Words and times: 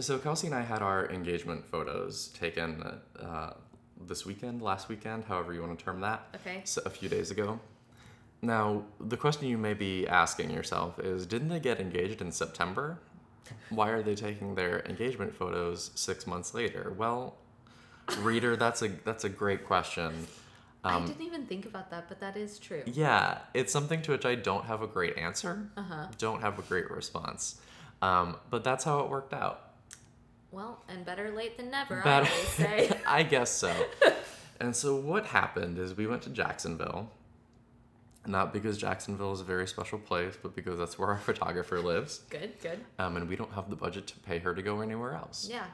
So 0.00 0.18
Kelsey 0.18 0.46
and 0.46 0.56
I 0.56 0.62
had 0.62 0.82
our 0.82 1.08
engagement 1.10 1.66
photos 1.66 2.28
taken 2.28 2.82
uh, 3.20 3.50
this 4.06 4.24
weekend, 4.24 4.62
last 4.62 4.88
weekend, 4.88 5.24
however 5.24 5.52
you 5.52 5.60
want 5.62 5.78
to 5.78 5.84
term 5.84 6.00
that. 6.00 6.26
Okay. 6.36 6.58
s- 6.62 6.78
a 6.78 6.90
few 6.90 7.08
days 7.08 7.30
ago. 7.30 7.60
Now, 8.40 8.84
the 8.98 9.16
question 9.16 9.46
you 9.48 9.58
may 9.58 9.74
be 9.74 10.08
asking 10.08 10.50
yourself 10.50 10.98
is 10.98 11.26
didn't 11.26 11.48
they 11.48 11.60
get 11.60 11.78
engaged 11.78 12.20
in 12.20 12.32
September? 12.32 12.98
Why 13.70 13.90
are 13.90 14.02
they 14.02 14.14
taking 14.14 14.54
their 14.54 14.80
engagement 14.86 15.34
photos 15.34 15.90
six 15.94 16.26
months 16.26 16.54
later? 16.54 16.92
Well, 16.96 17.36
reader, 18.18 18.56
that's 18.56 18.82
a 18.82 18.88
that's 18.88 19.24
a 19.24 19.28
great 19.28 19.66
question. 19.66 20.26
I 20.84 20.98
didn't 21.06 21.22
even 21.22 21.46
think 21.46 21.66
about 21.66 21.90
that, 21.90 22.08
but 22.08 22.18
that 22.20 22.36
is 22.36 22.58
true. 22.58 22.82
Yeah, 22.86 23.38
it's 23.54 23.72
something 23.72 24.02
to 24.02 24.12
which 24.12 24.24
I 24.26 24.34
don't 24.34 24.64
have 24.64 24.82
a 24.82 24.88
great 24.88 25.16
answer. 25.16 25.68
Uh-huh. 25.76 26.06
Don't 26.18 26.40
have 26.40 26.58
a 26.58 26.62
great 26.62 26.90
response. 26.90 27.60
Um, 28.00 28.36
but 28.50 28.64
that's 28.64 28.82
how 28.82 28.98
it 29.00 29.08
worked 29.08 29.32
out. 29.32 29.71
Well, 30.52 30.82
and 30.88 31.04
better 31.04 31.30
late 31.30 31.56
than 31.56 31.70
never, 31.70 32.00
I 32.00 32.04
Better- 32.04 32.30
always 32.30 32.48
say. 32.50 33.00
I 33.06 33.22
guess 33.22 33.50
so. 33.50 33.72
and 34.60 34.76
so 34.76 34.94
what 34.96 35.26
happened 35.26 35.78
is 35.78 35.96
we 35.96 36.06
went 36.06 36.22
to 36.22 36.30
Jacksonville. 36.30 37.10
Not 38.24 38.52
because 38.52 38.78
Jacksonville 38.78 39.32
is 39.32 39.40
a 39.40 39.44
very 39.44 39.66
special 39.66 39.98
place, 39.98 40.34
but 40.40 40.54
because 40.54 40.78
that's 40.78 40.96
where 40.98 41.08
our 41.08 41.18
photographer 41.30 41.80
lives. 41.80 42.20
good, 42.30 42.52
good. 42.60 42.78
Um, 42.98 43.16
and 43.16 43.28
we 43.28 43.34
don't 43.34 43.52
have 43.54 43.68
the 43.68 43.74
budget 43.76 44.06
to 44.08 44.18
pay 44.20 44.38
her 44.38 44.54
to 44.54 44.62
go 44.62 44.80
anywhere 44.80 45.14
else. 45.14 45.48
Yeah. 45.50 45.64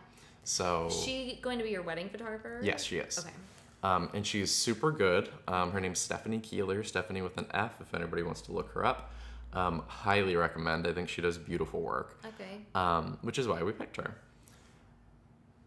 So 0.45 0.87
Is 0.87 1.03
she 1.03 1.39
going 1.43 1.59
to 1.59 1.65
be 1.65 1.71
your 1.71 1.83
wedding 1.83 2.09
photographer? 2.09 2.61
yes, 2.63 2.83
she 2.85 2.97
is. 2.97 3.19
Okay. 3.19 3.29
Um, 3.83 4.09
and 4.15 4.27
she's 4.27 4.51
super 4.51 4.91
good. 4.91 5.29
Um, 5.47 5.73
her 5.73 5.81
name's 5.81 6.01
Stefanie 6.01 6.43
Keeler, 6.43 6.83
Stefanie 6.83 7.23
with 7.23 7.37
an 7.37 7.47
F, 7.53 7.81
if 7.83 7.93
anybody 7.95 8.23
wants 8.23 8.41
to 8.43 8.53
look 8.53 8.73
her 8.73 8.85
up. 8.85 9.13
Um, 9.53 9.83
highly 9.87 10.35
recommend. 10.37 10.87
I 10.87 10.93
think 10.95 11.09
she 11.11 11.21
does 11.21 11.37
beautiful 11.37 11.81
work. 11.83 12.19
Okay. 12.25 12.63
um, 12.75 13.19
which 13.23 13.39
is 13.39 13.47
why 13.47 13.63
we 13.63 13.73
picked 13.73 13.97
her. 13.99 14.15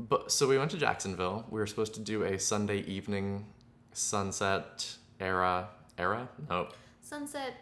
But 0.09 0.31
so 0.31 0.47
we 0.47 0.57
went 0.57 0.71
to 0.71 0.77
Jacksonville. 0.77 1.45
We 1.49 1.59
were 1.59 1.67
supposed 1.67 1.93
to 1.95 1.99
do 1.99 2.23
a 2.23 2.37
Sunday 2.39 2.79
evening 2.81 3.45
sunset 3.93 4.95
era 5.19 5.67
era 5.97 6.29
nope 6.49 6.73
Sunset. 7.01 7.53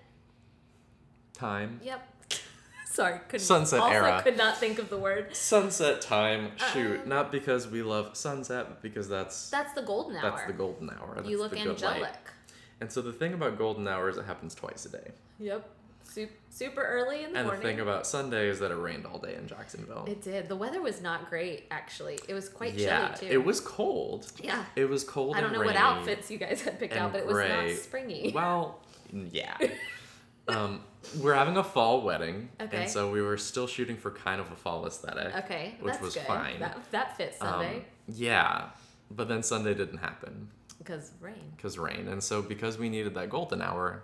time 1.34 1.80
Yep. 1.84 2.08
Sorry, 2.86 3.20
couldn't. 3.28 3.46
Sunset 3.46 3.80
also 3.80 3.94
era. 3.94 4.22
could 4.24 4.38
not 4.38 4.58
think 4.58 4.78
of 4.80 4.90
the 4.90 4.98
word. 4.98 5.36
sunset 5.36 6.02
time 6.02 6.52
shoot 6.74 7.02
Um, 7.04 7.10
not 7.10 7.32
because 7.32 7.68
we 7.68 7.82
love 7.82 8.16
sunset 8.16 8.68
but 8.68 8.82
because 8.82 9.08
that's 9.10 9.50
That's 9.50 9.74
the 9.74 9.82
golden 9.82 10.18
hour. 10.18 10.22
that's 10.32 10.46
the 10.46 10.54
golden 10.54 10.90
hour 10.92 11.14
that's 11.16 11.28
you 11.28 11.40
look 11.40 11.54
angelic. 11.58 12.14
and 12.82 12.92
so 12.92 13.02
the 13.02 13.14
thing 13.14 13.34
about 13.34 13.58
golden 13.58 13.88
hour 13.88 14.10
is 14.10 14.18
it 14.18 14.26
happens 14.26 14.54
twice 14.56 14.86
a 14.86 14.90
day 14.90 15.12
Yep. 15.40 15.68
Super, 16.10 16.34
super 16.50 16.82
early 16.84 17.24
in 17.24 17.34
the 17.34 17.38
and 17.40 17.48
morning. 17.48 17.62
the 17.64 17.70
thing 17.70 17.80
about 17.82 18.08
Sunday 18.08 18.48
is 18.50 18.60
that 18.60 18.72
it 18.72 18.76
rained 18.76 19.06
all 19.06 19.20
day 19.20 19.36
in 19.36 19.48
Jacksonville 19.48 20.06
it 20.08 20.22
did. 20.22 20.50
The 20.50 20.56
weather 20.56 20.82
was 20.82 21.02
not 21.02 21.30
great, 21.30 21.66
actually. 21.72 22.18
It 22.28 22.34
was 22.34 22.50
quite 22.50 22.74
yeah 22.74 23.14
chilly 23.14 23.30
too. 23.32 23.36
it 23.40 23.46
was 23.46 23.60
cold 23.62 24.32
Yeah. 24.42 24.64
it 24.76 24.90
was 24.90 25.04
cold 25.04 25.36
I 25.36 25.42
don't 25.42 25.52
and 25.52 25.60
know 25.60 25.66
what 25.66 25.76
outfits 25.76 26.32
you 26.32 26.38
guys 26.40 26.62
had 26.62 26.80
picked 26.80 26.96
out, 26.96 27.12
but 27.12 27.20
it 27.22 27.26
was 27.28 27.36
gray. 27.36 27.68
not 27.68 27.78
springy. 27.78 28.32
Well, 28.36 28.80
yeah. 29.32 29.56
um, 30.48 30.82
we're 31.22 31.36
having 31.36 31.58
a 31.58 31.64
fall 31.64 32.02
wedding, 32.02 32.50
Okay. 32.60 32.82
and 32.82 32.90
so 32.90 33.12
we 33.12 33.22
were 33.22 33.38
still 33.38 33.68
shooting 33.68 33.96
for 33.96 34.12
kind 34.12 34.42
of 34.42 34.52
a 34.52 34.56
fall 34.56 34.86
aesthetic. 34.88 35.36
Okay, 35.46 35.76
which 35.80 35.94
that's 35.94 36.04
was 36.04 36.14
good. 36.16 36.24
fine. 36.24 36.60
That, 36.60 36.78
that 36.92 37.16
fits 37.18 37.38
Um, 37.42 37.66
yeah, 38.08 38.66
but 39.12 39.28
then 39.28 39.44
Sunday 39.44 39.74
didn't 39.76 40.00
happen 40.00 40.50
because 40.80 41.12
rain. 41.22 41.54
because 41.56 41.78
rain, 41.78 42.08
and 42.08 42.22
so 42.24 42.42
because 42.42 42.78
we 42.80 42.90
needed 42.90 43.14
that 43.16 43.30
golden 43.30 43.62
hour, 43.62 44.04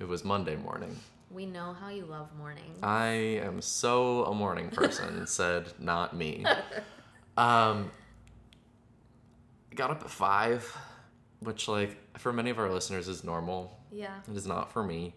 it 0.00 0.08
was 0.08 0.24
Monday 0.24 0.56
morning. 0.56 0.96
We 1.34 1.46
know 1.46 1.72
how 1.78 1.88
you 1.88 2.06
love 2.06 2.28
mornings. 2.38 2.78
I 2.82 3.06
am 3.42 3.60
so 3.60 4.24
a 4.24 4.34
morning 4.34 4.70
person, 4.70 5.26
said 5.38 5.72
not 5.78 6.16
me. 6.16 6.44
Um, 7.36 7.90
got 9.74 9.90
up 9.90 10.02
at 10.02 10.08
five, 10.10 10.72
which 11.40 11.66
like 11.66 11.96
for 12.16 12.32
many 12.32 12.50
of 12.50 12.60
our 12.60 12.70
listeners 12.70 13.08
is 13.08 13.24
normal. 13.24 13.76
yeah. 13.90 14.18
It 14.30 14.36
is 14.36 14.46
not 14.46 14.70
for 14.72 14.84
me. 14.84 15.14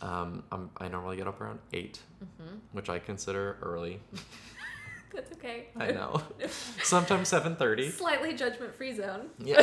Um, 0.00 0.42
I'm, 0.50 0.70
I 0.78 0.88
normally 0.88 1.18
get 1.18 1.26
up 1.28 1.38
around 1.38 1.58
8 1.74 2.00
Mm-hmm. 2.24 2.54
which 2.72 2.88
I 2.88 2.98
consider 2.98 3.58
early. 3.60 4.00
That's 5.14 5.32
okay. 5.32 5.66
I 5.76 5.90
know. 5.90 6.22
Sometimes 6.82 7.28
seven 7.28 7.56
thirty. 7.56 7.90
Slightly 7.90 8.34
judgment 8.34 8.74
free 8.74 8.92
zone. 8.94 9.30
Yeah. 9.38 9.60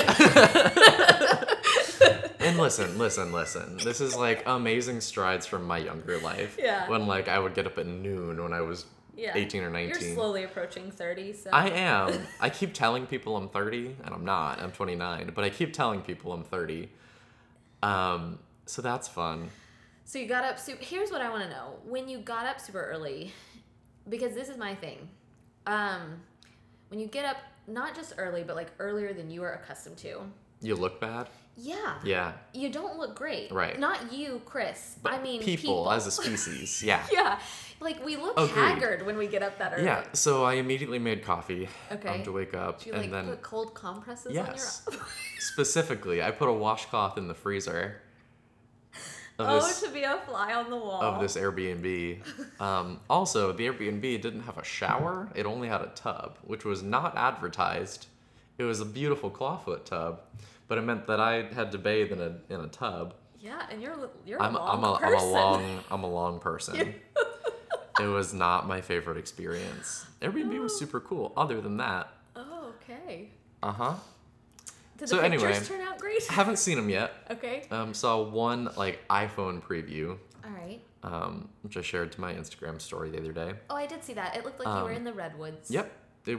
and 2.39 2.57
listen, 2.57 2.97
listen, 2.97 3.31
listen. 3.31 3.77
This 3.77 4.01
is 4.01 4.15
like 4.15 4.43
amazing 4.45 5.01
strides 5.01 5.45
from 5.45 5.65
my 5.65 5.77
younger 5.77 6.17
life. 6.19 6.57
Yeah. 6.59 6.89
When 6.89 7.07
like 7.07 7.27
I 7.27 7.39
would 7.39 7.53
get 7.53 7.65
up 7.65 7.77
at 7.77 7.85
noon 7.87 8.41
when 8.41 8.53
I 8.53 8.61
was 8.61 8.85
Yeah. 9.15 9.31
18 9.35 9.63
or 9.63 9.69
19. 9.69 9.89
You're 9.89 9.97
19. 9.99 10.15
slowly 10.15 10.43
approaching 10.43 10.91
30, 10.91 11.33
so. 11.33 11.49
I 11.51 11.69
am. 11.69 12.27
I 12.39 12.49
keep 12.49 12.73
telling 12.73 13.07
people 13.07 13.35
I'm 13.37 13.49
30, 13.49 13.95
and 14.03 14.13
I'm 14.13 14.25
not. 14.25 14.61
I'm 14.61 14.71
29, 14.71 15.31
but 15.33 15.43
I 15.43 15.49
keep 15.49 15.73
telling 15.73 16.01
people 16.01 16.31
I'm 16.33 16.43
30. 16.43 16.89
Um, 17.83 18.39
so 18.65 18.81
that's 18.81 19.07
fun. 19.07 19.49
So 20.05 20.19
you 20.19 20.27
got 20.27 20.43
up 20.45 20.59
super. 20.59 20.83
Here's 20.83 21.11
what 21.11 21.21
I 21.21 21.29
want 21.29 21.43
to 21.43 21.49
know: 21.49 21.75
when 21.85 22.07
you 22.07 22.19
got 22.19 22.45
up 22.45 22.59
super 22.59 22.81
early, 22.83 23.33
because 24.07 24.33
this 24.33 24.49
is 24.49 24.57
my 24.57 24.73
thing. 24.75 25.09
Um, 25.67 26.21
when 26.89 26.99
you 26.99 27.07
get 27.07 27.25
up 27.25 27.37
not 27.67 27.95
just 27.95 28.13
early, 28.17 28.43
but 28.43 28.55
like 28.55 28.71
earlier 28.79 29.13
than 29.13 29.29
you 29.29 29.43
are 29.43 29.53
accustomed 29.53 29.97
to. 29.97 30.21
You 30.61 30.75
look 30.75 30.99
bad. 30.99 31.27
Yeah. 31.55 31.95
Yeah. 32.03 32.31
You 32.53 32.69
don't 32.69 32.97
look 32.97 33.15
great. 33.15 33.51
Right. 33.51 33.79
Not 33.79 34.11
you, 34.13 34.41
Chris. 34.45 34.95
I 35.05 35.19
mean 35.19 35.41
people, 35.43 35.91
as 35.91 36.07
a 36.07 36.11
species. 36.11 36.81
Yeah. 36.85 37.03
yeah. 37.11 37.39
Like 37.79 38.03
we 38.03 38.15
look 38.15 38.37
Agreed. 38.39 38.55
haggard 38.55 39.05
when 39.05 39.17
we 39.17 39.27
get 39.27 39.43
up 39.43 39.59
that 39.59 39.73
early. 39.73 39.83
Yeah, 39.83 40.03
so 40.13 40.43
I 40.43 40.53
immediately 40.53 40.97
made 40.97 41.23
coffee 41.23 41.69
Okay. 41.91 42.09
um, 42.09 42.23
to 42.23 42.31
wake 42.31 42.55
up, 42.55 42.81
Do 42.81 42.89
you 42.89 42.93
and 42.93 43.03
like 43.03 43.11
then 43.11 43.25
put 43.27 43.43
cold 43.43 43.75
compresses 43.75 44.33
yes, 44.33 44.81
on 44.87 44.93
your 44.95 45.03
specifically, 45.39 46.23
I 46.23 46.31
put 46.31 46.49
a 46.49 46.53
washcloth 46.53 47.19
in 47.19 47.27
the 47.27 47.35
freezer 47.35 48.01
of 49.39 49.47
Oh, 49.49 49.55
this 49.67 49.81
to 49.81 49.89
be 49.89 50.03
a 50.03 50.17
fly 50.27 50.53
on 50.53 50.69
the 50.69 50.75
wall. 50.75 51.01
of 51.01 51.21
this 51.21 51.35
Airbnb. 51.37 52.21
Um, 52.59 52.99
also, 53.07 53.51
the 53.51 53.67
Airbnb 53.67 54.01
didn't 54.21 54.41
have 54.41 54.57
a 54.57 54.63
shower; 54.63 55.29
it 55.35 55.45
only 55.45 55.67
had 55.67 55.81
a 55.81 55.91
tub, 55.93 56.37
which 56.43 56.65
was 56.65 56.81
not 56.81 57.15
advertised. 57.15 58.07
It 58.57 58.63
was 58.63 58.79
a 58.81 58.85
beautiful 58.85 59.29
clawfoot 59.29 59.85
tub, 59.85 60.21
but 60.67 60.79
it 60.79 60.81
meant 60.81 61.05
that 61.05 61.19
I 61.19 61.43
had 61.53 61.71
to 61.73 61.77
bathe 61.77 62.11
in 62.11 62.19
a 62.19 62.37
in 62.51 62.61
a 62.61 62.67
tub. 62.67 63.13
Yeah, 63.39 63.61
and 63.69 63.79
you're 63.79 64.09
you're 64.25 64.41
I'm 64.41 64.55
a 64.55 64.59
long 64.59 64.77
I'm 64.77 64.83
a, 64.83 64.93
I'm 64.93 65.01
person. 65.13 65.27
a 65.29 65.31
long 65.31 65.79
I'm 65.91 66.03
a 66.03 66.09
long 66.09 66.39
person. 66.39 66.95
it 67.99 68.05
was 68.07 68.33
not 68.33 68.67
my 68.67 68.81
favorite 68.81 69.17
experience. 69.17 70.05
Airbnb 70.21 70.59
was 70.59 70.77
super 70.79 70.99
cool. 70.99 71.31
Other 71.37 71.61
than 71.61 71.77
that, 71.77 72.09
Oh, 72.35 72.73
okay. 72.81 73.29
uh 73.61 73.71
huh. 73.71 73.93
Did 74.97 75.09
So 75.09 75.17
the 75.17 75.21
pictures 75.23 75.43
anyway, 75.43 75.65
turn 75.65 75.81
out 75.81 75.99
great? 75.99 76.23
Haven't 76.27 76.57
seen 76.57 76.75
them 76.75 76.89
yet. 76.89 77.13
okay. 77.31 77.63
Um, 77.71 77.93
saw 77.93 78.21
one 78.21 78.69
like 78.77 79.07
iPhone 79.09 79.61
preview, 79.61 80.17
All 80.43 80.51
right. 80.51 80.79
um, 81.03 81.49
which 81.61 81.77
I 81.77 81.81
shared 81.81 82.11
to 82.13 82.21
my 82.21 82.33
Instagram 82.33 82.81
story 82.81 83.09
the 83.11 83.19
other 83.19 83.31
day. 83.31 83.53
Oh, 83.69 83.75
I 83.75 83.85
did 83.85 84.03
see 84.03 84.13
that. 84.13 84.35
It 84.35 84.43
looked 84.43 84.59
like 84.59 84.67
you 84.67 84.83
were 84.83 84.91
Um, 84.91 84.97
in 84.97 85.03
the 85.03 85.13
redwoods. 85.13 85.69
Yep, 85.69 85.91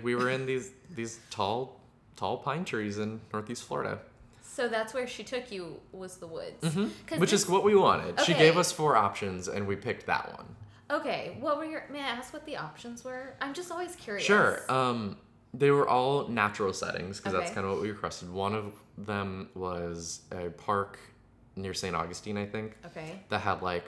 we 0.03 0.15
were 0.15 0.31
in 0.31 0.45
these 0.53 0.73
these 0.95 1.21
tall 1.31 1.81
tall 2.17 2.39
pine 2.39 2.65
trees 2.65 2.99
in 2.99 3.21
Northeast 3.33 3.63
Florida, 3.65 4.01
So 4.43 4.67
that's 4.69 4.93
where 4.93 5.07
she 5.07 5.23
took 5.23 5.53
you 5.53 5.79
was 5.93 6.17
the 6.17 6.27
woods, 6.27 6.61
Mm-hmm. 6.65 7.21
which 7.21 7.31
this- 7.31 7.43
is 7.45 7.49
what 7.49 7.63
we 7.63 7.77
wanted. 7.77 8.19
She 8.23 8.35
gave 8.35 8.57
us 8.57 8.73
four 8.73 8.97
options, 8.97 9.47
and 9.47 9.69
we 9.69 9.77
picked 9.77 10.07
that 10.07 10.33
one. 10.37 10.47
okay. 10.91 11.37
What 11.39 11.59
were 11.59 11.65
your? 11.65 11.85
May 11.93 12.01
I 12.01 12.09
ask 12.09 12.33
what 12.33 12.45
the 12.45 12.57
options 12.57 13.05
were? 13.05 13.35
I'm 13.41 13.55
just 13.55 13.71
always 13.71 13.95
curious. 13.95 14.27
Sure. 14.27 14.61
Um, 14.69 15.17
they 15.55 15.71
were 15.71 15.89
all 15.89 16.29
natural 16.29 16.73
settings 16.73 17.19
because 17.19 17.33
that's 17.33 17.51
kind 17.53 17.67
of 17.67 17.73
what 17.73 17.83
we 17.83 17.91
requested. 17.91 18.31
One 18.31 18.55
of 18.55 18.73
them 18.97 19.49
was 19.55 20.21
a 20.33 20.51
park 20.51 20.99
near 21.57 21.75
St. 21.75 21.95
Augustine, 21.97 22.37
I 22.37 22.47
think, 22.47 22.77
Okay. 22.87 23.21
that 23.31 23.41
had 23.41 23.63
like 23.63 23.85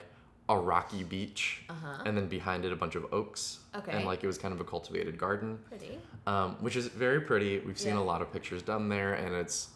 a 0.49 0.57
rocky 0.57 1.03
beach, 1.03 1.63
Uh-huh. 1.69 2.03
and 2.05 2.17
then 2.17 2.27
behind 2.27 2.65
it 2.65 2.73
a 2.73 2.75
bunch 2.75 2.95
of 2.95 3.05
oaks. 3.13 3.59
Okay. 3.75 3.91
And 3.93 4.05
like 4.05 4.23
it 4.23 4.27
was 4.27 4.37
kind 4.37 4.53
of 4.53 4.59
a 4.59 4.63
cultivated 4.65 5.17
garden, 5.17 5.59
Pretty. 5.69 5.97
um, 6.27 6.55
which 6.59 6.75
is 6.75 6.87
very 6.87 7.21
pretty. 7.21 7.59
We've 7.59 7.79
seen 7.79 7.93
Yeah. 7.93 8.01
a 8.01 8.03
lot 8.03 8.21
of 8.21 8.33
pictures 8.33 8.61
done 8.61 8.89
there, 8.89 9.13
and 9.13 9.33
it's 9.35 9.69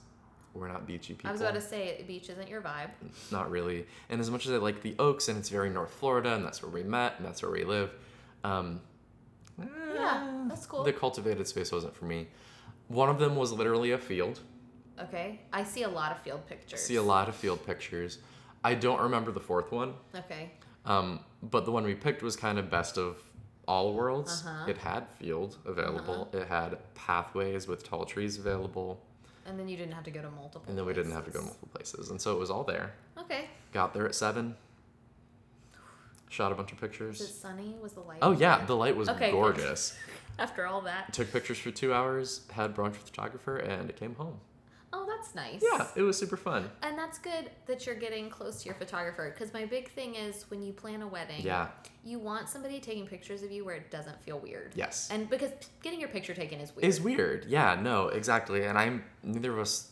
we're 0.54 0.70
not 0.70 0.88
beachy 0.88 1.14
people. 1.14 1.30
I 1.30 1.34
was 1.34 1.42
about 1.42 1.54
to 1.56 1.62
say 1.62 2.02
beach 2.08 2.30
isn't 2.30 2.48
your 2.48 2.62
vibe. 2.62 2.90
Not 3.30 3.52
really. 3.52 3.86
And 4.10 4.22
as 4.22 4.32
much 4.32 4.46
as 4.46 4.54
I 4.54 4.58
like 4.58 4.82
the 4.82 4.96
Oaks, 5.00 5.28
and 5.28 5.38
it's 5.38 5.50
very 5.50 5.70
North 5.70 5.92
Florida, 5.92 6.34
and 6.34 6.46
that's 6.46 6.62
where 6.64 6.72
we 6.72 6.82
met, 6.82 7.16
and 7.18 7.26
that's 7.26 7.42
where 7.42 7.52
we 7.52 7.66
live. 7.66 7.92
Um, 8.46 8.80
Yeah, 9.60 10.46
that's 10.48 10.66
cool. 10.66 10.84
The 10.84 10.94
cultivated 10.94 11.48
space 11.48 11.72
wasn't 11.72 11.96
for 11.96 12.06
me. 12.06 12.28
One 12.88 13.10
of 13.10 13.20
them 13.20 13.36
was 13.36 13.52
literally 13.52 13.92
a 13.92 13.98
field. 13.98 14.40
Okay. 15.02 15.42
I 15.52 15.64
see 15.64 15.84
a 15.84 15.90
lot 15.90 16.12
of 16.12 16.20
field 16.20 16.46
pictures. 16.48 16.82
See 16.82 16.96
a 16.96 17.02
lot 17.02 17.28
of 17.30 17.36
field 17.36 17.66
pictures. 17.66 18.20
I 18.64 18.74
don't 18.76 19.02
remember 19.02 19.32
the 19.32 19.40
fourth 19.40 19.72
one, 19.72 19.94
Okay. 20.16 20.52
um, 20.86 21.20
but 21.44 21.66
the 21.66 21.72
one 21.72 21.84
we 21.84 21.94
picked 21.96 22.24
was 22.24 22.36
kind 22.36 22.58
of 22.58 22.70
best 22.70 22.98
of 22.98 23.18
all 23.68 23.94
worlds. 23.94 24.44
Uh-huh. 24.46 24.66
It 24.70 24.78
had 24.78 25.08
field 25.20 25.58
available. 25.66 26.30
It 26.34 26.48
had 26.48 26.78
pathways 26.96 27.68
with 27.68 27.84
tall 27.84 28.06
trees 28.06 28.38
available, 28.40 29.02
And 29.46 29.60
then 29.60 29.68
you 29.68 29.78
didn't 29.78 29.94
have 29.94 30.04
to 30.06 30.12
go 30.12 30.22
to 30.22 30.30
multiple. 30.32 30.64
and 30.68 30.78
then 30.78 30.86
we 30.86 30.94
didn't 30.94 31.12
have 31.12 31.26
to 31.26 31.32
go 31.32 31.40
to 31.40 31.46
multiple 31.46 31.70
places, 31.74 32.10
and 32.10 32.20
so 32.22 32.34
it 32.36 32.40
was 32.40 32.50
all 32.50 32.64
there. 32.64 32.94
Okay. 33.20 33.50
Got 33.74 33.94
there 33.94 34.08
at 34.08 34.16
seven. 34.16 34.56
Shot 36.36 36.52
a 36.52 36.56
bunch 36.56 36.74
of 36.74 36.82
Was 36.82 36.90
it 36.90 36.92
pictures. 36.92 37.38
sunny? 37.40 37.76
Was 37.82 37.94
the 37.94 38.02
light? 38.02 38.20
Oh 38.22 38.32
yeah, 38.34 38.66
the 38.66 38.76
light 38.76 38.98
was 38.98 39.08
Okay, 39.08 39.32
gorgeous. 39.32 39.96
After 40.40 40.68
all 40.68 40.82
that. 40.82 41.14
Took 41.14 41.32
pictures 41.32 41.58
for 41.58 41.72
two 41.72 41.94
hours, 41.94 42.42
had 42.52 42.76
brunch 42.76 42.90
with 42.92 43.06
the 43.06 43.12
photographer, 43.12 43.56
and 43.56 43.90
it 43.90 43.96
came 43.96 44.16
home. 44.16 44.38
Oh, 44.92 45.06
that's 45.08 45.34
nice. 45.34 45.64
Yeah, 45.64 45.88
it 45.96 46.02
was 46.02 46.18
super 46.18 46.36
fun. 46.36 46.70
And 46.82 46.98
that's 46.98 47.20
good 47.20 47.52
that 47.68 47.86
you're 47.86 47.96
getting 47.96 48.30
close 48.30 48.62
to 48.64 48.66
your 48.66 48.76
photographer 48.76 49.34
because 49.34 49.54
my 49.54 49.64
big 49.64 49.92
thing 49.94 50.16
is 50.16 50.44
when 50.50 50.62
you 50.62 50.74
plan 50.74 51.02
a 51.04 51.08
wedding, 51.08 51.40
Yeah. 51.42 51.68
you 52.04 52.20
want 52.20 52.50
somebody 52.50 52.82
taking 52.82 53.08
pictures 53.08 53.42
of 53.42 53.50
you 53.50 53.64
where 53.64 53.76
it 53.76 53.90
doesn't 53.90 54.22
feel 54.22 54.38
weird. 54.40 54.74
Yes. 54.76 55.08
And 55.12 55.30
because 55.30 55.52
getting 55.82 56.02
your 56.02 56.10
picture 56.10 56.34
taken 56.34 56.60
is 56.60 56.76
weird. 56.76 56.86
Is 56.86 57.00
weird. 57.00 57.46
Yeah, 57.48 57.80
no, 57.82 58.10
exactly. 58.10 58.66
And 58.66 58.78
I'm 58.78 59.06
neither 59.24 59.54
of 59.54 59.60
us 59.60 59.92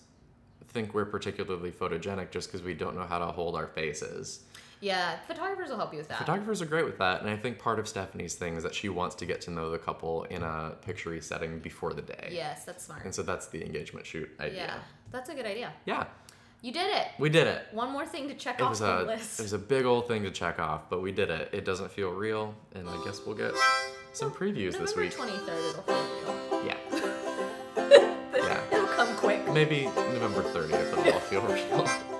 think 0.68 0.94
we're 0.94 1.06
particularly 1.06 1.72
photogenic 1.72 2.32
just 2.32 2.50
because 2.50 2.64
we 2.64 2.74
don't 2.74 2.98
know 2.98 3.06
how 3.06 3.20
to 3.20 3.28
hold 3.28 3.56
our 3.56 3.68
faces. 3.68 4.44
Yeah, 4.84 5.16
photographers 5.28 5.70
will 5.70 5.78
help 5.78 5.94
you 5.94 6.00
with 6.00 6.10
that. 6.10 6.18
Photographers 6.18 6.62
are 6.62 6.66
great 6.66 6.84
with 6.86 6.98
that, 6.98 7.22
and 7.22 7.30
I 7.30 7.38
think 7.38 7.58
part 7.58 7.80
of 7.80 7.86
Stefanie's 7.86 8.36
thing 8.36 8.58
is 8.58 8.64
that 8.64 8.76
she 8.76 8.90
wants 8.90 9.16
to 9.16 9.26
get 9.26 9.40
to 9.42 9.52
know 9.52 9.70
the 9.72 9.78
couple 9.80 10.24
in 10.26 10.44
a 10.44 10.74
picturey 10.86 11.24
setting 11.24 11.60
before 11.60 11.94
the 11.94 12.02
day. 12.02 12.30
yes, 12.32 12.66
that's 12.66 12.84
smart. 12.86 13.06
And 13.06 13.16
so 13.16 13.24
that's 13.24 13.48
the 13.48 13.64
engagement 13.66 14.06
shoot 14.06 14.30
idea. 14.42 14.58
Yeah, 14.66 14.74
that's 15.10 15.30
a 15.30 15.34
good 15.36 15.46
idea. 15.46 15.72
Yeah, 15.86 16.04
You 16.62 16.74
did 16.74 16.94
it. 16.94 17.08
we 17.18 17.30
did 17.30 17.48
it. 17.48 17.62
One 17.72 17.92
more 17.94 18.06
thing 18.06 18.28
to 18.28 18.34
check 18.36 18.60
It 18.60 18.64
off 18.64 18.72
was 18.72 18.80
the 18.80 19.04
a 19.04 19.06
list. 19.06 19.40
it 19.40 19.44
was 19.44 19.54
a 19.54 19.58
big 19.58 19.86
old 19.86 20.08
thing 20.10 20.24
to 20.24 20.32
check 20.32 20.60
off, 20.60 20.90
but 20.90 21.02
we 21.02 21.14
did 21.14 21.30
it. 21.30 21.50
It 21.54 21.64
doesn't 21.64 21.90
feel 21.90 22.12
real, 22.12 22.54
and 22.76 22.90
I 22.90 23.02
guess 23.06 23.22
we'll 23.26 23.38
get 23.38 23.54
some 24.12 24.32
previews 24.32 24.78
this 24.78 24.96
week. 24.98 25.18
November 25.18 25.52
23rd, 25.52 25.70
it'll 25.70 25.84
feel 25.84 26.52
real. 26.52 26.66
Yeah, 26.66 26.78
Yeah. 28.48 28.62
It'll 28.74 28.88
come 28.88 29.16
quick. 29.16 29.48
maybe 29.54 29.86
November 29.86 30.44
30th 30.44 30.92
it'll 30.92 31.14
all 31.14 31.20
feel 31.22 31.42
real. 31.44 31.88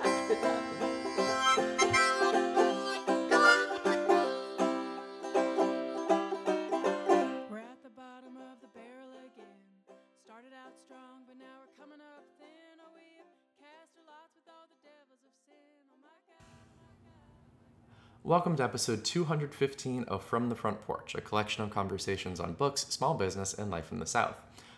Welcome 18.24 18.56
to 18.56 18.64
episode 18.64 19.04
215 19.04 20.04
of 20.04 20.24
From 20.24 20.48
the 20.48 20.54
Front 20.54 20.80
Porch, 20.86 21.14
a 21.14 21.20
collection 21.20 21.62
of 21.62 21.70
conversations 21.70 22.40
on 22.40 22.54
books, 22.54 22.86
small 22.88 23.14
business, 23.14 23.52
and 23.52 23.70
life 23.70 23.92
in 23.92 23.98
the 23.98 24.06
South. 24.06 24.36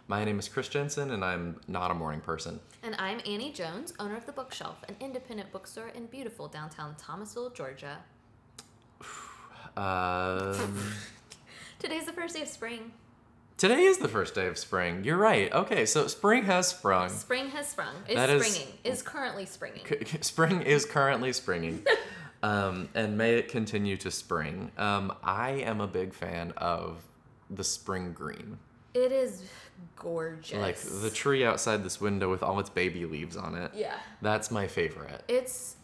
My 0.08 0.24
name 0.24 0.38
is 0.40 0.48
Chris 0.48 0.68
Jensen, 0.68 1.12
and 1.12 1.24
I'm 1.24 1.60
not 1.68 1.90
a 1.90 1.94
morning 1.94 2.20
person. 2.20 2.58
And 2.82 2.96
I'm 2.98 3.20
Annie 3.26 3.52
Jones, 3.52 3.94
owner 4.00 4.16
of 4.16 4.26
The 4.26 4.32
Bookshelf, 4.32 4.78
an 4.88 4.96
independent 5.00 5.52
bookstore 5.52 5.88
in 5.88 6.06
beautiful 6.06 6.48
downtown 6.48 6.96
Thomasville, 6.98 7.50
Georgia. 7.50 7.98
Um, 9.76 10.78
Today's 11.78 12.06
the 12.06 12.12
first 12.14 12.34
day 12.34 12.40
of 12.40 12.48
spring. 12.48 12.92
today 13.58 13.82
is 13.82 13.98
the 13.98 14.08
first 14.08 14.34
day 14.34 14.46
of 14.46 14.56
spring. 14.56 15.04
You're 15.04 15.18
right. 15.18 15.52
Okay, 15.52 15.84
so 15.84 16.06
spring 16.06 16.44
has 16.44 16.68
sprung. 16.68 17.10
Spring 17.10 17.48
has 17.50 17.68
sprung. 17.68 17.94
Is 18.08 18.14
That 18.14 18.30
is- 18.30 18.46
springing. 18.46 18.72
Is 18.84 19.02
currently 19.02 19.44
springing. 19.44 19.82
C- 19.86 20.18
spring 20.22 20.62
is 20.62 20.86
currently 20.86 21.34
springing. 21.34 21.84
Um, 22.42 22.88
and 22.94 23.16
may 23.18 23.34
it 23.34 23.48
continue 23.48 23.96
to 23.98 24.10
spring. 24.10 24.70
Um, 24.78 25.12
I 25.22 25.50
am 25.50 25.80
a 25.80 25.86
big 25.86 26.14
fan 26.14 26.52
of 26.56 27.02
the 27.50 27.64
spring 27.64 28.12
green. 28.12 28.58
It 28.94 29.12
is 29.12 29.42
gorgeous. 29.96 30.54
Like 30.58 30.78
the 30.78 31.10
tree 31.10 31.44
outside 31.44 31.84
this 31.84 32.00
window 32.00 32.30
with 32.30 32.42
all 32.42 32.58
its 32.60 32.70
baby 32.70 33.04
leaves 33.04 33.36
on 33.36 33.54
it. 33.54 33.72
Yeah. 33.74 33.94
That's 34.22 34.50
my 34.50 34.66
favorite. 34.66 35.22
It's 35.28 35.76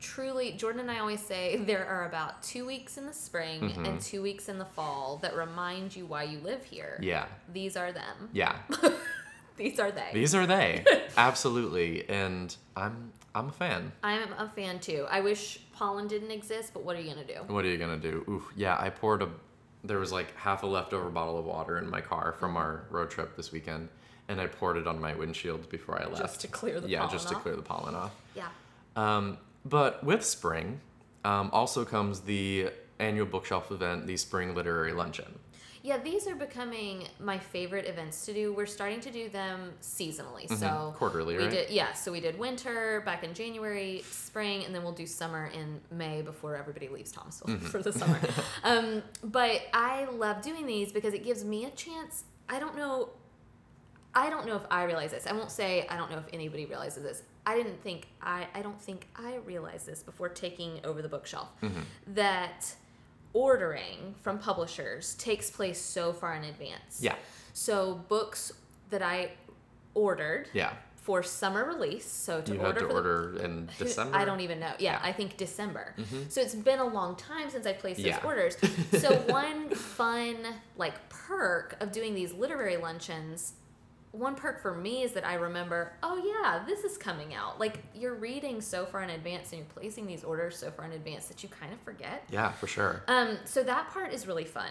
truly 0.00 0.52
Jordan 0.52 0.82
and 0.82 0.90
I 0.90 1.00
always 1.00 1.20
say 1.20 1.56
there 1.56 1.84
are 1.84 2.06
about 2.06 2.40
two 2.42 2.64
weeks 2.66 2.98
in 2.98 3.06
the 3.06 3.12
spring 3.12 3.60
Mm-hmm. 3.62 3.84
and 3.84 4.00
two 4.00 4.22
weeks 4.22 4.48
in 4.48 4.58
the 4.58 4.64
fall 4.64 5.18
that 5.22 5.34
remind 5.34 5.96
you 5.96 6.06
why 6.06 6.22
you 6.24 6.38
live 6.40 6.64
here. 6.64 6.98
Yeah. 7.02 7.24
These 7.52 7.76
are 7.76 7.90
them. 7.90 8.28
Yeah. 8.32 8.56
These 9.58 9.78
are 9.78 9.90
they. 9.90 10.10
These 10.14 10.34
are 10.34 10.46
they. 10.46 10.84
Absolutely. 11.16 12.08
And 12.08 12.54
I'm 12.76 13.12
I'm 13.34 13.48
a 13.48 13.52
fan. 13.52 13.92
I'm 14.02 14.32
a 14.38 14.48
fan 14.48 14.78
too. 14.80 15.06
I 15.10 15.20
wish 15.20 15.60
pollen 15.72 16.08
didn't 16.08 16.30
exist, 16.30 16.72
but 16.72 16.84
what 16.84 16.96
are 16.96 17.00
you 17.00 17.10
gonna 17.10 17.26
do? 17.26 17.52
What 17.52 17.64
are 17.64 17.68
you 17.68 17.76
gonna 17.76 17.98
do? 17.98 18.24
Oof. 18.28 18.50
Yeah, 18.56 18.76
I 18.78 18.90
poured 18.90 19.22
a 19.22 19.28
there 19.84 19.98
was 19.98 20.12
like 20.12 20.34
half 20.36 20.62
a 20.62 20.66
leftover 20.66 21.08
bottle 21.10 21.38
of 21.38 21.44
water 21.44 21.78
in 21.78 21.88
my 21.88 22.00
car 22.00 22.34
from 22.38 22.56
our 22.56 22.84
road 22.90 23.10
trip 23.10 23.36
this 23.36 23.52
weekend. 23.52 23.88
And 24.30 24.40
I 24.40 24.46
poured 24.46 24.76
it 24.76 24.86
on 24.86 25.00
my 25.00 25.14
windshield 25.14 25.70
before 25.70 26.00
I 26.00 26.04
left. 26.04 26.18
Just 26.18 26.40
to 26.42 26.48
clear 26.48 26.74
the 26.74 26.80
pollen. 26.80 26.90
yeah, 26.90 26.98
pollen 26.98 27.12
just 27.12 27.28
to 27.28 27.34
clear 27.36 27.56
the 27.56 27.62
pollen 27.62 27.94
off. 27.94 28.14
Yeah. 28.34 28.48
Um, 28.94 29.38
but 29.64 30.04
with 30.04 30.22
spring, 30.22 30.80
um, 31.24 31.48
also 31.52 31.84
comes 31.84 32.20
the 32.20 32.70
annual 32.98 33.26
bookshelf 33.26 33.70
event, 33.70 34.06
the 34.06 34.16
Spring 34.16 34.54
Literary 34.54 34.92
Luncheon. 34.92 35.38
Yeah, 35.82 35.98
these 35.98 36.26
are 36.26 36.34
becoming 36.34 37.06
my 37.20 37.38
favorite 37.38 37.86
events 37.86 38.24
to 38.26 38.34
do. 38.34 38.52
We're 38.52 38.66
starting 38.66 39.00
to 39.00 39.10
do 39.10 39.28
them 39.28 39.72
seasonally. 39.80 40.48
So 40.48 40.66
Mm-hmm. 40.66 40.96
Quarterly, 40.98 41.36
we 41.36 41.42
right? 41.44 41.50
did 41.50 41.70
yeah, 41.70 41.92
so 41.92 42.10
we 42.12 42.20
did 42.20 42.38
winter 42.38 43.02
back 43.04 43.22
in 43.24 43.32
January, 43.34 44.02
spring, 44.10 44.64
and 44.64 44.74
then 44.74 44.82
we'll 44.82 44.92
do 44.92 45.06
summer 45.06 45.46
in 45.54 45.80
May 45.96 46.22
before 46.22 46.56
everybody 46.56 46.88
leaves 46.88 47.12
Thomasville 47.12 47.54
Mm-hmm. 47.56 47.66
for 47.72 47.82
the 47.82 47.92
summer. 47.92 48.18
um, 48.64 49.02
but 49.24 49.62
I 49.72 50.06
love 50.12 50.42
doing 50.42 50.66
these 50.66 50.92
because 50.92 51.14
it 51.14 51.24
gives 51.24 51.44
me 51.44 51.64
a 51.64 51.70
chance. 51.70 52.24
I 52.48 52.58
don't 52.58 52.76
know 52.76 53.10
I 54.14 54.30
don't 54.30 54.46
know 54.46 54.56
if 54.56 54.62
I 54.70 54.84
realize 54.84 55.10
this. 55.12 55.26
I 55.26 55.32
won't 55.32 55.50
say 55.50 55.86
I 55.88 55.96
don't 55.96 56.10
know 56.10 56.18
if 56.18 56.24
anybody 56.32 56.66
realizes 56.66 57.02
this. 57.02 57.22
I 57.46 57.54
didn't 57.56 57.80
think 57.82 58.08
I 58.20 58.46
I 58.54 58.62
don't 58.62 58.80
think 58.80 59.06
I 59.14 59.36
realized 59.46 59.86
this 59.86 60.02
before 60.02 60.28
taking 60.28 60.80
over 60.84 61.02
the 61.02 61.08
bookshelf 61.08 61.48
Mm-hmm. 61.62 61.80
that 62.14 62.74
ordering 63.42 64.14
from 64.22 64.38
publishers 64.38 65.14
takes 65.14 65.48
place 65.50 65.80
so 65.80 66.12
far 66.12 66.34
in 66.34 66.44
advance. 66.44 66.98
Yeah. 67.00 67.14
So 67.52 67.94
books 68.08 68.52
that 68.90 69.00
I 69.02 69.32
ordered 69.94 70.48
Yeah. 70.52 70.72
for 70.96 71.22
summer 71.22 71.64
release, 71.64 72.04
so 72.10 72.40
to 72.40 72.52
You 72.52 72.58
order 72.58 72.66
had 72.68 72.74
to 72.74 72.80
for 72.80 72.88
the- 72.88 72.94
order 72.94 73.38
in 73.44 73.70
December. 73.78 74.16
I 74.16 74.24
don't 74.24 74.40
even 74.40 74.58
know. 74.58 74.72
Yeah, 74.78 74.92
Yeah. 74.92 75.00
I 75.02 75.12
think 75.12 75.36
December. 75.36 75.94
Mm-hmm. 75.98 76.22
So 76.28 76.40
it's 76.40 76.54
been 76.54 76.80
a 76.80 76.86
long 76.86 77.14
time 77.16 77.48
since 77.50 77.64
I 77.66 77.72
placed 77.74 78.00
Yeah. 78.00 78.16
those 78.16 78.24
orders. 78.24 78.56
So 79.04 79.14
one 79.28 79.70
fun 79.70 80.36
like 80.76 80.96
perk 81.08 81.76
of 81.80 81.92
doing 81.92 82.14
these 82.14 82.32
literary 82.32 82.76
luncheons, 82.76 83.52
one 84.12 84.34
perk 84.34 84.62
for 84.62 84.74
me 84.74 85.02
is 85.02 85.12
that 85.12 85.26
I 85.26 85.34
remember, 85.34 85.92
oh 86.02 86.16
yeah, 86.16 86.64
this 86.66 86.84
is 86.84 86.96
coming 86.96 87.34
out. 87.34 87.60
Like 87.60 87.82
you're 87.94 88.14
reading 88.14 88.60
so 88.60 88.86
far 88.86 89.02
in 89.02 89.10
advance 89.10 89.52
and 89.52 89.58
you're 89.60 89.68
placing 89.68 90.06
these 90.06 90.24
orders 90.24 90.56
so 90.56 90.70
far 90.70 90.86
in 90.86 90.92
advance 90.92 91.26
that 91.26 91.42
you 91.42 91.48
kind 91.48 91.72
of 91.72 91.80
forget. 91.80 92.24
Yeah, 92.30 92.50
for 92.52 92.66
sure. 92.66 93.02
Um, 93.08 93.38
so 93.44 93.62
that 93.64 93.90
part 93.90 94.12
is 94.12 94.26
really 94.26 94.44
fun. 94.46 94.70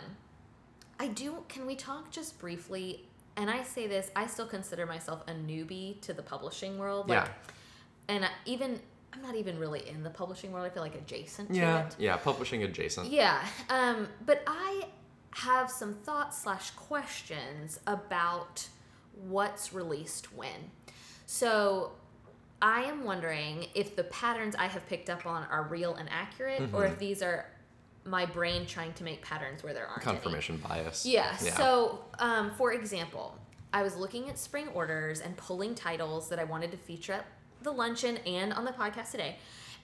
I 1.00 1.08
do. 1.10 1.44
Can 1.50 1.68
we 1.68 1.76
talk 1.76 2.10
just 2.12 2.40
briefly? 2.40 3.06
And 3.36 3.52
I 3.52 3.62
say 3.62 3.86
this, 3.86 4.10
I 4.16 4.26
still 4.26 4.48
consider 4.48 4.88
myself 4.88 5.22
a 5.28 5.32
newbie 5.32 6.02
to 6.02 6.14
the 6.14 6.24
publishing 6.24 6.80
world. 6.80 7.08
Like, 7.10 7.26
Yeah. 7.26 7.30
And 8.10 8.26
I, 8.26 8.30
even 8.46 8.80
I'm 9.14 9.22
not 9.22 9.36
even 9.36 9.60
really 9.60 9.88
in 9.88 10.02
the 10.04 10.10
publishing 10.10 10.52
world. 10.52 10.66
I 10.66 10.70
feel 10.70 10.82
like 10.84 10.96
adjacent 10.96 11.50
to 11.50 11.56
Yeah. 11.56 11.86
it. 11.88 11.96
Yeah. 12.00 12.18
Publishing 12.18 12.64
adjacent. 12.64 13.12
Yeah. 13.12 13.40
Um, 13.70 14.08
but 14.26 14.42
I 14.48 14.86
have 15.32 15.70
some 15.70 15.94
thoughts 16.04 16.40
slash 16.42 16.72
questions 16.72 17.80
about 17.86 18.68
what's 19.28 19.74
released 19.74 20.34
when. 20.36 20.72
So 21.26 21.92
I 22.62 22.84
am 22.84 23.04
wondering 23.04 23.68
if 23.76 23.96
the 23.96 24.04
patterns 24.06 24.56
I 24.58 24.68
have 24.68 24.88
picked 24.88 25.10
up 25.10 25.26
on 25.26 25.44
are 25.52 25.64
real 25.64 25.96
and 25.96 26.10
accurate, 26.12 26.62
or 26.74 26.84
Mm-hmm. 26.84 26.94
if 26.94 27.00
these 27.00 27.22
are 27.22 27.46
my 28.06 28.26
brain 28.26 28.66
trying 28.66 28.94
to 28.94 29.04
make 29.04 29.22
patterns 29.22 29.64
where 29.64 29.74
there 29.74 29.86
aren't 29.86 30.06
any. 30.08 30.14
Confirmation 30.16 30.58
bias. 30.58 31.06
Yeah. 31.06 31.36
So, 31.36 32.00
um, 32.20 32.52
for 32.52 32.72
example, 32.74 33.38
I 33.74 33.84
was 33.84 33.98
looking 33.98 34.30
at 34.30 34.40
spring 34.40 34.70
orders 34.74 35.20
and 35.20 35.36
pulling 35.36 35.76
titles 35.76 36.30
that 36.30 36.40
I 36.40 36.46
wanted 36.46 36.72
to 36.72 36.78
feature 36.78 37.14
at 37.14 37.26
the 37.64 37.72
luncheon 37.72 38.18
and 38.26 38.54
on 38.54 38.64
the 38.64 38.72
podcast 38.72 39.12
today, 39.12 39.36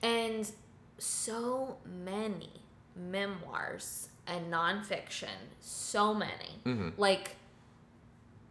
and 0.02 0.50
so 1.00 1.78
many 2.06 2.50
memoirs 2.96 4.10
and 4.28 4.52
nonfiction, 4.52 5.36
so 5.60 6.13
many, 6.13 6.62
Mm-hmm. 6.66 6.90
like 6.98 7.36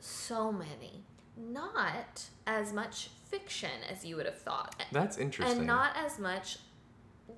so 0.02 0.50
many, 0.52 1.04
not 1.36 2.24
as 2.46 2.72
much 2.72 3.08
fiction 3.30 3.70
as 3.90 4.04
you 4.04 4.16
would 4.16 4.26
have 4.26 4.38
thought, 4.38 4.84
That's 4.92 5.16
interesting. 5.16 5.58
and 5.58 5.66
not 5.66 5.92
as 5.96 6.18
much 6.18 6.58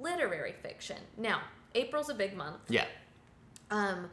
literary 0.00 0.52
fiction. 0.62 0.96
Now, 1.16 1.42
April's 1.74 2.08
a 2.10 2.14
big 2.14 2.36
month. 2.36 2.60
yeah. 2.68 2.86
Um, 3.70 4.10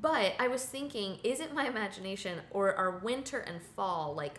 but 0.00 0.34
I 0.38 0.48
was 0.48 0.64
thinking, 0.64 1.18
is 1.24 1.40
it 1.40 1.52
my 1.54 1.66
imagination 1.66 2.38
or 2.50 2.74
are 2.74 2.98
winter 2.98 3.40
and 3.40 3.60
fall 3.76 4.14
like? 4.14 4.38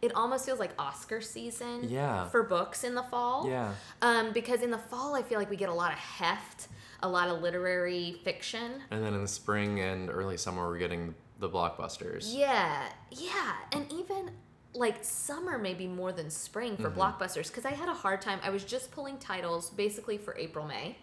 It 0.00 0.12
almost 0.16 0.44
feels 0.46 0.58
like 0.58 0.72
Oscar 0.80 1.20
season. 1.20 1.88
Yeah. 1.88 2.28
For 2.28 2.42
books 2.42 2.82
in 2.82 2.94
the 2.96 3.04
fall. 3.04 3.48
Yeah. 3.48 3.72
Um, 4.00 4.32
because 4.32 4.60
in 4.62 4.70
the 4.72 4.78
fall, 4.78 5.14
I 5.14 5.22
feel 5.22 5.38
like 5.38 5.48
we 5.48 5.56
get 5.56 5.68
a 5.68 5.74
lot 5.74 5.92
of 5.92 5.98
heft, 5.98 6.68
a 7.02 7.08
lot 7.08 7.28
of 7.28 7.40
literary 7.40 8.20
fiction. 8.24 8.82
And 8.90 9.04
then 9.04 9.14
in 9.14 9.22
the 9.22 9.28
spring 9.28 9.80
and 9.80 10.10
early 10.10 10.36
summer, 10.36 10.66
we're 10.68 10.78
getting 10.78 11.14
the 11.42 11.50
blockbusters. 11.50 12.32
Yeah, 12.34 12.88
yeah, 13.10 13.52
and 13.72 13.92
even 13.92 14.30
like 14.74 15.04
summer 15.04 15.58
maybe 15.58 15.86
more 15.86 16.12
than 16.12 16.30
spring 16.30 16.78
for 16.78 16.90
blockbusters 16.90 17.48
because 17.48 17.66
I 17.66 17.72
had 17.72 17.90
a 17.90 17.94
hard 17.94 18.22
time. 18.22 18.38
I 18.42 18.48
was 18.48 18.64
just 18.64 18.90
pulling 18.90 19.18
titles 19.18 19.68
basically 19.68 20.16
for 20.16 20.34
April, 20.38 20.66
May, 20.66 20.96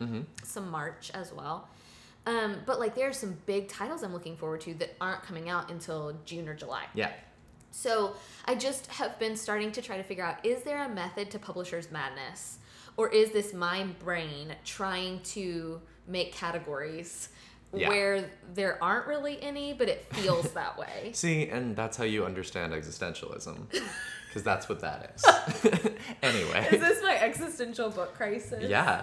some 0.44 0.72
March 0.72 1.12
as 1.14 1.32
well. 1.32 1.68
Um, 2.26 2.58
but 2.66 2.80
like 2.80 2.96
there 2.96 3.08
are 3.08 3.14
some 3.14 3.38
big 3.46 3.68
titles 3.68 4.02
I'm 4.02 4.14
looking 4.14 4.36
forward 4.38 4.62
to 4.62 4.74
that 4.76 4.96
aren't 5.00 5.22
coming 5.24 5.50
out 5.50 5.70
until 5.70 6.18
June 6.26 6.50
or 6.50 6.56
July. 6.56 6.86
Yeah. 6.96 7.12
So 7.72 8.16
I 8.46 8.56
just 8.56 8.88
have 8.88 9.20
been 9.20 9.36
starting 9.36 9.72
to 9.74 9.82
try 9.82 9.98
to 9.98 10.04
figure 10.04 10.24
out 10.24 10.44
is 10.44 10.64
there 10.64 10.84
a 10.84 10.90
method 10.90 11.30
to 11.32 11.40
publishers' 11.40 11.92
madness? 11.92 12.58
Or 12.98 13.10
is 13.10 13.32
this 13.32 13.54
my 13.54 13.84
brain 14.04 14.56
trying 14.66 15.20
to 15.36 15.80
make 16.08 16.34
categories 16.34 17.30
Yeah. 17.74 17.90
where 17.90 18.26
there 18.54 18.84
aren't 18.84 19.06
really 19.08 19.42
any, 19.42 19.74
but 19.74 19.88
it 19.90 20.06
feels 20.16 20.52
that 20.54 20.78
way? 20.78 21.12
See, 21.14 21.48
and 21.50 21.76
that's 21.76 21.98
how 21.98 22.04
you 22.04 22.26
understand 22.26 22.74
existentialism. 22.74 23.58
Because 24.30 24.44
that's 24.44 24.70
what 24.70 24.82
that 24.82 25.12
is. 25.16 25.26
anyway. 26.22 26.68
Is 26.72 26.80
this 26.80 27.02
my 27.02 27.18
existential 27.20 27.90
book 27.90 28.14
crisis? 28.14 28.64
Yeah. 28.70 29.02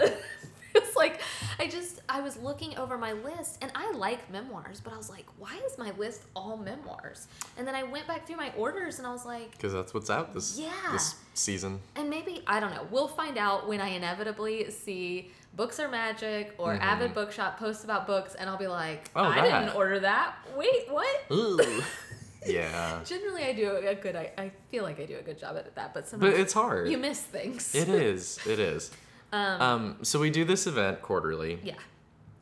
it's 0.72 0.94
like 0.94 1.20
I 1.58 1.66
just 1.66 2.00
I 2.08 2.20
was 2.20 2.36
looking 2.36 2.78
over 2.78 2.96
my 2.96 3.10
list 3.12 3.58
and 3.60 3.72
I 3.74 3.90
like 3.90 4.30
memoirs, 4.30 4.80
but 4.80 4.92
I 4.92 4.96
was 4.96 5.10
like, 5.10 5.26
why 5.36 5.58
is 5.66 5.76
my 5.78 5.90
list 5.98 6.22
all 6.36 6.56
memoirs? 6.56 7.26
And 7.58 7.66
then 7.66 7.74
I 7.74 7.82
went 7.82 8.06
back 8.06 8.24
through 8.28 8.36
my 8.36 8.52
orders 8.56 8.98
and 8.98 9.06
I 9.06 9.10
was 9.10 9.26
like, 9.26 9.50
Because 9.50 9.72
that's 9.72 9.92
what's 9.92 10.10
out 10.10 10.32
this 10.32 10.56
Yeah. 10.60 10.70
this 10.92 11.16
season. 11.34 11.80
and 11.96 12.08
maybe 12.08 12.44
I 12.46 12.60
don't 12.60 12.70
know. 12.70 12.86
We'll 12.92 13.08
find 13.08 13.36
out 13.36 13.66
when 13.66 13.80
I 13.80 13.88
inevitably 13.88 14.70
see 14.70 15.32
Books 15.56 15.80
Are 15.80 15.88
Magic 15.88 16.54
or 16.58 16.74
Avid 16.74 17.14
Bookshop 17.14 17.58
posts 17.58 17.82
about 17.84 18.06
books, 18.06 18.34
and 18.34 18.48
I'll 18.48 18.58
be 18.58 18.66
like, 18.66 19.12
Mm-hmm. 19.14 19.18
Oh, 19.18 19.24
I 19.24 19.48
that. 19.48 19.60
didn't 19.64 19.76
order 19.76 19.98
that. 20.00 20.34
Wait, 20.56 20.90
what? 20.90 21.24
Ooh. 21.32 21.82
yeah. 22.46 23.00
Generally, 23.04 23.44
I 23.44 23.52
do 23.54 23.74
a 23.76 23.94
good. 23.94 24.14
I, 24.16 24.30
I 24.38 24.50
feel 24.70 24.84
like 24.84 25.00
I 25.00 25.06
do 25.06 25.16
a 25.18 25.22
good 25.22 25.38
job 25.38 25.56
at 25.56 25.74
that, 25.74 25.94
but 25.94 26.06
sometimes 26.06 26.32
But 26.34 26.40
it's 26.40 26.52
hard. 26.52 26.88
you 26.90 26.98
miss 26.98 27.20
things. 27.20 27.74
It 27.74 27.88
is. 27.88 28.38
It 28.46 28.58
is. 28.58 28.90
Um, 29.32 29.60
Um, 29.60 29.96
so 30.02 30.20
we 30.20 30.30
do 30.30 30.44
this 30.44 30.68
event 30.68 31.02
quarterly. 31.02 31.58
yeah. 31.64 31.74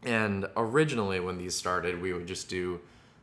And 0.03 0.47
originally, 0.55 1.19
when 1.19 1.39
these 1.39 1.55
started, 1.55 2.01
we 2.03 2.13
would 2.13 2.27
just 2.27 2.51
do 2.51 2.79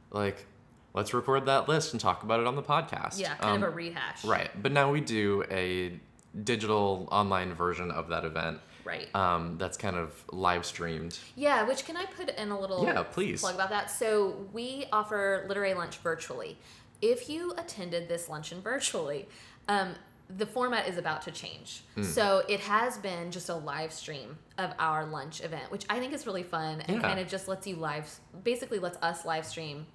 like, 0.09 0.47
let's 0.95 1.13
record 1.13 1.45
that 1.45 1.69
list 1.69 1.93
and 1.93 2.01
talk 2.01 2.23
about 2.23 2.39
it 2.39 2.47
on 2.47 2.55
the 2.55 2.63
podcast. 2.63 3.19
Yeah, 3.19 3.35
kind 3.35 3.57
Um, 3.57 3.63
of 3.63 3.69
a 3.69 3.75
rehash. 3.75 4.25
Right. 4.25 4.49
But 4.59 4.71
now 4.71 4.91
we 4.91 4.99
do 4.99 5.43
a 5.51 5.99
digital 6.43 7.07
online 7.11 7.53
version 7.53 7.91
of 7.91 8.07
that 8.09 8.25
event 8.25 8.59
Right. 8.91 9.15
um, 9.15 9.57
that's 9.57 9.77
kind 9.77 9.95
of 9.95 10.13
live 10.31 10.65
streamed. 10.65 11.17
Yeah, 11.35 11.63
which 11.63 11.85
can 11.85 11.95
I 11.97 12.05
put 12.05 12.29
in 12.37 12.51
a 12.51 12.59
little 12.59 12.83
Yeah, 12.85 13.03
please. 13.03 13.41
plug 13.41 13.55
about 13.55 13.69
that? 13.69 13.89
So 13.89 14.47
we 14.51 14.85
offer 14.91 15.45
literary 15.47 15.73
lunch 15.73 15.97
virtually. 15.99 16.57
If 17.01 17.29
you 17.29 17.53
attended 17.57 18.07
this 18.09 18.27
luncheon 18.29 18.61
virtually, 18.61 19.27
um, 19.67 19.95
the 20.37 20.45
format 20.45 20.87
is 20.87 20.97
about 20.97 21.21
to 21.23 21.31
change. 21.31 21.83
Hmm. 21.95 22.03
So 22.03 22.43
it 22.47 22.59
has 22.61 22.97
been 22.97 23.31
just 23.31 23.49
a 23.49 23.55
live 23.55 23.91
stream 23.93 24.37
of 24.57 24.71
our 24.79 25.05
lunch 25.05 25.41
event, 25.43 25.71
which 25.71 25.85
I 25.89 25.99
think 25.99 26.13
is 26.13 26.25
really 26.27 26.43
fun 26.43 26.81
and 26.81 26.97
Yeah. 26.97 27.07
kind 27.07 27.19
of 27.19 27.27
just 27.27 27.47
lets 27.47 27.65
you 27.67 27.75
live, 27.77 28.19
basically 28.43 28.79
lets 28.79 28.97
us 29.01 29.25
live 29.25 29.45
stream 29.45 29.87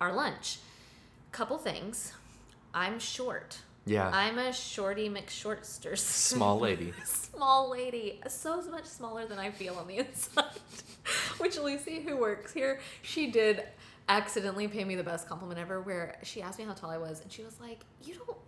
our 0.00 0.12
lunch. 0.12 0.58
Couple 1.32 1.58
things. 1.58 2.12
I'm 2.74 2.98
short. 2.98 3.58
Yeah. 3.88 4.10
I'm 4.12 4.38
a 4.38 4.52
shorty 4.52 5.08
McShortster. 5.08 5.96
Small 5.98 6.58
lady. 6.58 6.92
small 7.04 7.70
lady, 7.70 8.20
so 8.28 8.60
much 8.70 8.84
smaller 8.84 9.26
than 9.26 9.38
I 9.38 9.50
feel 9.50 9.74
on 9.76 9.86
the 9.86 9.98
inside. 10.04 10.44
Which 11.38 11.58
Lucy, 11.58 12.00
who 12.00 12.16
works 12.16 12.52
here, 12.52 12.80
she 13.02 13.30
did 13.30 13.64
accidentally 14.08 14.68
pay 14.68 14.84
me 14.84 14.94
the 14.94 15.04
best 15.04 15.28
compliment 15.28 15.58
ever. 15.58 15.80
Where 15.80 16.18
she 16.22 16.42
asked 16.42 16.58
me 16.58 16.64
how 16.64 16.72
tall 16.74 16.90
I 16.90 16.98
was, 16.98 17.20
and 17.22 17.32
she 17.32 17.42
was 17.42 17.58
like, 17.60 17.80
"You 18.02 18.14
don't 18.16 18.38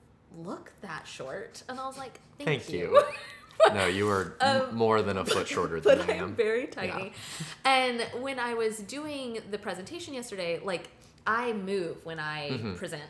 look 0.46 0.72
that 0.82 1.06
short," 1.06 1.62
and 1.68 1.80
I 1.80 1.86
was 1.86 1.96
like, 1.96 2.20
"Thank, 2.38 2.62
Thank 2.64 2.72
you. 2.72 3.02
no, 3.74 3.86
you 3.86 4.08
are 4.10 4.36
Um, 4.40 4.74
more 4.74 5.00
than 5.02 5.16
a 5.16 5.24
foot 5.24 5.48
shorter 5.48 5.80
than 5.80 5.98
but 5.98 6.10
I 6.10 6.14
I'm 6.14 6.34
very 6.34 6.66
tiny. 6.66 7.12
And 7.64 8.02
when 8.20 8.38
I 8.38 8.54
was 8.54 8.78
doing 8.78 9.38
the 9.50 9.58
presentation 9.58 10.12
yesterday, 10.14 10.60
like 10.62 10.88
I 11.26 11.52
move 11.52 12.04
when 12.04 12.18
I 12.18 12.50
Mm-hmm. 12.50 12.74
present. 12.74 13.02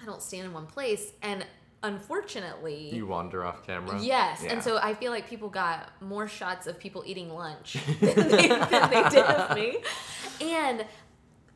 I 0.00 0.04
don't 0.04 0.22
stand 0.22 0.44
in 0.46 0.52
one 0.52 0.66
place, 0.66 1.12
and 1.22 1.44
unfortunately, 1.82 2.90
You 2.94 3.06
wander 3.06 3.44
off 3.44 3.66
camera. 3.66 3.98
Yes, 4.00 4.42
Yeah. 4.42 4.52
and 4.52 4.62
so 4.62 4.78
I 4.78 4.94
feel 4.94 5.10
like 5.12 5.28
people 5.28 5.48
got 5.48 5.90
more 6.02 6.28
shots 6.28 6.66
of 6.66 6.78
people 6.78 7.02
eating 7.06 7.30
lunch 7.34 7.76
than, 8.00 8.14
they, 8.28 8.48
than 8.48 8.90
they 8.90 9.08
did 9.10 9.24
of 9.24 9.56
me. 9.56 9.78
And 10.40 10.84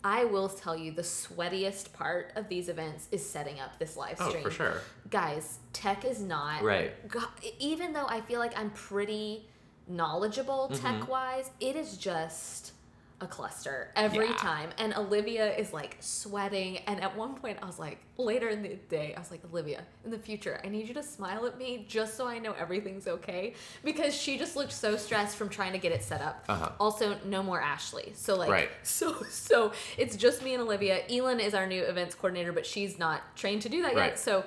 I 0.02 0.24
will 0.24 0.48
tell 0.48 0.76
you, 0.76 0.92
the 0.92 1.02
sweatiest 1.02 1.92
part 1.92 2.32
of 2.36 2.48
these 2.48 2.68
events 2.70 3.08
is 3.12 3.28
setting 3.28 3.60
up 3.60 3.78
this 3.78 3.96
live 3.96 4.16
Oh, 4.20 4.28
stream. 4.30 4.44
for 4.44 4.50
sure. 4.50 4.80
Guys, 5.10 5.58
tech 5.74 6.04
is 6.04 6.20
not 6.22 6.62
Right. 6.62 7.06
God, 7.08 7.28
even 7.58 7.92
though 7.92 8.06
I 8.06 8.22
feel 8.22 8.38
like 8.40 8.58
I'm 8.58 8.70
pretty 8.70 9.46
knowledgeable 9.86 10.70
Mm-hmm. 10.72 11.00
tech 11.00 11.08
wise, 11.08 11.50
it 11.60 11.76
is 11.76 11.96
just 11.98 12.72
a 13.22 13.26
cluster 13.26 13.90
every 13.96 14.28
Yeah. 14.28 14.36
time. 14.36 14.70
And 14.78 14.94
Olivia 14.96 15.54
is 15.54 15.72
like 15.72 15.96
sweating. 16.00 16.78
And 16.86 17.02
at 17.02 17.14
one 17.16 17.34
point, 17.34 17.58
I 17.62 17.66
was 17.66 17.78
like, 17.78 17.98
later 18.16 18.48
in 18.48 18.62
the 18.62 18.76
day, 18.88 19.12
I 19.14 19.18
was 19.20 19.30
like, 19.30 19.44
Olivia, 19.44 19.82
in 20.04 20.10
the 20.10 20.18
future, 20.18 20.60
I 20.64 20.68
need 20.68 20.88
you 20.88 20.94
to 20.94 21.02
smile 21.02 21.44
at 21.46 21.58
me 21.58 21.84
just 21.88 22.16
so 22.16 22.26
I 22.26 22.38
know 22.38 22.52
everything's 22.52 23.06
okay. 23.06 23.54
Because 23.84 24.14
she 24.14 24.38
just 24.38 24.56
looked 24.56 24.72
so 24.72 24.96
stressed 24.96 25.36
from 25.36 25.48
trying 25.50 25.72
to 25.72 25.78
get 25.78 25.92
it 25.92 26.02
set 26.02 26.22
up. 26.22 26.44
Uh-huh. 26.48 26.70
Also, 26.80 27.16
no 27.26 27.42
more 27.42 27.60
Ashley. 27.60 28.12
So, 28.14 28.36
like, 28.36 28.48
Right. 28.50 28.70
so, 28.82 29.22
so 29.24 29.72
it's 29.98 30.16
just 30.16 30.42
me 30.42 30.54
and 30.54 30.62
Olivia. 30.62 31.02
Elin 31.10 31.40
is 31.40 31.52
our 31.54 31.66
new 31.66 31.82
events 31.82 32.14
coordinator, 32.14 32.52
but 32.52 32.64
she's 32.64 32.98
not 32.98 33.36
trained 33.36 33.62
to 33.62 33.68
do 33.68 33.82
that 33.82 33.94
Right. 33.94 34.06
yet. 34.12 34.18
So, 34.18 34.44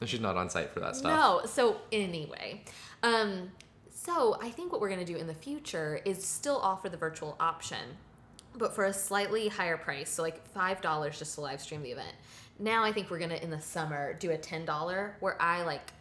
And 0.00 0.08
she's 0.10 0.20
not 0.20 0.36
on 0.36 0.50
site 0.50 0.70
for 0.70 0.80
that 0.80 0.96
stuff. 0.96 1.10
no. 1.44 1.46
So 1.48 1.80
anyway, 1.92 2.64
um, 3.02 3.52
so 3.90 4.36
I 4.42 4.50
think 4.50 4.70
what 4.72 4.80
we're 4.80 4.90
gonna 4.90 5.04
do 5.04 5.16
in 5.16 5.26
the 5.26 5.34
future 5.34 6.00
is 6.04 6.24
still 6.24 6.58
offer 6.58 6.88
the 6.88 6.96
virtual 6.96 7.36
option, 7.40 7.96
but 8.56 8.74
for 8.74 8.84
a 8.86 8.92
slightly 8.92 9.48
higher 9.48 9.76
price. 9.76 10.10
So 10.10 10.22
like 10.22 10.46
five 10.48 10.80
dollars 10.80 11.18
just 11.18 11.34
to 11.36 11.40
live 11.40 11.60
stream 11.60 11.82
the 11.82 11.90
event. 11.92 12.14
Now 12.58 12.84
I 12.84 12.92
think 12.92 13.10
we're 13.10 13.18
gonna 13.18 13.36
in 13.36 13.50
the 13.50 13.60
summer 13.60 14.14
do 14.14 14.30
a 14.30 14.38
ten 14.38 14.64
dollar 14.64 15.16
where 15.20 15.40
I 15.40 15.62
like, 15.64 15.92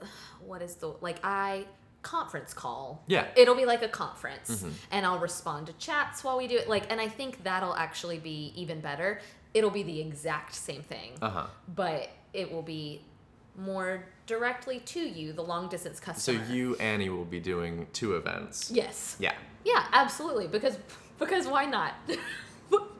what 0.46 0.62
is 0.62 0.74
the 0.76 0.94
like 1.00 1.18
I 1.24 1.64
conference 2.02 2.54
call. 2.54 3.02
Yeah. 3.06 3.26
It'll 3.36 3.56
be 3.56 3.64
like 3.66 3.82
a 3.82 3.88
conference 3.88 4.64
and 4.92 5.04
I'll 5.04 5.18
respond 5.18 5.66
to 5.66 5.72
chats 5.74 6.22
while 6.22 6.38
we 6.38 6.46
do 6.46 6.56
it. 6.56 6.68
Like, 6.68 6.90
and 6.92 7.00
I 7.00 7.08
think 7.08 7.42
that'll 7.42 7.74
actually 7.74 8.18
be 8.18 8.52
even 8.54 8.80
better. 8.80 9.20
It'll 9.52 9.68
be 9.70 9.82
the 9.82 10.00
exact 10.00 10.54
same 10.54 10.82
thing 10.82 11.12
Uh 11.20 11.28
huh. 11.30 11.46
but 11.74 12.08
it 12.32 12.50
will 12.52 12.62
be 12.62 13.02
more 13.56 14.04
directly 14.26 14.78
to 14.80 15.00
you, 15.00 15.32
the 15.32 15.42
long 15.42 15.68
distance 15.68 15.98
customer. 15.98 16.44
So 16.46 16.52
you, 16.52 16.76
Annie, 16.76 17.08
will 17.08 17.24
be 17.24 17.40
doing 17.40 17.88
two 17.92 18.14
events. 18.14 18.70
Yes. 18.70 19.16
Yeah. 19.18 19.32
Yeah, 19.64 19.84
absolutely. 19.92 20.46
Because 20.46 20.78
because 21.18 21.46
why 21.46 21.64
not? 21.64 21.94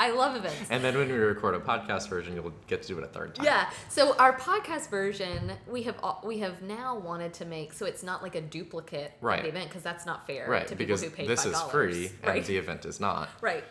I 0.00 0.12
love 0.12 0.34
events. 0.34 0.70
And 0.70 0.82
then 0.82 0.96
when 0.96 1.08
we 1.08 1.14
record 1.14 1.54
a 1.54 1.58
podcast 1.60 2.08
version, 2.08 2.34
you'll 2.34 2.54
get 2.68 2.80
to 2.82 2.88
do 2.88 2.96
it 2.98 3.04
a 3.04 3.06
third 3.06 3.34
time. 3.34 3.44
Yeah. 3.44 3.68
So 3.90 4.16
our 4.16 4.32
podcast 4.38 4.88
version, 4.88 5.52
we 5.66 5.82
have 5.82 5.96
we 6.24 6.38
have 6.38 6.62
now 6.62 6.96
wanted 6.98 7.34
to 7.34 7.44
make 7.44 7.74
so 7.74 7.84
it's 7.84 8.02
not 8.02 8.22
like 8.22 8.34
a 8.34 8.40
duplicate 8.40 9.12
of 9.20 9.42
the 9.42 9.48
event 9.48 9.68
because 9.68 9.82
that's 9.82 10.06
not 10.06 10.26
fair 10.26 10.48
Right, 10.48 10.66
to 10.68 10.74
people 10.74 10.86
because 10.86 11.02
who 11.02 11.10
pay 11.10 11.26
this 11.26 11.44
$5. 11.44 11.52
is 11.52 11.62
free 11.70 12.10
Right. 12.26 12.38
and 12.38 12.46
the 12.46 12.56
event 12.56 12.86
is 12.86 12.98
not. 12.98 13.28
Right. 13.42 13.64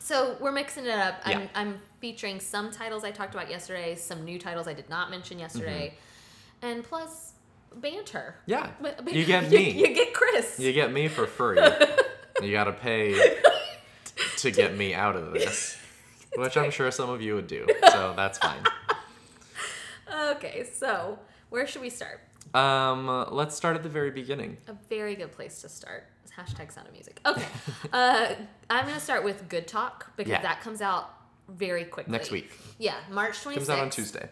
So 0.00 0.36
we're 0.38 0.52
mixing 0.52 0.84
it 0.84 0.90
up. 0.98 1.14
I'm, 1.24 1.40
Yeah. 1.40 1.46
I'm 1.54 1.78
featuring 2.00 2.38
some 2.38 2.70
titles 2.70 3.02
I 3.02 3.10
talked 3.10 3.34
about 3.34 3.48
yesterday, 3.48 3.94
some 3.94 4.22
new 4.24 4.38
titles 4.38 4.68
I 4.68 4.74
did 4.74 4.90
not 4.90 5.10
mention 5.10 5.38
yesterday, 5.38 5.94
Mm-hmm. 6.62 6.66
and 6.66 6.84
plus 6.84 7.32
banter. 7.74 8.34
Yeah. 8.44 8.70
But- 8.82 9.02
but 9.04 9.14
You 9.14 9.24
get 9.24 9.44
you- 9.50 9.58
me. 9.58 9.70
You, 9.70 9.94
get 9.94 10.12
Chris. 10.12 10.58
You 10.60 10.72
get 10.74 10.92
me 10.92 11.08
for 11.08 11.26
free. 11.26 11.58
you 12.42 12.52
gotta 12.52 12.72
pay 12.72 13.14
to 14.38 14.50
get 14.50 14.76
me 14.76 14.94
out 14.94 15.16
of 15.16 15.32
this. 15.32 15.76
Which 16.36 16.56
I'm 16.56 16.70
sure 16.70 16.90
some 16.90 17.08
of 17.10 17.22
you 17.22 17.34
would 17.34 17.46
do. 17.46 17.66
So 17.90 18.12
that's 18.16 18.38
fine. 18.38 18.62
Okay, 20.30 20.64
so 20.72 21.18
where 21.50 21.66
should 21.66 21.82
we 21.82 21.90
start? 21.90 22.20
Um, 22.54 23.26
let's 23.32 23.56
start 23.56 23.76
at 23.76 23.82
the 23.82 23.88
very 23.88 24.10
beginning. 24.12 24.56
A 24.68 24.74
very 24.88 25.14
good 25.16 25.32
place 25.32 25.60
to 25.62 25.68
start. 25.68 26.06
is 26.24 26.30
Hashtag 26.30 26.70
sound 26.72 26.86
of 26.86 26.92
music. 26.92 27.20
Okay. 27.26 27.44
uh, 27.92 28.34
I'm 28.70 28.84
going 28.84 28.94
to 28.94 29.00
start 29.00 29.24
with 29.24 29.48
Good 29.48 29.66
Talk 29.66 30.12
because 30.16 30.30
Yeah. 30.30 30.42
that 30.42 30.60
comes 30.60 30.80
out 30.80 31.10
very 31.48 31.84
quickly. 31.84 32.12
Next 32.12 32.30
week. 32.30 32.50
Yeah, 32.78 32.94
March 33.10 33.38
26th. 33.42 33.54
Comes 33.54 33.68
out 33.70 33.78
on 33.80 33.90
Tuesday. 33.90 34.28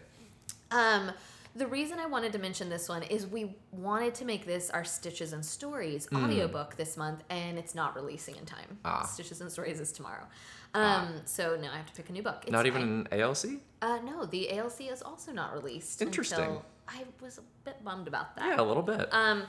Um, 0.71 1.11
the 1.55 1.67
reason 1.67 1.99
I 1.99 2.05
wanted 2.05 2.33
to 2.33 2.39
mention 2.39 2.69
this 2.69 2.89
one 2.89 3.03
is 3.03 3.25
we 3.25 3.55
wanted 3.71 4.13
to 4.15 4.25
make 4.25 4.45
this 4.45 4.69
our 4.69 4.83
Stitches 4.83 5.31
and 5.33 5.43
Stories 5.45 6.07
audiobook 6.13 6.75
this 6.75 6.97
month, 6.97 7.23
and 7.29 7.57
it's 7.57 7.73
not 7.73 7.95
releasing 7.95 8.35
in 8.35 8.45
time. 8.45 8.77
Ah. 8.83 9.03
Stitches 9.03 9.39
and 9.41 9.49
Stories 9.51 9.79
is 9.79 9.91
tomorrow. 9.91 10.25
Um, 10.73 11.21
So 11.23 11.55
now 11.55 11.71
I 11.71 11.77
have 11.77 11.85
to 11.85 11.93
pick 11.93 12.09
a 12.09 12.11
new 12.11 12.21
book. 12.23 12.39
It's 12.43 12.51
Not 12.51 12.65
even 12.65 12.81
fine. 12.81 13.07
an 13.11 13.21
ALC? 13.21 13.45
Uh, 13.81 13.99
no, 14.03 14.25
the 14.25 14.51
ALC 14.51 14.81
is 14.91 15.01
also 15.01 15.31
not 15.31 15.53
released. 15.53 16.01
Interesting. 16.01 16.57
I 16.89 17.03
was 17.21 17.37
a 17.37 17.41
bit 17.63 17.83
bummed 17.83 18.07
about 18.09 18.35
that. 18.35 18.45
Yeah, 18.45 18.61
a 18.61 18.63
little 18.63 18.83
bit. 18.83 19.07
Um, 19.13 19.43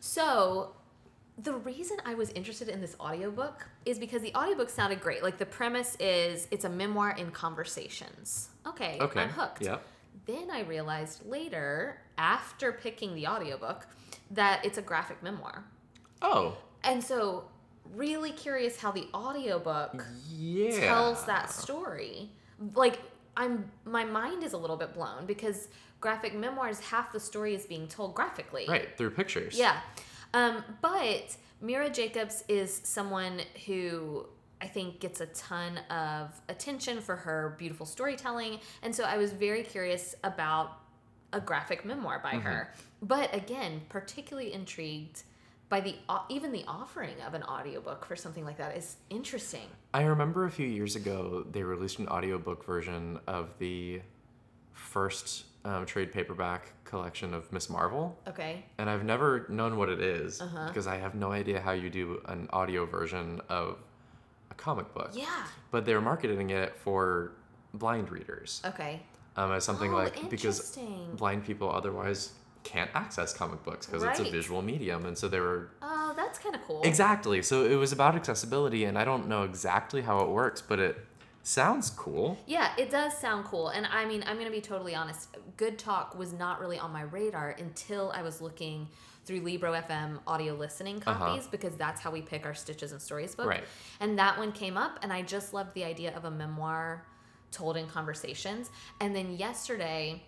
so 0.00 0.74
the 1.38 1.52
reason 1.54 1.98
I 2.06 2.14
was 2.14 2.30
interested 2.30 2.68
in 2.68 2.80
this 2.80 2.96
audiobook 2.98 3.66
is 3.84 3.98
because 3.98 4.22
the 4.22 4.34
audiobook 4.34 4.70
sounded 4.70 5.00
great. 5.00 5.22
Like 5.22 5.38
the 5.38 5.46
premise 5.46 5.96
is 6.00 6.48
it's 6.50 6.64
a 6.64 6.68
memoir 6.70 7.10
in 7.10 7.30
conversations. 7.30 8.48
Okay, 8.66 8.98
okay. 9.00 9.20
I'm 9.20 9.28
hooked. 9.28 9.62
Yep. 9.62 9.82
Then 10.26 10.50
I 10.52 10.60
realized 10.60 11.26
later, 11.28 12.00
after 12.18 12.72
picking 12.72 13.14
the 13.14 13.26
audiobook, 13.26 13.86
that 14.30 14.64
it's 14.64 14.78
a 14.78 14.82
graphic 14.82 15.22
memoir. 15.22 15.64
Oh, 16.20 16.56
And 16.84 17.02
so 17.02 17.44
really 17.94 18.30
curious 18.32 18.80
how 18.80 18.92
the 18.92 19.06
audiobook 19.14 20.04
Yeah. 20.30 20.86
tells 20.86 21.24
that 21.26 21.50
story. 21.50 22.30
Like 22.74 23.00
I'm 23.36 23.70
my 23.84 24.04
mind 24.04 24.42
is 24.44 24.52
a 24.52 24.56
little 24.58 24.76
bit 24.76 24.94
blown 24.94 25.26
because 25.26 25.68
graphic 26.00 26.34
memoirs 26.34 26.80
half 26.80 27.12
the 27.12 27.20
story 27.20 27.54
is 27.54 27.66
being 27.66 27.88
told 27.88 28.14
graphically. 28.14 28.66
Right, 28.68 28.96
through 28.96 29.10
pictures. 29.10 29.56
Yeah. 29.58 29.80
Um, 30.34 30.64
but 30.80 31.36
Mira 31.60 31.90
Jacobs 31.90 32.44
is 32.48 32.80
someone 32.84 33.40
who 33.66 34.26
I 34.62 34.66
think 34.66 35.00
gets 35.00 35.20
a 35.20 35.26
ton 35.26 35.78
of 35.90 36.40
attention 36.48 37.00
for 37.00 37.16
her 37.16 37.56
beautiful 37.58 37.84
storytelling. 37.84 38.60
And 38.82 38.94
so 38.94 39.02
I 39.04 39.16
was 39.16 39.32
very 39.32 39.64
curious 39.64 40.14
about 40.22 40.78
a 41.32 41.40
graphic 41.40 41.84
memoir 41.84 42.20
by 42.22 42.36
her. 42.38 42.72
But 43.02 43.34
again, 43.34 43.80
particularly 43.88 44.52
intrigued 44.52 45.24
by 45.68 45.80
the 45.80 45.96
even 46.28 46.52
the 46.52 46.64
offering 46.68 47.14
of 47.26 47.32
an 47.34 47.42
audiobook 47.42 48.04
for 48.04 48.14
something 48.14 48.44
like 48.44 48.58
that 48.58 48.76
is 48.76 48.96
interesting. 49.10 49.66
I 49.94 50.02
remember 50.02 50.44
a 50.44 50.50
few 50.50 50.66
years 50.66 50.94
ago 50.96 51.44
they 51.50 51.62
released 51.62 51.98
an 51.98 52.08
audiobook 52.08 52.64
version 52.64 53.18
of 53.26 53.48
the 53.58 54.02
first 54.74 55.44
um, 55.64 55.86
trade 55.86 56.12
paperback 56.12 56.72
collection 56.84 57.32
of 57.34 57.50
Ms. 57.52 57.70
Marvel. 57.70 58.18
Okay. 58.28 58.64
And 58.78 58.90
I've 58.90 59.04
never 59.04 59.46
known 59.48 59.76
what 59.76 59.88
it 59.88 60.00
is 60.00 60.40
Uh-huh. 60.40 60.66
because 60.68 60.86
I 60.86 60.96
have 60.98 61.14
no 61.14 61.32
idea 61.32 61.60
how 61.60 61.72
you 61.72 61.88
do 61.88 62.20
an 62.26 62.48
audio 62.52 62.84
version 62.84 63.40
of 63.48 63.78
a 64.52 64.54
comic 64.54 64.92
book. 64.94 65.10
Yeah. 65.14 65.26
But 65.70 65.84
they 65.84 65.94
were 65.94 66.00
marketing 66.00 66.50
it 66.50 66.76
for 66.76 67.32
blind 67.74 68.10
readers 68.10 68.62
Okay. 68.64 69.02
um, 69.36 69.50
as 69.52 69.64
something 69.64 69.92
Oh, 69.92 69.96
like 69.96 70.30
because 70.30 70.78
blind 71.16 71.44
people 71.44 71.70
otherwise 71.70 72.32
can't 72.62 72.90
access 72.94 73.32
comic 73.34 73.64
books 73.64 73.86
because 73.86 74.04
it's 74.04 74.20
a 74.20 74.24
visual 74.30 74.62
medium, 74.62 75.04
and 75.06 75.18
so 75.18 75.26
they 75.26 75.40
were 75.40 75.70
Oh, 75.82 76.12
that's 76.14 76.38
kind 76.38 76.54
of 76.54 76.60
cool. 76.62 76.82
exactly. 76.84 77.42
So 77.42 77.64
it 77.64 77.74
was 77.74 77.90
about 77.92 78.14
accessibility, 78.14 78.84
and 78.84 78.96
I 78.98 79.04
don't 79.04 79.26
know 79.26 79.42
exactly 79.42 80.02
how 80.02 80.20
it 80.20 80.28
works, 80.28 80.60
but 80.62 80.78
it 80.78 80.94
sounds 81.42 81.90
cool. 81.90 82.38
Yeah, 82.46 82.72
it 82.78 82.90
does 82.90 83.16
sound 83.18 83.44
cool. 83.46 83.68
And 83.68 83.86
I 83.86 84.04
mean, 84.04 84.22
I'm 84.26 84.34
going 84.36 84.46
to 84.46 84.52
be 84.52 84.60
totally 84.60 84.94
honest. 84.94 85.28
Good 85.56 85.78
Talk 85.78 86.16
was 86.16 86.32
not 86.32 86.60
really 86.60 86.78
on 86.78 86.92
my 86.92 87.02
radar 87.02 87.50
until 87.58 88.12
I 88.14 88.22
was 88.22 88.40
looking 88.40 88.88
through 89.24 89.40
Libro 89.40 89.72
FM 89.72 90.18
audio 90.26 90.54
listening 90.54 91.02
Uh-huh. 91.06 91.26
copies 91.26 91.46
because 91.46 91.76
that's 91.76 92.00
how 92.00 92.10
we 92.10 92.22
pick 92.22 92.44
our 92.44 92.54
Stitches 92.54 92.92
and 92.92 93.00
Stories 93.00 93.34
book. 93.34 93.46
Right. 93.46 93.64
And 94.00 94.18
that 94.18 94.36
one 94.38 94.52
came 94.52 94.76
up, 94.76 94.98
and 95.02 95.12
I 95.12 95.22
just 95.22 95.52
loved 95.54 95.74
the 95.74 95.84
idea 95.84 96.16
of 96.16 96.24
a 96.24 96.30
memoir 96.30 97.04
told 97.52 97.76
in 97.76 97.86
conversations. 97.86 98.70
And 99.00 99.14
then 99.14 99.36
yesterday, 99.36 100.22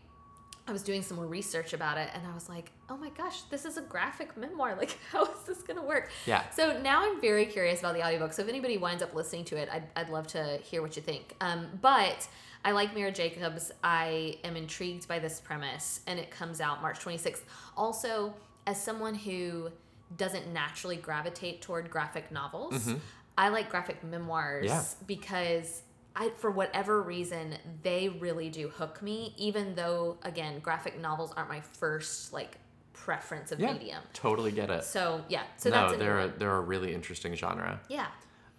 I 0.66 0.72
was 0.72 0.82
doing 0.82 1.02
some 1.02 1.18
more 1.18 1.26
research 1.26 1.74
about 1.74 1.98
it, 1.98 2.08
and 2.14 2.26
I 2.26 2.34
was 2.34 2.48
like, 2.48 2.70
oh 2.88 2.96
my 2.96 3.10
gosh, 3.10 3.42
this 3.50 3.64
is 3.66 3.76
a 3.76 3.82
graphic 3.82 4.36
memoir. 4.36 4.74
Like, 4.78 4.96
how 5.12 5.24
is 5.24 5.42
this 5.46 5.62
going 5.62 5.78
to 5.78 5.82
work? 5.84 6.10
Yeah. 6.26 6.48
So 6.50 6.80
now 6.80 7.02
I'm 7.04 7.20
very 7.20 7.44
curious 7.46 7.80
about 7.80 7.94
the 7.94 8.02
audiobook. 8.02 8.32
So 8.32 8.42
if 8.42 8.48
anybody 8.48 8.78
winds 8.78 9.02
up 9.02 9.14
listening 9.14 9.44
to 9.46 9.56
it, 9.56 9.68
I'd, 9.70 9.84
I'd 9.94 10.08
love 10.08 10.26
to 10.28 10.58
hear 10.62 10.80
what 10.82 10.96
you 10.96 11.02
think. 11.02 11.34
Um, 11.40 11.66
but 11.82 12.26
I 12.64 12.70
like 12.72 12.94
Mira 12.94 13.12
Jacobs. 13.12 13.72
I 13.82 14.38
am 14.42 14.56
intrigued 14.56 15.06
by 15.06 15.18
this 15.18 15.38
premise, 15.38 16.00
and 16.06 16.18
it 16.18 16.30
comes 16.30 16.60
out 16.62 16.80
March 16.80 16.98
26th. 16.98 17.42
Also, 17.76 18.32
as 18.66 18.80
someone 18.82 19.14
who 19.14 19.68
doesn't 20.16 20.50
naturally 20.52 20.96
gravitate 20.96 21.60
toward 21.60 21.90
graphic 21.90 22.32
novels, 22.32 22.90
I 23.36 23.48
like 23.50 23.68
graphic 23.68 24.02
memoirs 24.02 24.66
Yeah. 24.66 24.82
because 25.06 25.82
I, 26.16 26.30
for 26.30 26.50
whatever 26.50 27.02
reason, 27.02 27.56
they 27.82 28.08
really 28.08 28.48
do 28.48 28.68
hook 28.68 29.02
me. 29.02 29.34
Even 29.36 29.74
though, 29.74 30.16
again, 30.22 30.60
graphic 30.60 31.00
novels 31.00 31.32
aren't 31.36 31.48
my 31.48 31.60
first 31.60 32.32
like 32.32 32.58
preference 32.92 33.50
of 33.52 33.58
Yeah, 33.60 33.72
medium. 33.72 34.02
totally 34.12 34.52
get 34.52 34.70
it. 34.70 34.84
So 34.84 35.24
yeah, 35.28 35.42
so 35.56 35.70
no, 35.70 35.88
a 35.88 35.90
new 35.92 35.98
they're 35.98 36.18
a, 36.20 36.28
they're 36.28 36.56
a 36.56 36.60
really 36.60 36.94
interesting 36.94 37.34
genre. 37.34 37.80
yeah. 37.88 38.06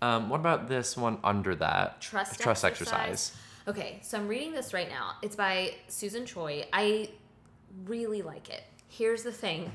Um, 0.02 0.30
what 0.30 0.42
about 0.42 0.68
this 0.68 0.98
one 0.98 1.18
under 1.24 1.56
that? 1.56 2.02
Trust, 2.02 2.40
Trust 2.40 2.66
exercise. 2.66 3.00
exercise. 3.10 3.38
Okay, 3.68 4.00
so 4.04 4.18
I'm 4.20 4.28
reading 4.28 4.52
this 4.54 4.74
right 4.74 4.90
now. 4.90 5.14
It's 5.24 5.36
by 5.38 5.74
Susan 5.88 6.26
Choi. 6.26 6.66
I 6.74 7.10
really 7.86 8.22
like 8.22 8.50
it. 8.50 8.64
Here's 8.90 9.24
the 9.24 9.32
thing. 9.32 9.72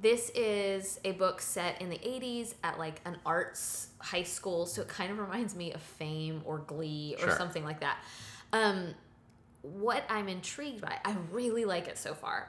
This 0.00 0.30
is 0.34 1.00
a 1.04 1.12
book 1.12 1.40
set 1.40 1.80
in 1.80 1.88
the 1.90 1.98
80s 1.98 2.54
at 2.62 2.78
like 2.78 3.00
an 3.04 3.16
arts 3.26 3.88
high 4.00 4.22
school, 4.22 4.66
so 4.66 4.82
it 4.82 4.88
kind 4.88 5.10
of 5.10 5.18
reminds 5.18 5.54
me 5.56 5.72
of 5.72 5.80
Fame 5.80 6.42
or 6.44 6.58
Glee 6.58 7.16
or 7.18 7.28
Sure. 7.28 7.36
something 7.36 7.64
like 7.64 7.80
that. 7.80 7.98
Um, 8.52 8.94
what 9.62 10.04
I'm 10.08 10.28
intrigued 10.28 10.80
by, 10.82 10.98
I 11.04 11.16
really 11.32 11.64
like 11.64 11.88
it 11.88 11.98
so 11.98 12.14
far. 12.14 12.48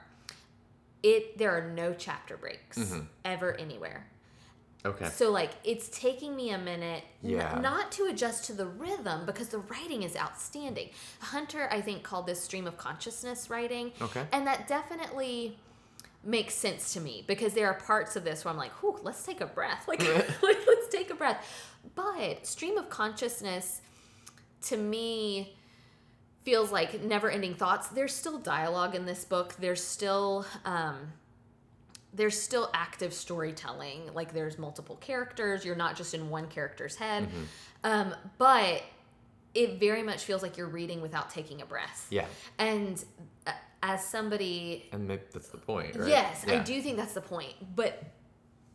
It 1.02 1.38
there 1.38 1.52
are 1.52 1.72
no 1.72 1.94
chapter 1.98 2.36
breaks 2.38 2.78
Mm-hmm. 2.78 3.00
ever 3.26 3.54
anywhere. 3.58 4.06
Okay. 4.86 5.10
So 5.10 5.32
like 5.32 5.52
it's 5.64 5.90
taking 5.90 6.36
me 6.36 6.52
a 6.52 6.58
minute 6.58 7.04
n- 7.24 7.32
Yeah. 7.32 7.60
not 7.60 7.92
to 7.94 8.06
adjust 8.06 8.46
to 8.46 8.54
the 8.54 8.66
rhythm 8.66 9.26
because 9.26 9.50
the 9.50 9.60
writing 9.60 10.04
is 10.04 10.16
outstanding. 10.16 10.90
Hunter 11.20 11.68
I 11.72 11.82
think 11.82 12.04
called 12.04 12.28
this 12.28 12.42
stream 12.44 12.68
of 12.68 12.78
consciousness 12.78 13.50
writing. 13.50 13.92
Okay. 14.02 14.26
And 14.32 14.46
that 14.48 14.68
definitely 14.68 15.58
makes 16.24 16.54
sense 16.54 16.94
to 16.94 17.00
me 17.00 17.24
because 17.28 17.54
there 17.54 17.68
are 17.68 17.74
parts 17.76 18.16
of 18.16 18.24
this 18.24 18.44
where 18.44 18.52
I'm 18.52 18.58
like, 18.58 18.72
"Whew, 18.82 19.00
let's 19.04 19.24
take 19.26 19.42
a 19.42 19.46
breath." 19.48 19.84
Like, 19.88 20.00
like 20.44 20.58
let's 20.68 20.88
take 20.90 21.10
a 21.10 21.16
breath. 21.16 21.46
But 21.96 22.46
stream 22.46 22.78
of 22.78 22.90
consciousness 22.90 23.82
to 24.64 24.78
me 24.78 25.56
feels 26.44 26.72
like 26.72 27.02
never-ending 27.04 27.56
thoughts. 27.56 27.88
There's 27.88 28.14
still 28.14 28.38
dialogue 28.38 28.96
in 28.96 29.06
this 29.06 29.24
book. 29.26 29.56
There's 29.60 29.84
still 29.84 30.46
um 30.66 31.14
there's 32.12 32.42
still 32.42 32.72
active 32.74 33.14
storytelling 33.14 34.02
like 34.16 34.34
there's 34.34 34.58
multiple 34.58 34.96
characters 34.96 35.64
you're 35.64 35.76
not 35.76 35.96
just 35.96 36.16
in 36.16 36.28
one 36.32 36.48
character's 36.48 36.96
head 36.96 37.26
Mm-hmm. 37.26 37.44
um, 37.84 38.16
but 38.40 38.82
it 39.54 39.80
very 39.80 40.02
much 40.02 40.24
feels 40.24 40.42
like 40.42 40.58
you're 40.58 40.66
reading 40.70 41.04
without 41.04 41.30
taking 41.30 41.62
a 41.62 41.68
breath 41.68 42.08
Yeah. 42.10 42.26
and 42.58 43.04
uh, 43.46 43.52
as 43.82 44.06
somebody 44.06 44.90
And 44.92 45.08
maybe 45.08 45.24
that's 45.34 45.50
the 45.50 45.58
point, 45.58 45.96
right? 45.96 46.08
yes 46.10 46.46
i 46.48 46.58
do 46.60 46.82
think 46.82 46.98
that's 46.98 47.14
the 47.14 47.22
point 47.22 47.54
but 47.76 48.04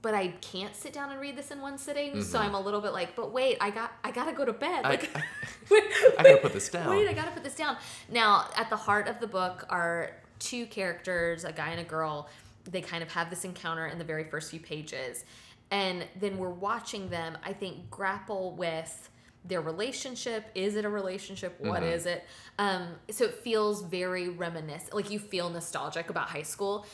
but 0.03 0.15
i 0.15 0.29
can't 0.41 0.75
sit 0.75 0.93
down 0.93 1.11
and 1.11 1.21
read 1.21 1.37
this 1.37 1.51
in 1.51 1.61
one 1.61 1.77
sitting 1.79 2.23
so 2.23 2.39
i'm 2.39 2.55
a 2.55 2.61
little 2.61 2.81
bit 2.81 2.93
like 2.93 3.15
but 3.17 3.33
wait 3.33 3.57
i 3.61 3.71
got 3.71 3.93
i 4.03 4.11
gotta 4.11 4.33
go 4.33 4.45
to 4.45 4.53
bed 4.53 4.85
Mm-hmm. 4.85 4.87
I- 4.87 4.91
like 4.91 5.11
I 6.19 6.23
gotta 6.23 6.37
put 6.39 6.53
this 6.53 6.69
down. 6.69 6.91
Wait, 6.91 7.09
I 7.09 7.13
gotta 7.15 7.31
put 7.31 7.43
this 7.43 7.55
down. 7.55 7.79
Now, 8.11 8.49
at 8.57 8.69
the 8.69 8.77
heart 8.77 9.09
of 9.09 9.19
the 9.19 9.27
book 9.27 9.65
are 9.71 10.11
two 10.39 10.67
characters, 10.67 11.45
a 11.45 11.53
guy 11.53 11.71
and 11.71 11.81
a 11.81 11.85
girl. 11.85 12.29
They 12.71 12.83
kind 12.83 13.03
of 13.03 13.11
have 13.13 13.31
this 13.31 13.45
encounter 13.45 13.87
in 13.87 13.97
the 13.99 14.05
very 14.05 14.25
first 14.25 14.51
few 14.51 14.61
pages. 14.61 15.25
And 15.71 16.05
then 16.21 16.37
we're 16.37 16.51
watching 16.51 17.09
them, 17.09 17.39
I 17.43 17.55
think, 17.55 17.91
grapple 17.91 18.53
with 18.53 19.09
their 19.45 19.61
relationship. 19.61 20.47
Is 20.55 20.75
it 20.77 20.85
a 20.85 20.89
relationship? 20.89 21.55
What 21.61 21.83
Mhm. 21.83 21.93
is 21.93 22.07
it? 22.07 22.25
Um, 22.59 22.97
so 23.11 23.25
it 23.25 23.35
feels 23.35 23.83
very 23.83 24.29
reminiscent. 24.29 24.95
Like 24.95 25.11
you 25.11 25.19
feel 25.19 25.51
nostalgic 25.51 26.09
about 26.11 26.29
high 26.29 26.43
school. 26.43 26.87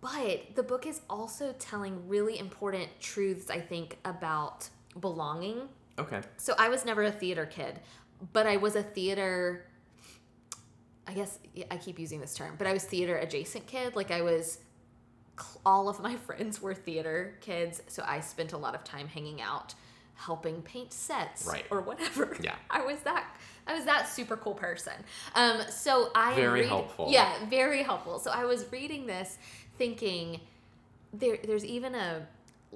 But 0.00 0.54
the 0.54 0.62
book 0.62 0.86
is 0.86 1.00
also 1.08 1.52
telling 1.58 2.08
really 2.08 2.38
important 2.38 2.88
truths, 3.00 3.50
I 3.50 3.60
think, 3.60 3.98
about 4.04 4.68
belonging 5.00 5.68
Okay. 5.98 6.20
so 6.36 6.54
I 6.58 6.68
was 6.68 6.84
never 6.84 7.02
a 7.04 7.10
theater 7.12 7.46
kid, 7.46 7.80
but 8.32 8.46
I 8.46 8.56
was 8.58 8.76
a 8.76 8.82
theater. 8.82 9.66
I 11.06 11.14
guess 11.14 11.38
I 11.70 11.76
keep 11.78 11.98
using 11.98 12.20
this 12.20 12.34
term, 12.34 12.56
but 12.58 12.66
I 12.66 12.72
was 12.72 12.84
theater 12.84 13.16
adjacent 13.16 13.66
kid. 13.66 13.94
Like 13.96 14.10
I 14.10 14.22
was, 14.22 14.58
all 15.64 15.88
of 15.88 16.00
my 16.00 16.16
friends 16.26 16.60
were 16.60 16.74
theater 16.74 17.38
kids, 17.40 17.80
so 17.86 18.02
I 18.06 18.20
spent 18.20 18.52
a 18.52 18.58
lot 18.58 18.74
of 18.74 18.84
time 18.84 19.06
hanging 19.08 19.40
out, 19.40 19.74
helping 20.16 20.62
paint 20.62 20.92
sets, 20.92 21.46
Right. 21.46 21.64
or 21.70 21.80
whatever. 21.80 22.36
Yeah. 22.42 22.54
I 22.70 22.82
was 22.84 22.98
that. 23.00 23.24
I 23.66 23.74
was 23.74 23.84
that 23.84 24.08
super 24.08 24.36
cool 24.36 24.54
person. 24.54 24.94
Um, 25.34 25.60
so 25.70 26.10
I 26.14 26.34
Very 26.34 26.60
read- 26.60 26.68
helpful. 26.68 27.08
Yeah, 27.10 27.32
very 27.50 27.82
helpful. 27.82 28.18
So 28.18 28.30
I 28.30 28.44
was 28.44 28.64
reading 28.72 29.06
this, 29.06 29.38
thinking 29.76 30.40
there. 31.12 31.38
There's 31.44 31.64
even 31.64 31.94
a 31.94 32.26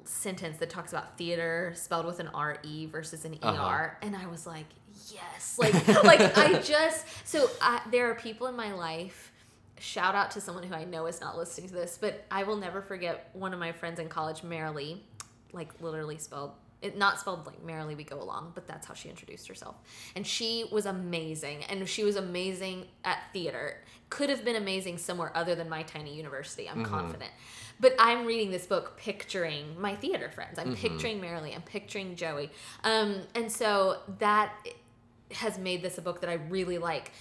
sentence 0.05 0.59
that 0.59 0.71
talks 0.71 0.93
about 0.93 1.17
theater 1.19 1.73
spelled 1.77 2.07
with 2.07 2.21
an 2.21 2.29
R 2.29 2.59
E 2.63 2.87
versus 2.87 3.25
an 3.25 3.35
E 3.35 3.39
R, 3.43 3.51
Uh-huh. 3.53 4.07
and 4.07 4.17
I 4.17 4.27
was 4.27 4.47
like, 4.47 4.67
yes, 5.13 5.57
like 5.59 5.75
like 6.05 6.37
I 6.39 6.61
just 6.61 7.07
so 7.25 7.49
I, 7.63 7.81
there 7.91 8.11
are 8.11 8.15
people 8.15 8.47
in 8.49 8.57
my 8.57 8.73
life. 8.73 9.33
Shout 9.79 10.15
out 10.15 10.31
to 10.33 10.43
someone 10.43 10.65
who 10.65 10.75
I 10.75 10.85
know 10.85 11.07
is 11.07 11.21
not 11.23 11.39
listening 11.39 11.69
to 11.69 11.75
this, 11.75 11.97
but 11.99 12.25
I 12.31 12.43
will 12.43 12.57
never 12.57 12.83
forget 12.83 13.31
one 13.33 13.55
of 13.55 13.59
my 13.59 13.73
friends 13.73 13.99
in 13.99 14.09
college, 14.11 14.43
Marilee, 14.43 14.99
like 15.55 15.81
literally 15.81 16.19
spelled 16.19 16.53
it 16.83 16.97
not 16.97 17.21
spelled 17.21 17.47
like 17.47 17.63
merrily 17.65 17.95
we 17.95 18.05
go 18.05 18.21
along, 18.21 18.53
but 18.55 18.67
that's 18.67 18.87
how 18.87 18.95
she 18.95 19.09
introduced 19.09 19.49
herself. 19.49 19.77
And 20.17 20.27
she 20.27 20.65
was 20.73 20.87
amazing, 20.87 21.65
and 21.65 21.89
she 21.89 22.05
was 22.05 22.17
amazing 22.17 22.87
at 23.05 23.19
theater. 23.33 23.79
Could 24.09 24.31
have 24.31 24.45
been 24.45 24.57
amazing 24.57 24.99
somewhere 24.99 25.31
other 25.35 25.55
than 25.55 25.69
my 25.69 25.83
tiny 25.83 26.15
university. 26.15 26.69
I'm 26.69 26.85
confident. 26.85 27.31
But 27.79 27.95
I'm 27.99 28.27
reading 28.27 28.51
this 28.51 28.67
book 28.67 28.97
picturing 28.99 29.81
my 29.81 29.95
theater 29.95 30.31
friends. 30.31 30.59
I'm 30.59 30.75
picturing 30.75 31.21
Marilee. 31.21 31.55
I'm 31.55 31.63
picturing 31.63 32.17
Joey. 32.17 32.51
Um, 32.85 33.23
and 33.35 33.51
so 33.51 33.99
that 34.19 34.53
has 35.33 35.59
made 35.59 35.83
this 35.83 35.97
a 35.97 36.03
book 36.03 36.21
that 36.21 36.31
I 36.31 36.35
really 36.35 36.79
like. 36.79 37.13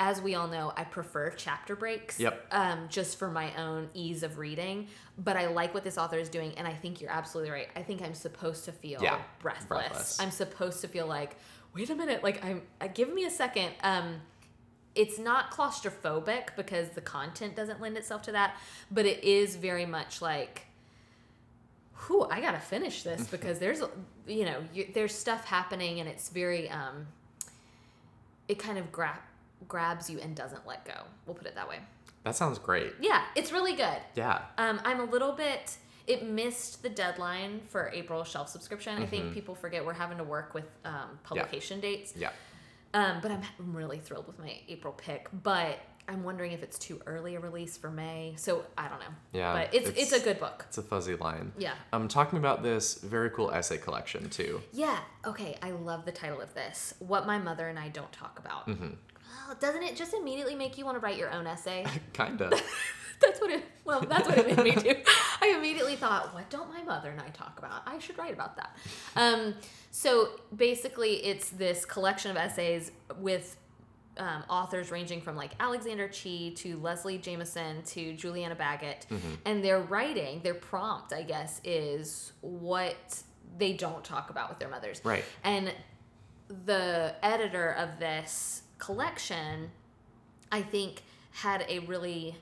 As 0.00 0.22
we 0.22 0.34
all 0.36 0.46
know, 0.46 0.72
I 0.76 0.84
prefer 0.84 1.30
chapter 1.30 1.74
breaks. 1.74 2.20
Yep. 2.20 2.46
Um, 2.52 2.86
just 2.88 3.18
for 3.18 3.30
my 3.30 3.54
own 3.56 3.88
ease 3.94 4.22
of 4.22 4.38
reading. 4.38 4.86
But 5.18 5.36
I 5.36 5.46
like 5.48 5.74
what 5.74 5.82
this 5.84 5.98
author 5.98 6.18
is 6.18 6.28
doing, 6.28 6.52
and 6.56 6.66
I 6.68 6.72
think 6.72 7.00
you're 7.00 7.10
absolutely 7.10 7.50
right. 7.50 7.68
I 7.74 7.82
think 7.82 8.02
I'm 8.02 8.14
supposed 8.14 8.64
to 8.66 8.72
feel 8.72 9.02
Yeah, 9.02 9.18
breathless. 9.40 9.66
breathless. 9.66 10.20
I'm 10.20 10.30
supposed 10.30 10.80
to 10.82 10.88
feel 10.88 11.06
like, 11.06 11.36
wait 11.74 11.90
a 11.90 11.94
minute, 11.96 12.22
like 12.22 12.44
I'm. 12.44 12.62
Uh, 12.80 12.86
give 12.86 13.12
me 13.12 13.24
a 13.24 13.30
second. 13.30 13.72
Um, 13.82 14.20
it's 14.94 15.18
not 15.18 15.50
claustrophobic 15.52 16.56
because 16.56 16.90
the 16.90 17.00
content 17.00 17.54
doesn't 17.56 17.80
lend 17.80 17.96
itself 17.96 18.22
to 18.22 18.32
that, 18.32 18.56
but 18.90 19.04
it 19.06 19.22
is 19.22 19.54
very 19.56 19.86
much 19.86 20.20
like, 20.22 20.66
whew, 22.06 22.26
I 22.30 22.40
gotta 22.40 22.58
finish 22.60 23.02
this 23.02 23.26
because 23.30 23.58
there's, 23.58 23.80
you 24.26 24.44
know, 24.44 24.58
you, 24.72 24.88
there's 24.94 25.14
stuff 25.14 25.44
happening 25.44 26.00
and 26.00 26.08
it's 26.08 26.28
very, 26.30 26.68
um, 26.70 27.06
it 28.48 28.58
kind 28.58 28.78
of 28.78 28.90
gra- 28.90 29.20
grabs 29.66 30.08
you 30.08 30.18
and 30.20 30.36
doesn't 30.36 30.66
let 30.66 30.84
go. 30.84 30.94
We'll 31.26 31.34
put 31.34 31.46
it 31.46 31.54
that 31.54 31.68
way. 31.68 31.78
That 32.24 32.36
sounds 32.36 32.58
great. 32.58 32.92
Yeah, 33.00 33.22
it's 33.34 33.52
really 33.52 33.74
good. 33.74 33.98
Yeah. 34.14 34.42
Um, 34.58 34.80
I'm 34.84 35.00
a 35.00 35.04
little 35.04 35.32
bit. 35.32 35.76
It 36.06 36.26
missed 36.26 36.82
the 36.82 36.88
deadline 36.88 37.60
for 37.68 37.90
April 37.94 38.24
shelf 38.24 38.48
subscription. 38.48 39.02
I 39.02 39.06
think 39.06 39.32
people 39.34 39.54
forget 39.54 39.84
we're 39.84 39.92
having 39.92 40.18
to 40.18 40.24
work 40.24 40.54
with 40.54 40.64
um, 40.84 41.18
publication 41.22 41.80
dates. 41.80 42.14
Yeah. 42.16 42.30
Um, 42.94 43.18
but 43.20 43.30
I'm, 43.30 43.42
I'm 43.58 43.74
really 43.76 43.98
thrilled 43.98 44.26
with 44.26 44.38
my 44.38 44.58
April 44.68 44.94
pick. 44.94 45.28
But 45.42 45.78
I'm 46.08 46.24
wondering 46.24 46.52
if 46.52 46.62
it's 46.62 46.78
too 46.78 47.00
early 47.04 47.34
a 47.34 47.40
release 47.40 47.76
for 47.76 47.90
May. 47.90 48.32
So 48.38 48.64
I 48.78 48.88
don't 48.88 49.00
know. 49.00 49.14
Yeah, 49.32 49.52
But 49.52 49.74
it's 49.74 49.90
it's, 49.90 49.98
it's- 49.98 50.12
a 50.20 50.24
good 50.24 50.40
book. 50.40 50.64
It's 50.68 50.78
a 50.78 50.82
fuzzy 50.82 51.14
line. 51.16 51.52
Yeah. 51.58 51.74
I'm 51.92 52.08
talking 52.08 52.38
about 52.38 52.62
this 52.62 52.94
very 52.94 53.28
cool 53.28 53.50
essay 53.50 53.76
collection 53.76 54.30
too. 54.30 54.62
Yeah. 54.72 54.98
Okay. 55.26 55.58
I 55.62 55.72
love 55.72 56.06
the 56.06 56.12
title 56.12 56.40
of 56.40 56.54
this. 56.54 56.94
What 57.00 57.26
my 57.26 57.38
mother 57.38 57.68
and 57.68 57.78
I 57.78 57.88
don't 57.88 58.10
talk 58.12 58.38
about. 58.38 58.66
Mm-hmm. 58.66 58.94
Well, 59.48 59.56
doesn't 59.58 59.82
it 59.82 59.96
just 59.96 60.12
immediately 60.12 60.54
make 60.54 60.76
you 60.76 60.84
want 60.84 60.96
to 60.96 61.00
write 61.00 61.16
your 61.16 61.30
own 61.30 61.46
essay? 61.46 61.86
Kinda. 62.12 62.50
that's 63.20 63.40
what 63.40 63.50
it. 63.50 63.64
Well, 63.82 64.02
that's 64.02 64.28
what 64.28 64.36
it 64.36 64.46
made 64.46 64.62
me 64.62 64.74
do. 64.74 64.94
I 65.40 65.54
immediately 65.56 65.96
thought, 65.96 66.34
what 66.34 66.50
don't 66.50 66.70
my 66.70 66.82
mother 66.82 67.10
and 67.10 67.18
I 67.18 67.30
talk 67.30 67.58
about? 67.58 67.80
I 67.86 67.98
should 67.98 68.18
write 68.18 68.34
about 68.34 68.56
that. 68.56 68.76
Um, 69.16 69.54
so 69.90 70.32
basically, 70.54 71.24
it's 71.24 71.48
this 71.48 71.86
collection 71.86 72.30
of 72.30 72.36
essays 72.36 72.92
with 73.18 73.56
um, 74.18 74.44
authors 74.50 74.90
ranging 74.90 75.22
from 75.22 75.34
like 75.34 75.52
Alexander 75.60 76.08
Chee 76.08 76.50
to 76.56 76.76
Leslie 76.80 77.16
Jamison 77.16 77.82
to 77.84 78.12
Julianna 78.12 78.54
Baggott, 78.54 79.06
and 79.46 79.64
their 79.64 79.80
writing, 79.80 80.42
their 80.42 80.54
prompt, 80.54 81.14
I 81.14 81.22
guess, 81.22 81.62
is 81.64 82.32
what 82.42 83.22
they 83.56 83.72
don't 83.72 84.04
talk 84.04 84.28
about 84.28 84.50
with 84.50 84.58
their 84.58 84.68
mothers. 84.68 85.00
Right. 85.04 85.24
And 85.42 85.72
the 86.66 87.14
editor 87.22 87.70
of 87.72 87.98
this 87.98 88.62
collection, 88.78 89.70
I 90.50 90.62
think, 90.62 91.02
had 91.32 91.64
a 91.68 91.80
really 91.80 92.36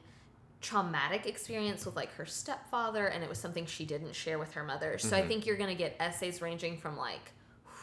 traumatic 0.61 1.27
experience 1.27 1.85
with 1.87 1.97
like 1.97 2.13
her 2.15 2.27
stepfather, 2.27 3.07
and 3.07 3.23
it 3.23 3.29
was 3.29 3.39
something 3.39 3.67
she 3.67 3.85
didn't 3.85 4.15
share 4.15 4.39
with 4.39 4.53
her 4.55 4.65
mother. 4.65 4.99
So 4.99 5.17
I 5.17 5.21
mm-hmm. 5.21 5.29
think 5.29 5.47
you're 5.47 5.57
gonna 5.57 5.75
get 5.75 5.97
essays 6.01 6.41
ranging 6.41 6.79
from 6.79 6.97
like, 6.97 7.33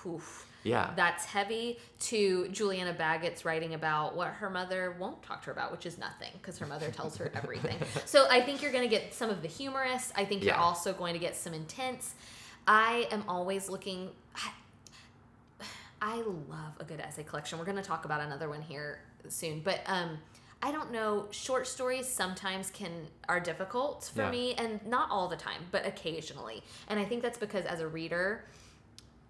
whew, 0.01 0.21
Yeah. 0.63 0.91
that's 0.95 1.25
heavy, 1.25 1.79
to 2.01 2.47
Julianna 2.49 2.93
Baggott's 2.93 3.45
writing 3.45 3.73
about 3.73 4.15
what 4.15 4.29
her 4.29 4.49
mother 4.49 4.95
won't 4.99 5.21
talk 5.23 5.41
to 5.41 5.47
her 5.47 5.51
about, 5.51 5.71
which 5.71 5.85
is 5.85 5.97
nothing, 5.97 6.31
because 6.33 6.57
her 6.57 6.65
mother 6.65 6.89
tells 6.91 7.15
her 7.17 7.31
everything. 7.35 7.77
so 8.05 8.27
I 8.29 8.41
think 8.41 8.61
you're 8.61 8.71
gonna 8.71 8.87
get 8.87 9.13
some 9.13 9.29
of 9.29 9.41
the 9.41 9.47
humorous. 9.47 10.11
I 10.15 10.25
think 10.25 10.43
you're 10.43 10.55
also 10.55 10.93
going 10.93 11.13
to 11.13 11.19
get 11.19 11.35
some 11.35 11.53
intense. 11.53 12.15
I 12.67 13.07
am 13.11 13.23
always 13.27 13.69
looking. 13.69 14.09
I, 16.03 16.17
love 16.49 16.73
a 16.79 16.83
good 16.83 16.99
essay 16.99 17.23
collection. 17.23 17.57
We're 17.57 17.65
going 17.65 17.77
to 17.77 17.83
talk 17.83 18.03
about 18.05 18.19
another 18.21 18.49
one 18.49 18.61
here 18.61 18.99
soon, 19.29 19.61
but 19.61 19.79
um, 19.85 20.17
I 20.61 20.71
don't 20.71 20.91
know. 20.91 21.27
Short 21.31 21.65
stories 21.65 22.07
sometimes 22.07 22.69
can 22.71 22.91
are 23.29 23.39
difficult 23.39 24.11
for 24.13 24.23
Yeah. 24.23 24.31
me, 24.31 24.53
and 24.55 24.85
not 24.85 25.09
all 25.09 25.27
the 25.29 25.37
time, 25.37 25.61
but 25.71 25.85
occasionally. 25.85 26.61
And 26.89 26.99
I 26.99 27.05
think 27.05 27.21
that's 27.21 27.37
because 27.37 27.65
as 27.65 27.79
a 27.79 27.87
reader, 27.87 28.45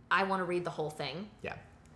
I 0.09 0.23
want 0.23 0.39
to 0.39 0.45
read 0.45 0.65
the 0.65 0.71
whole 0.71 0.89
thing, 0.89 1.29
yeah. 1.43 1.53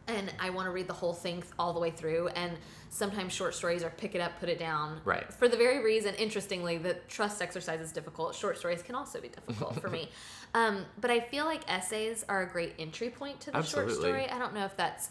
and 0.08 0.32
I 0.40 0.52
want 0.52 0.68
to 0.68 0.72
read 0.72 0.88
the 0.88 0.94
whole 0.94 1.14
thing 1.14 1.44
all 1.60 1.74
the 1.74 1.80
way 1.80 1.92
through. 1.92 2.28
And 2.30 2.54
sometimes 2.90 3.34
short 3.34 3.56
stories 3.56 3.84
are 3.84 3.90
pick 3.90 4.14
it 4.16 4.22
up, 4.22 4.40
put 4.40 4.48
it 4.50 4.60
down. 4.60 5.02
Right. 5.06 5.32
For 5.34 5.48
the 5.48 5.58
very 5.58 5.84
reason, 5.84 6.14
interestingly, 6.16 6.78
that 6.80 7.10
trust 7.10 7.42
exercise 7.42 7.80
is 7.82 7.92
difficult. 7.92 8.36
Short 8.36 8.58
stories 8.58 8.82
can 8.84 8.96
also 8.96 9.20
be 9.22 9.28
difficult 9.30 9.80
for 9.82 9.90
me. 9.98 10.10
Um, 10.54 10.86
but 11.00 11.12
I 11.12 11.20
feel 11.20 11.46
like 11.46 11.62
essays 11.72 12.24
are 12.28 12.42
a 12.42 12.48
great 12.50 12.74
entry 12.80 13.10
point 13.10 13.40
to 13.42 13.52
the 13.52 13.62
short 13.62 13.92
story. 13.92 14.28
I 14.30 14.40
don't 14.40 14.54
know 14.54 14.66
if 14.66 14.76
that's 14.78 15.10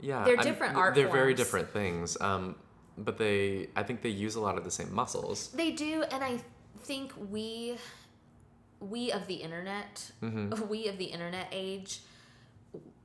Yeah. 0.00 0.24
They're 0.24 0.36
I'm- 0.36 0.44
different 0.46 0.76
art 0.76 0.94
They're 0.94 1.08
very 1.08 1.34
different 1.34 1.70
things. 1.70 2.16
Um, 2.20 2.56
but 2.98 3.16
they, 3.18 3.68
I 3.76 3.82
think 3.82 4.02
they 4.02 4.08
use 4.10 4.34
a 4.34 4.40
lot 4.40 4.58
of 4.58 4.64
the 4.64 4.70
same 4.70 4.92
muscles. 4.94 5.48
They 5.52 5.70
do, 5.70 6.02
and 6.10 6.22
I 6.24 6.38
think 6.82 7.12
we, 7.30 7.76
we 8.80 9.12
of 9.12 9.26
the 9.26 9.34
internet, 9.34 10.10
Mm-hmm. 10.22 10.68
we 10.68 10.88
of 10.88 10.98
the 10.98 11.04
internet 11.04 11.48
age, 11.52 12.00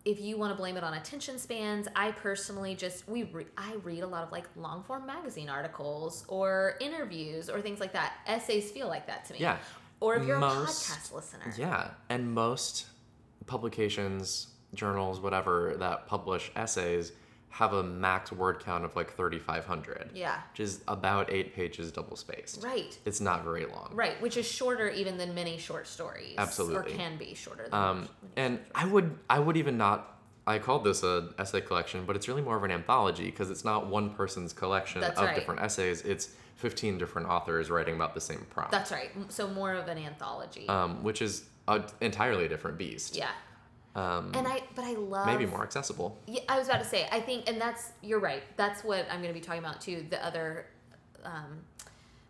if 0.03 0.19
you 0.21 0.37
want 0.37 0.51
to 0.51 0.55
blame 0.55 0.77
it 0.77 0.83
on 0.83 0.93
attention 0.93 1.39
spans, 1.39 1.87
I 1.95 2.11
personally 2.11 2.75
just 2.75 3.07
we 3.07 3.23
re- 3.23 3.47
I 3.57 3.73
read 3.83 4.03
a 4.03 4.07
lot 4.07 4.23
of 4.23 4.31
like 4.31 4.45
long 4.55 4.83
form 4.83 5.05
magazine 5.07 5.49
articles 5.49 6.23
or 6.27 6.75
interviews 6.79 7.49
or 7.49 7.59
things 7.59 7.79
like 7.79 7.93
that. 7.93 8.13
Essays 8.27 8.69
feel 8.71 8.87
like 8.87 9.07
that 9.07 9.25
to 9.25 9.33
me. 9.33 9.39
Yeah. 9.39 9.57
Or 9.99 10.15
if 10.15 10.25
you're 10.25 10.37
Most- 10.39 10.89
a 10.89 10.93
podcast 10.93 11.13
listener. 11.13 11.53
Yeah, 11.57 11.89
and 12.09 12.31
most 12.33 12.87
publications, 13.47 14.47
journals, 14.73 15.19
whatever 15.19 15.75
that 15.79 16.07
publish 16.07 16.51
essays 16.55 17.11
have 17.49 17.71
a 17.71 17.81
max 17.81 18.33
word 18.33 18.59
count 18.59 18.83
of 18.83 18.93
like 18.97 19.15
3,500. 19.15 20.11
Yeah. 20.13 20.41
Which 20.51 20.59
is 20.59 20.81
about 20.89 21.31
eight 21.31 21.55
pages 21.55 21.89
double 21.91 22.17
spaced. 22.17 22.61
Right. 22.61 22.97
It's 23.05 23.21
not 23.21 23.45
very 23.45 23.65
long. 23.65 23.91
Right, 23.93 24.21
which 24.21 24.35
is 24.35 24.45
shorter 24.45 24.89
even 24.89 25.17
than 25.17 25.33
many 25.33 25.57
short 25.57 25.87
stories. 25.87 26.35
Absolutely. 26.37 26.93
Or 26.93 26.97
can 26.97 27.17
be 27.17 27.33
shorter 27.33 27.69
than 27.69 27.73
Um, 27.73 28.09
and 28.35 28.59
I 28.73 28.85
would, 28.85 29.17
I 29.29 29.39
would 29.39 29.55
even 29.55 29.77
not. 29.77 30.11
I 30.47 30.59
called 30.59 30.83
this 30.83 31.01
a 31.01 31.29
essay 31.39 31.61
collection, 31.61 32.05
but 32.05 32.15
it's 32.15 32.27
really 32.27 32.41
more 32.43 32.55
of 32.57 32.63
an 32.63 32.71
anthology 32.71 33.25
because 33.25 33.49
it's 33.49 33.63
not 33.65 33.87
one 33.87 34.11
person's 34.11 34.53
collection 34.53 35.01
That's 35.01 35.17
of 35.17 35.25
right. 35.25 35.35
different 35.35 35.61
essays. 35.61 36.01
It's 36.01 36.35
15 36.55 36.97
different 36.97 37.27
authors 37.27 37.69
writing 37.69 37.95
about 37.95 38.13
the 38.13 38.21
same 38.21 38.45
prompt. 38.49 38.71
That's 38.71 38.91
right. 38.91 39.11
So 39.29 39.47
more 39.47 39.73
of 39.73 39.87
an 39.87 39.97
anthology. 39.97 40.67
um, 40.69 41.03
which 41.03 41.21
is 41.21 41.45
an 41.67 41.83
entirely 42.01 42.47
different 42.47 42.77
beast. 42.77 43.15
yeah. 43.15 43.29
Um, 43.95 44.31
And 44.35 44.45
I 44.47 44.61
but 44.75 44.83
I 44.83 44.93
love 44.93 45.25
maybe 45.25 45.45
more 45.45 45.63
accessible. 45.63 46.17
Yeah, 46.27 46.41
I 46.49 46.59
was 46.59 46.67
about 46.67 46.79
to 46.83 46.85
say. 46.87 47.07
I 47.11 47.21
think, 47.21 47.49
and 47.49 47.59
that's 47.61 47.91
you're 48.01 48.19
right. 48.19 48.43
That's 48.57 48.83
what 48.83 49.05
I'm 49.09 49.21
going 49.21 49.33
to 49.33 49.39
be 49.39 49.45
talking 49.45 49.63
about 49.63 49.79
too. 49.79 50.05
The 50.09 50.23
other 50.25 50.65
um, 51.23 51.59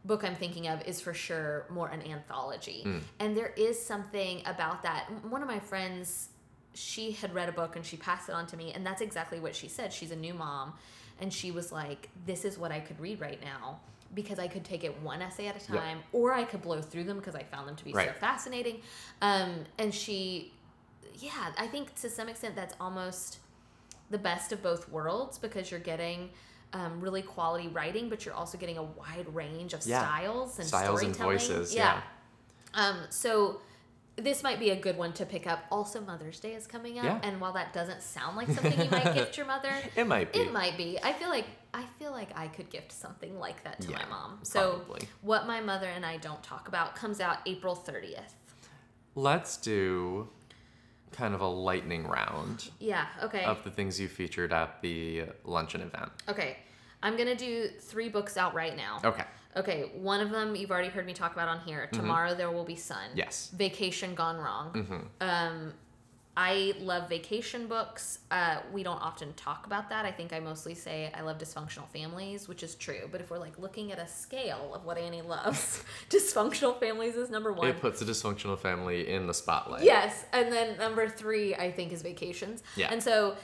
book 0.05 0.23
I'm 0.23 0.35
thinking 0.35 0.67
of 0.67 0.83
is 0.83 1.01
for 1.01 1.13
sure 1.13 1.65
more 1.71 1.87
an 1.89 2.03
anthology, 2.03 2.83
Mm. 2.85 3.01
and 3.19 3.35
there 3.35 3.51
is 3.57 3.83
something 3.83 4.43
about 4.45 4.83
that. 4.83 5.07
One 5.27 5.41
of 5.41 5.47
my 5.47 5.57
friends, 5.59 6.29
she 6.75 7.11
had 7.11 7.33
read 7.33 7.49
a 7.49 7.51
book 7.51 7.75
and 7.75 7.83
she 7.83 7.97
passed 7.97 8.29
it 8.29 8.35
on 8.35 8.45
to 8.47 8.57
me, 8.57 8.71
and 8.73 8.85
that's 8.85 9.01
exactly 9.01 9.39
what 9.39 9.55
she 9.55 9.67
said. 9.67 9.91
She's 9.91 10.11
a 10.11 10.15
new 10.15 10.35
mom, 10.35 10.73
and 11.19 11.33
she 11.33 11.51
was 11.51 11.71
like, 11.71 12.09
"This 12.25 12.45
is 12.45 12.57
what 12.57 12.71
I 12.71 12.79
could 12.79 12.99
read 12.99 13.19
right 13.21 13.41
now." 13.43 13.79
Because 14.13 14.39
I 14.39 14.47
could 14.47 14.63
take 14.63 14.83
it 14.83 15.01
one 15.01 15.21
essay 15.21 15.47
at 15.47 15.55
a 15.55 15.73
Yeah. 15.73 15.79
time, 15.79 15.99
or 16.13 16.33
I 16.33 16.43
could 16.45 16.61
blow 16.61 16.81
through 16.81 17.03
them 17.05 17.17
because 17.17 17.35
I 17.35 17.43
found 17.43 17.67
them 17.67 17.75
to 17.75 17.83
be 17.83 17.91
so 17.91 18.13
fascinating. 18.19 18.81
Um, 19.21 19.65
and 19.77 19.93
she, 19.93 20.53
yeah, 21.15 21.51
I 21.57 21.67
think 21.67 21.93
to 22.01 22.09
some 22.09 22.29
extent 22.29 22.55
that's 22.55 22.75
almost 22.79 23.39
the 24.09 24.17
best 24.17 24.51
of 24.53 24.61
both 24.63 24.87
worlds 24.89 25.37
because 25.37 25.69
you're 25.71 25.79
getting 25.81 26.29
um, 26.73 27.01
really 27.01 27.21
quality 27.23 27.67
writing, 27.69 28.07
but 28.09 28.25
you're 28.25 28.35
also 28.35 28.57
getting 28.57 28.77
a 28.77 28.83
wide 28.83 29.33
range 29.33 29.73
of 29.73 29.85
Yeah. 29.85 30.01
styles 30.01 30.59
and 30.59 30.67
Styles 30.67 31.01
and 31.03 31.13
storytelling. 31.15 31.37
voices, 31.39 31.73
Yeah. 31.75 32.01
Um, 32.73 32.97
so 33.09 33.61
this 34.17 34.43
might 34.43 34.59
be 34.59 34.69
a 34.69 34.75
good 34.75 34.97
one 34.97 35.11
to 35.13 35.25
pick 35.25 35.45
up. 35.45 35.65
Also, 35.71 35.99
Mother's 36.01 36.39
Day 36.39 36.53
is 36.53 36.67
coming 36.67 36.97
up, 36.99 37.03
Yeah. 37.05 37.19
and 37.23 37.41
while 37.41 37.53
that 37.53 37.73
doesn't 37.73 38.01
sound 38.01 38.37
like 38.37 38.47
something 38.47 38.79
you 38.79 38.89
might 38.89 39.13
gift 39.13 39.37
your 39.37 39.45
mother, 39.45 39.71
It 39.95 40.07
might 40.07 40.31
be. 40.31 40.39
it 40.39 40.53
might 40.53 40.77
be. 40.77 40.97
I 41.03 41.11
feel 41.13 41.29
like 41.29 41.45
I 41.73 41.83
feel 41.99 42.11
like 42.11 42.29
I 42.37 42.47
could 42.47 42.69
gift 42.69 42.91
something 42.93 43.37
like 43.37 43.63
that 43.65 43.81
to 43.81 43.91
Yeah, 43.91 43.97
my 44.03 44.05
mom. 44.09 44.39
So, 44.43 44.77
probably. 44.85 45.07
what 45.21 45.45
my 45.47 45.59
mother 45.59 45.87
and 45.87 46.05
I 46.05 46.15
don't 46.17 46.41
talk 46.41 46.67
about 46.69 46.95
comes 46.95 47.19
out 47.19 47.39
April 47.45 47.75
thirtieth. 47.75 48.33
Let's 49.15 49.57
do 49.57 50.29
kind 51.11 51.33
of 51.33 51.41
a 51.41 51.47
lightning 51.47 52.05
round 52.07 52.69
Yeah. 52.79 53.05
Okay. 53.23 53.43
of 53.45 53.63
the 53.63 53.71
things 53.71 53.99
you 53.99 54.07
featured 54.07 54.51
at 54.53 54.81
the 54.81 55.25
luncheon 55.43 55.81
event. 55.81 56.11
Okay. 56.27 56.57
I'm 57.03 57.15
gonna 57.17 57.35
do 57.35 57.67
three 57.79 58.09
books 58.09 58.35
out 58.37 58.53
right 58.53 58.75
now. 58.75 58.99
Okay. 59.03 59.23
Okay, 59.55 59.91
one 59.93 60.19
of 60.19 60.31
them 60.31 60.55
you've 60.55 60.71
already 60.71 60.89
heard 60.89 61.05
me 61.05 61.13
talk 61.13 61.33
about 61.33 61.47
on 61.47 61.59
here. 61.61 61.87
Tomorrow 61.91 62.35
there 62.35 62.51
will 62.51 62.65
be 62.65 62.75
sun. 62.75 62.97
Mm-hmm. 63.09 63.17
Yes. 63.19 63.51
Vacation 63.55 64.13
gone 64.13 64.37
wrong. 64.37 64.71
Mm-hmm. 64.73 64.99
Um, 65.21 65.73
I 66.37 66.73
love 66.79 67.07
vacation 67.07 67.67
books. 67.67 68.19
Uh, 68.29 68.57
we 68.73 68.83
don't 68.83 69.01
often 69.01 69.33
talk 69.35 69.65
about 69.65 69.89
that. 69.89 70.03
I 70.03 70.11
think 70.11 70.33
I 70.33 70.39
mostly 70.39 70.73
say 70.73 71.09
I 71.15 71.21
love 71.21 71.37
dysfunctional 71.37 71.87
families, 71.87 72.49
which 72.49 72.61
is 72.61 72.75
true. 72.75 73.07
But 73.09 73.21
if 73.21 73.29
we're 73.29 73.37
like 73.37 73.57
looking 73.57 73.93
at 73.93 73.99
a 73.99 74.07
scale 74.07 74.73
of 74.75 74.83
what 74.83 74.97
Annie 74.97 75.21
loves, 75.21 75.81
dysfunctional 76.09 76.77
families 76.77 77.15
is 77.15 77.29
number 77.29 77.53
one. 77.53 77.69
It 77.69 77.79
puts 77.79 78.01
a 78.01 78.05
dysfunctional 78.05 78.59
family 78.59 79.07
in 79.07 79.27
the 79.27 79.33
spotlight. 79.33 79.83
Yes, 79.83 80.25
and 80.33 80.51
then 80.51 80.77
number 80.77 81.07
three 81.07 81.55
I 81.55 81.71
think 81.71 81.93
is 81.93 82.01
vacations. 82.01 82.63
Yeah. 82.75 82.89
And 82.91 83.01
so 83.01 83.37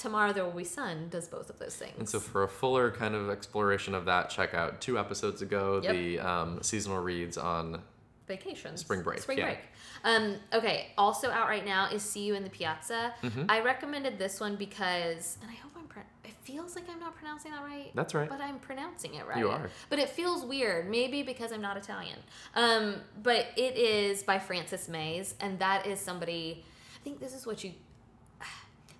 Tomorrow 0.00 0.32
There 0.32 0.44
Will 0.44 0.52
Be 0.52 0.64
Sun 0.64 1.08
does 1.10 1.28
both 1.28 1.50
of 1.50 1.58
those 1.58 1.76
things. 1.76 1.92
And 1.98 2.08
so, 2.08 2.18
for 2.20 2.42
a 2.42 2.48
fuller 2.48 2.90
kind 2.90 3.14
of 3.14 3.28
exploration 3.28 3.94
of 3.94 4.06
that, 4.06 4.30
check 4.30 4.54
out 4.54 4.80
two 4.80 4.98
episodes 4.98 5.42
ago 5.42 5.80
Yep. 5.84 5.92
the 5.92 6.18
um, 6.20 6.62
seasonal 6.62 6.98
reads 7.02 7.36
on. 7.36 7.82
vacations. 8.26 8.80
Spring 8.80 9.02
break, 9.02 9.20
Spring 9.20 9.38
yeah. 9.38 9.44
break. 9.46 9.58
Um, 10.04 10.36
okay, 10.54 10.92
also 10.96 11.30
out 11.30 11.48
right 11.48 11.64
now 11.66 11.90
is 11.90 12.02
See 12.02 12.20
You 12.24 12.34
in 12.34 12.44
the 12.44 12.50
Piazza. 12.50 13.12
Mm-hmm. 13.22 13.44
I 13.48 13.60
recommended 13.60 14.18
this 14.18 14.40
one 14.40 14.56
because, 14.56 15.36
and 15.42 15.50
I 15.50 15.54
hope 15.54 15.72
I'm, 15.76 15.84
it 16.24 16.32
feels 16.42 16.74
like 16.76 16.88
I'm 16.88 17.00
not 17.00 17.14
pronouncing 17.16 17.50
that 17.50 17.62
right. 17.62 17.90
That's 17.94 18.14
right. 18.14 18.28
But 18.28 18.40
I'm 18.40 18.58
pronouncing 18.60 19.14
it 19.16 19.26
right. 19.26 19.36
You 19.36 19.50
are. 19.50 19.68
But 19.90 19.98
it 19.98 20.08
feels 20.08 20.44
weird, 20.44 20.88
maybe 20.88 21.22
because 21.22 21.52
I'm 21.52 21.60
not 21.60 21.76
Italian. 21.76 22.18
Um, 22.54 22.96
but 23.22 23.48
it 23.56 23.76
is 23.76 24.22
by 24.22 24.38
Frances 24.38 24.88
Mayes, 24.88 25.34
and 25.40 25.58
that 25.58 25.86
is 25.86 26.00
somebody, 26.00 26.64
I 26.96 27.04
think 27.04 27.20
this 27.20 27.34
is 27.34 27.46
what 27.46 27.62
you, 27.64 27.72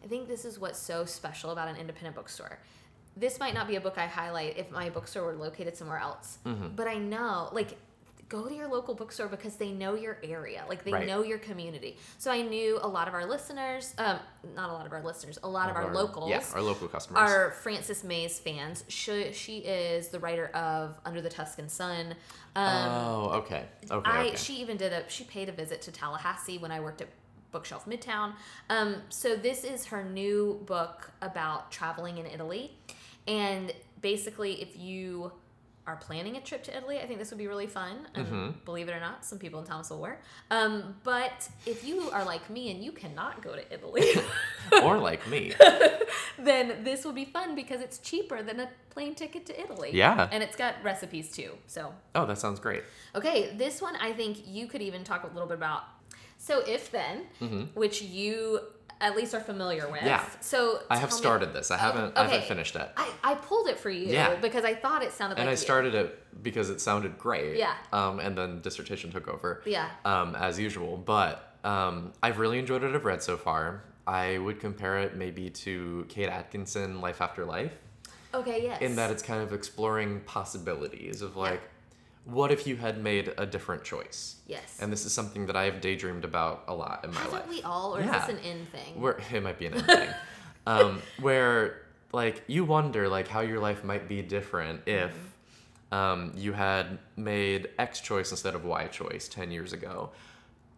I 0.04 0.06
think 0.06 0.28
this 0.28 0.44
is 0.44 0.58
what's 0.58 0.78
so 0.78 1.04
special 1.04 1.50
about 1.50 1.68
an 1.68 1.76
independent 1.76 2.16
bookstore. 2.16 2.58
This 3.16 3.38
might 3.38 3.54
not 3.54 3.68
be 3.68 3.76
a 3.76 3.80
book 3.80 3.98
I 3.98 4.06
highlight 4.06 4.56
if 4.56 4.70
my 4.70 4.88
bookstore 4.88 5.24
were 5.24 5.34
located 5.34 5.76
somewhere 5.76 5.98
else, 5.98 6.38
Mm-hmm. 6.46 6.68
but 6.76 6.86
I 6.88 6.94
know, 6.98 7.50
like, 7.52 7.76
go 8.28 8.46
to 8.48 8.54
your 8.54 8.68
local 8.68 8.94
bookstore 8.94 9.26
because 9.26 9.56
they 9.56 9.72
know 9.72 9.94
your 9.96 10.18
area, 10.22 10.64
like 10.68 10.84
they 10.84 10.92
Right. 10.92 11.06
know 11.06 11.24
your 11.24 11.38
community. 11.38 11.98
So 12.18 12.30
I 12.30 12.42
knew 12.42 12.78
a 12.80 12.86
lot 12.86 13.08
of 13.08 13.14
our 13.14 13.26
listeners, 13.26 13.92
um, 13.98 14.20
not 14.54 14.70
a 14.70 14.72
lot 14.72 14.86
of 14.86 14.92
our 14.92 15.02
listeners, 15.02 15.36
a 15.42 15.48
lot 15.48 15.68
of 15.68 15.74
our, 15.74 15.92
locals 15.92 16.30
Yeah, 16.30 16.44
our 16.54 16.62
local 16.62 16.86
customers. 16.86 17.28
are 17.28 17.50
Frances 17.50 18.04
Mayes 18.04 18.38
fans. 18.38 18.84
She, 18.86 19.32
she 19.32 19.58
is 19.58 20.08
the 20.08 20.20
writer 20.20 20.46
of 20.54 20.94
Under 21.04 21.20
the 21.20 21.28
Tuscan 21.28 21.68
Sun. 21.68 22.14
Um, 22.54 22.66
oh, 22.88 23.30
okay. 23.38 23.64
Okay. 23.90 24.08
I 24.10 24.26
okay. 24.28 24.36
she 24.36 24.54
even 24.60 24.76
did 24.76 24.92
a 24.92 25.02
she 25.10 25.24
paid 25.24 25.48
a 25.48 25.52
visit 25.52 25.82
to 25.82 25.92
Tallahassee 25.92 26.58
when 26.58 26.70
I 26.70 26.78
worked 26.78 27.00
at 27.00 27.08
Bookshelf 27.52 27.86
Midtown. 27.86 28.34
Um, 28.68 28.96
so 29.08 29.36
this 29.36 29.64
is 29.64 29.86
her 29.86 30.02
new 30.04 30.60
book 30.66 31.10
about 31.22 31.70
traveling 31.70 32.18
in 32.18 32.26
Italy, 32.26 32.72
and 33.28 33.72
basically, 34.02 34.60
if 34.62 34.78
you 34.78 35.32
are 35.86 35.96
planning 35.96 36.36
a 36.36 36.40
trip 36.40 36.62
to 36.62 36.76
Italy, 36.76 36.98
I 37.00 37.06
think 37.06 37.18
this 37.18 37.30
would 37.30 37.38
be 37.38 37.48
really 37.48 37.66
fun. 37.66 38.06
And 38.14 38.26
Mm-hmm. 38.26 38.50
believe 38.64 38.88
it 38.88 38.92
or 38.92 39.00
not, 39.00 39.24
some 39.24 39.38
people 39.38 39.58
in 39.60 39.66
Thomasville 39.66 39.98
were. 39.98 40.18
Um, 40.50 40.94
but 41.04 41.48
if 41.66 41.84
you 41.84 42.10
are 42.10 42.24
like 42.24 42.48
me 42.50 42.70
and 42.70 42.84
you 42.84 42.92
cannot 42.92 43.42
go 43.42 43.56
to 43.56 43.74
Italy, 43.74 44.04
or 44.84 44.98
like 44.98 45.26
me. 45.28 45.52
then 46.38 46.84
this 46.84 47.04
will 47.04 47.12
be 47.12 47.24
fun 47.24 47.54
because 47.54 47.80
it's 47.80 47.98
cheaper 47.98 48.42
than 48.42 48.60
a 48.60 48.68
plane 48.90 49.14
ticket 49.14 49.46
to 49.46 49.60
Italy. 49.60 49.90
Yeah. 49.92 50.28
And 50.30 50.42
it's 50.42 50.54
got 50.54 50.74
recipes 50.82 51.30
too. 51.32 51.52
So, 51.66 51.92
Oh, 52.14 52.26
that 52.26 52.38
sounds 52.38 52.60
great. 52.60 52.84
okay, 53.14 53.54
this 53.56 53.80
one 53.82 53.96
I 53.96 54.12
think 54.12 54.46
you 54.46 54.66
could 54.66 54.82
even 54.82 55.02
talk 55.02 55.24
a 55.24 55.28
little 55.28 55.48
bit 55.48 55.56
about. 55.56 55.84
So, 56.40 56.60
If 56.66 56.90
Then, 56.90 57.68
which 57.74 58.00
you 58.00 58.60
at 59.02 59.14
least 59.14 59.34
are 59.34 59.40
familiar 59.40 59.86
with. 59.90 59.98
Mm-hmm. 60.00 60.06
Yeah. 60.06 60.24
So, 60.40 60.80
I 60.90 60.96
have 60.96 61.10
tell 61.10 61.18
me- 61.18 61.22
started 61.22 61.52
this. 61.52 61.70
I 61.70 61.76
haven't. 61.76 62.16
I 62.16 62.22
okay. 62.24 62.30
haven't 62.32 62.48
finished 62.48 62.76
it. 62.76 62.90
I, 62.96 63.10
I 63.22 63.34
pulled 63.34 63.68
it 63.68 63.78
for 63.78 63.90
you 63.90 64.06
Yeah. 64.06 64.36
because 64.36 64.64
I 64.64 64.74
thought 64.74 65.02
it 65.02 65.12
sounded 65.12 65.34
and 65.38 65.44
like 65.46 65.48
I 65.48 65.52
you. 65.52 65.56
started 65.58 65.94
it 65.94 66.42
because 66.42 66.70
it 66.70 66.80
sounded 66.80 67.18
great. 67.18 67.56
Yeah. 67.58 67.74
Um, 67.92 68.20
and 68.20 68.36
then 68.36 68.60
dissertation 68.62 69.12
took 69.12 69.28
over. 69.28 69.62
Yeah. 69.66 69.90
Um, 70.06 70.34
as 70.34 70.58
usual, 70.58 70.96
but 70.96 71.56
um, 71.62 72.12
I've 72.22 72.38
really 72.38 72.58
enjoyed 72.58 72.82
what 72.82 72.94
I've 72.94 73.04
read 73.04 73.22
so 73.22 73.36
far. 73.36 73.84
I 74.06 74.38
would 74.38 74.60
compare 74.60 74.98
it 75.00 75.16
maybe 75.16 75.50
to 75.50 76.06
Kate 76.08 76.28
Atkinson, 76.30 77.00
Life 77.02 77.20
After 77.20 77.44
Life, 77.44 77.72
Okay, 78.32 78.62
yes. 78.62 78.80
in 78.80 78.96
that 78.96 79.10
it's 79.10 79.22
kind 79.22 79.42
of 79.42 79.52
exploring 79.52 80.20
possibilities 80.20 81.20
of 81.22 81.36
like, 81.36 81.60
what 82.24 82.52
if 82.52 82.66
you 82.66 82.76
had 82.76 83.02
made 83.02 83.32
a 83.38 83.46
different 83.46 83.82
choice? 83.84 84.36
Yes. 84.46 84.78
And 84.80 84.92
this 84.92 85.04
is 85.06 85.12
something 85.12 85.46
that 85.46 85.56
I 85.56 85.64
have 85.64 85.80
daydreamed 85.80 86.24
about 86.24 86.64
a 86.68 86.74
lot 86.74 87.04
in 87.04 87.12
my 87.12 87.20
Haven't 87.20 87.32
life. 87.40 87.48
we 87.48 87.62
all, 87.62 87.96
or 87.96 88.00
Yeah. 88.00 88.20
is 88.20 88.26
this 88.26 88.36
an 88.38 88.44
in 88.44 88.66
thing? 88.66 89.00
where 89.00 89.18
it 89.32 89.42
might 89.42 89.58
be 89.58 89.66
an 89.66 89.74
end 89.74 89.86
thing 89.86 90.10
um, 90.66 91.02
where 91.20 91.82
like 92.12 92.42
you 92.46 92.64
wonder 92.64 93.08
like 93.08 93.28
how 93.28 93.40
your 93.40 93.58
life 93.60 93.84
might 93.84 94.08
be 94.08 94.20
different 94.22 94.82
if 94.86 95.12
um, 95.92 96.32
you 96.36 96.52
had 96.52 96.98
made 97.16 97.68
x 97.78 98.00
choice 98.00 98.30
instead 98.30 98.54
of 98.54 98.64
y 98.64 98.86
choice 98.86 99.28
10 99.28 99.50
years 99.50 99.72
ago 99.72 100.10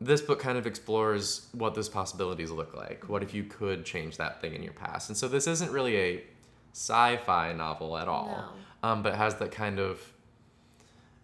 this 0.01 0.21
book 0.21 0.39
kind 0.41 0.59
of 0.59 0.67
explores 0.67 1.47
what 1.53 1.75
those 1.75 1.89
possibilities 1.89 2.51
look 2.51 2.75
like 2.75 3.09
what 3.09 3.23
if 3.23 3.33
you 3.35 3.45
could 3.45 3.85
change 3.85 4.17
that 4.19 4.41
thing 4.41 4.55
in 4.55 4.63
your 4.63 4.73
past 4.75 5.09
and 5.09 5.17
so 5.17 5.27
this 5.27 5.47
isn't 5.47 5.71
really 5.73 5.97
a 5.97 6.25
sci-fi 6.73 7.53
novel 7.53 7.97
at 7.97 8.09
all 8.09 8.55
um, 8.83 9.03
but 9.03 9.15
has 9.15 9.35
that 9.37 9.51
kind 9.53 9.79
of 9.79 10.12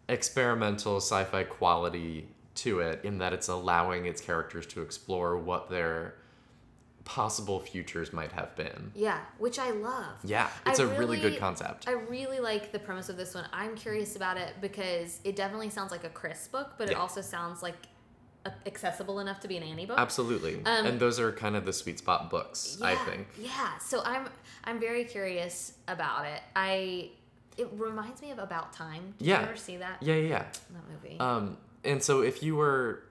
experimental 0.09 0.97
sci-fi 0.99 1.44
quality 1.44 2.29
to 2.57 2.81
it 2.81 3.05
in 3.05 3.18
that 3.18 3.33
it's 3.33 3.49
allowing 3.49 4.07
its 4.07 4.21
characters 4.21 4.66
to 4.66 4.83
explore 4.83 5.37
what 5.38 5.71
their 5.71 6.14
possible 7.05 7.59
futures 7.61 8.12
might 8.12 8.33
have 8.33 8.55
been. 8.57 8.92
yeah, 8.94 9.21
which 9.38 9.59
I 9.59 9.71
love. 9.71 10.16
Yeah, 10.25 10.51
it's 10.66 10.79
a 10.79 10.87
really, 10.87 11.18
good 11.18 11.38
concept. 11.38 11.88
I 11.88 11.92
really 11.92 12.38
like 12.40 12.71
the 12.71 12.79
premise 12.79 13.09
of 13.09 13.16
this 13.16 13.35
one. 13.35 13.47
I'm 13.53 13.75
curious 13.77 14.14
about 14.16 14.37
it 14.37 14.55
because 14.61 15.21
it 15.25 15.35
definitely 15.35 15.71
sounds 15.71 15.90
like 15.90 16.05
a 16.05 16.11
Chris 16.11 16.49
book, 16.49 16.75
but 16.77 16.90
it 16.90 16.97
also 16.97 17.23
sounds 17.23 17.62
like 17.62 17.77
accessible 18.66 19.21
enough 19.21 19.40
to 19.40 19.49
be 19.49 19.57
an 19.57 19.62
Annie 19.62 19.87
book. 19.87 19.99
Absolutely. 19.99 20.57
Um, 20.64 20.87
and 20.87 21.01
those 21.01 21.18
are 21.18 21.33
kind 21.33 21.57
of 21.57 21.64
the 21.64 21.73
sweet 21.73 21.99
spot 21.99 22.31
books, 22.31 22.79
I 22.83 22.92
Yeah, 22.92 23.05
think. 23.07 23.29
Yeah. 23.38 23.79
So 23.79 24.03
I'm 24.05 24.29
I'm 24.64 24.79
very 24.79 25.05
curious 25.05 25.75
about 25.87 26.27
it. 26.27 26.42
I 26.55 27.11
it 27.59 27.68
reminds 27.73 28.23
me 28.23 28.31
of 28.31 28.38
About 28.38 28.73
Time. 28.73 29.14
Did 29.18 29.27
Yeah. 29.27 29.40
you 29.40 29.47
ever 29.49 29.57
see 29.57 29.77
that? 29.79 30.03
Yeah, 30.03 30.14
yeah, 30.14 30.29
yeah. 30.29 30.38
That 30.71 30.88
movie. 31.03 31.21
Um, 31.21 31.59
and 31.85 32.03
so 32.03 32.23
if 32.23 32.42
you 32.42 32.57
were 32.57 33.03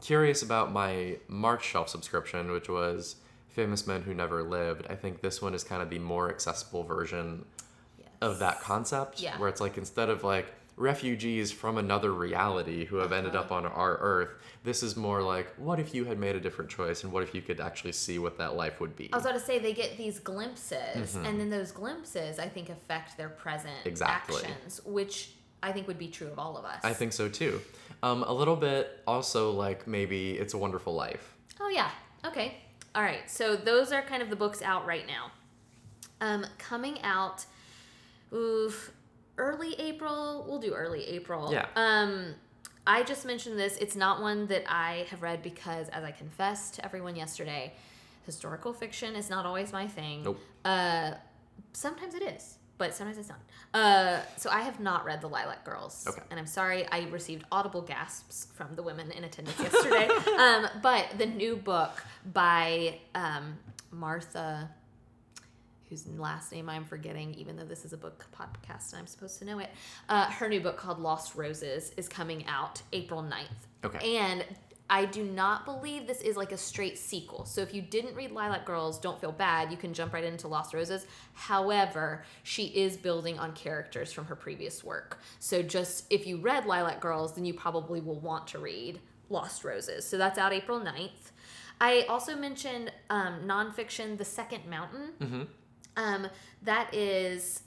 curious 0.00 0.42
about 0.42 0.72
my 0.72 1.18
March 1.28 1.64
shelf 1.64 1.88
subscription, 1.88 2.50
which 2.52 2.68
was 2.68 3.16
Famous 3.48 3.86
Men 3.86 4.02
Who 4.02 4.14
Never 4.14 4.42
Lived, 4.42 4.86
I 4.88 4.94
think 4.94 5.20
this 5.22 5.42
one 5.42 5.54
is 5.54 5.64
kind 5.64 5.82
of 5.82 5.90
the 5.90 5.98
more 5.98 6.28
accessible 6.30 6.84
version 6.84 7.44
of 8.20 8.38
that 8.38 8.60
concept 8.60 9.20
Yeah. 9.20 9.38
where 9.38 9.48
it's 9.48 9.60
like 9.60 9.76
instead 9.76 10.08
of 10.08 10.22
like 10.24 10.52
refugees 10.76 11.50
from 11.50 11.78
another 11.78 12.12
reality 12.12 12.84
who 12.84 12.96
have 12.96 13.12
ended 13.12 13.34
Uh-huh. 13.34 13.44
up 13.44 13.52
on 13.52 13.64
our 13.66 13.96
earth 13.96 14.28
this 14.62 14.82
is 14.82 14.94
more 14.96 15.22
like 15.22 15.48
what 15.56 15.80
if 15.80 15.94
you 15.94 16.04
had 16.04 16.18
made 16.18 16.36
a 16.36 16.40
different 16.40 16.70
choice 16.70 17.02
and 17.02 17.12
what 17.12 17.22
if 17.22 17.34
you 17.34 17.40
could 17.40 17.60
actually 17.60 17.92
see 17.92 18.18
what 18.18 18.36
that 18.38 18.54
life 18.56 18.78
would 18.80 18.94
be 18.94 19.10
I 19.12 19.16
was 19.16 19.24
about 19.24 19.34
to 19.38 19.40
say 19.44 19.58
they 19.58 19.72
get 19.72 19.96
these 19.96 20.18
glimpses, 20.18 21.14
and 21.16 21.40
then 21.40 21.48
those 21.50 21.72
glimpses 21.72 22.38
I 22.38 22.48
think 22.48 22.68
affect 22.68 23.16
their 23.16 23.30
present 23.30 23.72
Mm-hmm. 23.80 23.88
Exactly. 23.88 24.42
actions, 24.44 24.80
which 24.84 25.30
I 25.62 25.72
think 25.72 25.86
would 25.88 25.98
be 25.98 26.08
true 26.08 26.26
of 26.28 26.38
all 26.38 26.56
of 26.58 26.64
us. 26.66 26.80
i 26.84 26.92
think 26.92 27.12
so 27.14 27.28
too 27.28 27.60
um, 28.02 28.22
a 28.24 28.32
little 28.32 28.56
bit 28.56 29.00
also 29.06 29.50
like 29.52 29.86
maybe 29.86 30.32
it's 30.38 30.52
a 30.54 30.58
wonderful 30.58 30.94
life 30.94 31.34
Oh 31.58 31.68
yeah. 31.70 31.90
Okay. 32.26 32.58
All 32.94 33.02
right. 33.02 33.30
So 33.30 33.56
those 33.56 33.90
are 33.92 34.02
kind 34.02 34.22
of 34.22 34.28
the 34.28 34.36
books 34.36 34.60
out 34.60 34.84
right 34.86 35.06
now. 35.06 35.30
Um, 36.20 36.44
coming 36.58 37.00
out, 37.02 37.46
oof, 38.32 38.90
early 39.38 39.74
April. 39.80 40.44
We'll 40.48 40.58
do 40.58 40.74
early 40.74 41.06
April. 41.06 41.52
Yeah. 41.52 41.66
Um, 41.76 42.34
I 42.86 43.02
just 43.02 43.26
mentioned 43.26 43.58
this. 43.58 43.76
It's 43.78 43.96
not 43.96 44.22
one 44.22 44.46
that 44.46 44.64
I 44.68 45.06
have 45.10 45.22
read 45.22 45.42
because, 45.42 45.88
as 45.88 46.04
I 46.04 46.12
confessed 46.12 46.74
to 46.74 46.84
everyone 46.84 47.16
yesterday, 47.16 47.72
historical 48.24 48.72
fiction 48.72 49.16
is 49.16 49.28
not 49.28 49.44
always 49.44 49.72
my 49.72 49.86
thing. 49.86 50.22
Nope. 50.22 50.40
Uh, 50.64 51.12
sometimes 51.72 52.14
it 52.14 52.22
is, 52.22 52.58
but 52.78 52.94
sometimes 52.94 53.18
it's 53.18 53.28
not. 53.28 53.40
Uh, 53.74 54.20
so 54.36 54.50
I 54.50 54.60
have 54.60 54.78
not 54.78 55.04
read 55.04 55.20
The 55.20 55.28
Lilac 55.28 55.64
Girls. 55.64 56.06
Okay. 56.08 56.22
And 56.30 56.38
I'm 56.38 56.46
sorry, 56.46 56.86
I 56.90 57.08
received 57.10 57.44
audible 57.50 57.82
gasps 57.82 58.46
from 58.54 58.74
the 58.76 58.82
women 58.82 59.10
in 59.10 59.24
attendance 59.24 59.58
yesterday. 59.58 60.08
um, 60.38 60.68
but 60.80 61.06
the 61.18 61.26
new 61.26 61.56
book 61.56 62.02
by 62.32 62.98
um, 63.14 63.58
Martha, 63.90 64.70
whose 65.88 66.06
last 66.06 66.52
name 66.52 66.68
I'm 66.68 66.84
forgetting, 66.84 67.34
even 67.34 67.56
though 67.56 67.64
this 67.64 67.84
is 67.84 67.92
a 67.92 67.96
book 67.96 68.24
podcast 68.36 68.92
and 68.92 69.00
I'm 69.00 69.06
supposed 69.06 69.38
to 69.38 69.44
know 69.44 69.58
it, 69.58 69.70
uh, 70.08 70.30
her 70.30 70.48
new 70.48 70.60
book 70.60 70.76
called 70.76 70.98
Lost 70.98 71.34
Roses 71.34 71.92
is 71.96 72.08
coming 72.08 72.46
out 72.46 72.82
April 72.92 73.22
9th. 73.22 73.84
Okay. 73.84 74.16
And 74.16 74.44
I 74.88 75.04
do 75.04 75.24
not 75.24 75.64
believe 75.64 76.06
this 76.06 76.20
is 76.20 76.36
like 76.36 76.52
a 76.52 76.56
straight 76.56 76.96
sequel. 76.96 77.44
So 77.44 77.60
if 77.60 77.74
you 77.74 77.82
didn't 77.82 78.14
read 78.14 78.30
Lilac 78.30 78.64
Girls, 78.64 78.98
don't 79.00 79.20
feel 79.20 79.32
bad. 79.32 79.70
You 79.70 79.76
can 79.76 79.92
jump 79.92 80.12
right 80.12 80.22
into 80.22 80.46
Lost 80.46 80.74
Roses. 80.74 81.06
However, 81.32 82.24
she 82.44 82.66
is 82.66 82.96
building 82.96 83.38
on 83.38 83.52
characters 83.52 84.12
from 84.12 84.26
her 84.26 84.36
previous 84.36 84.84
work. 84.84 85.18
So 85.40 85.62
just 85.62 86.06
if 86.10 86.26
you 86.26 86.36
read 86.36 86.66
Lilac 86.66 87.00
Girls, 87.00 87.34
then 87.34 87.44
you 87.44 87.54
probably 87.54 88.00
will 88.00 88.20
want 88.20 88.46
to 88.48 88.58
read 88.58 89.00
Lost 89.28 89.64
Roses. 89.64 90.06
So 90.06 90.18
that's 90.18 90.38
out 90.38 90.52
April 90.52 90.78
9th. 90.78 91.32
I 91.80 92.06
also 92.08 92.36
mentioned 92.36 92.92
um, 93.10 93.40
nonfiction, 93.44 94.16
The 94.16 94.24
Second 94.24 94.66
Mountain. 94.70 95.48
Um, 95.96 96.28
that 96.62 96.92
is 96.94 97.62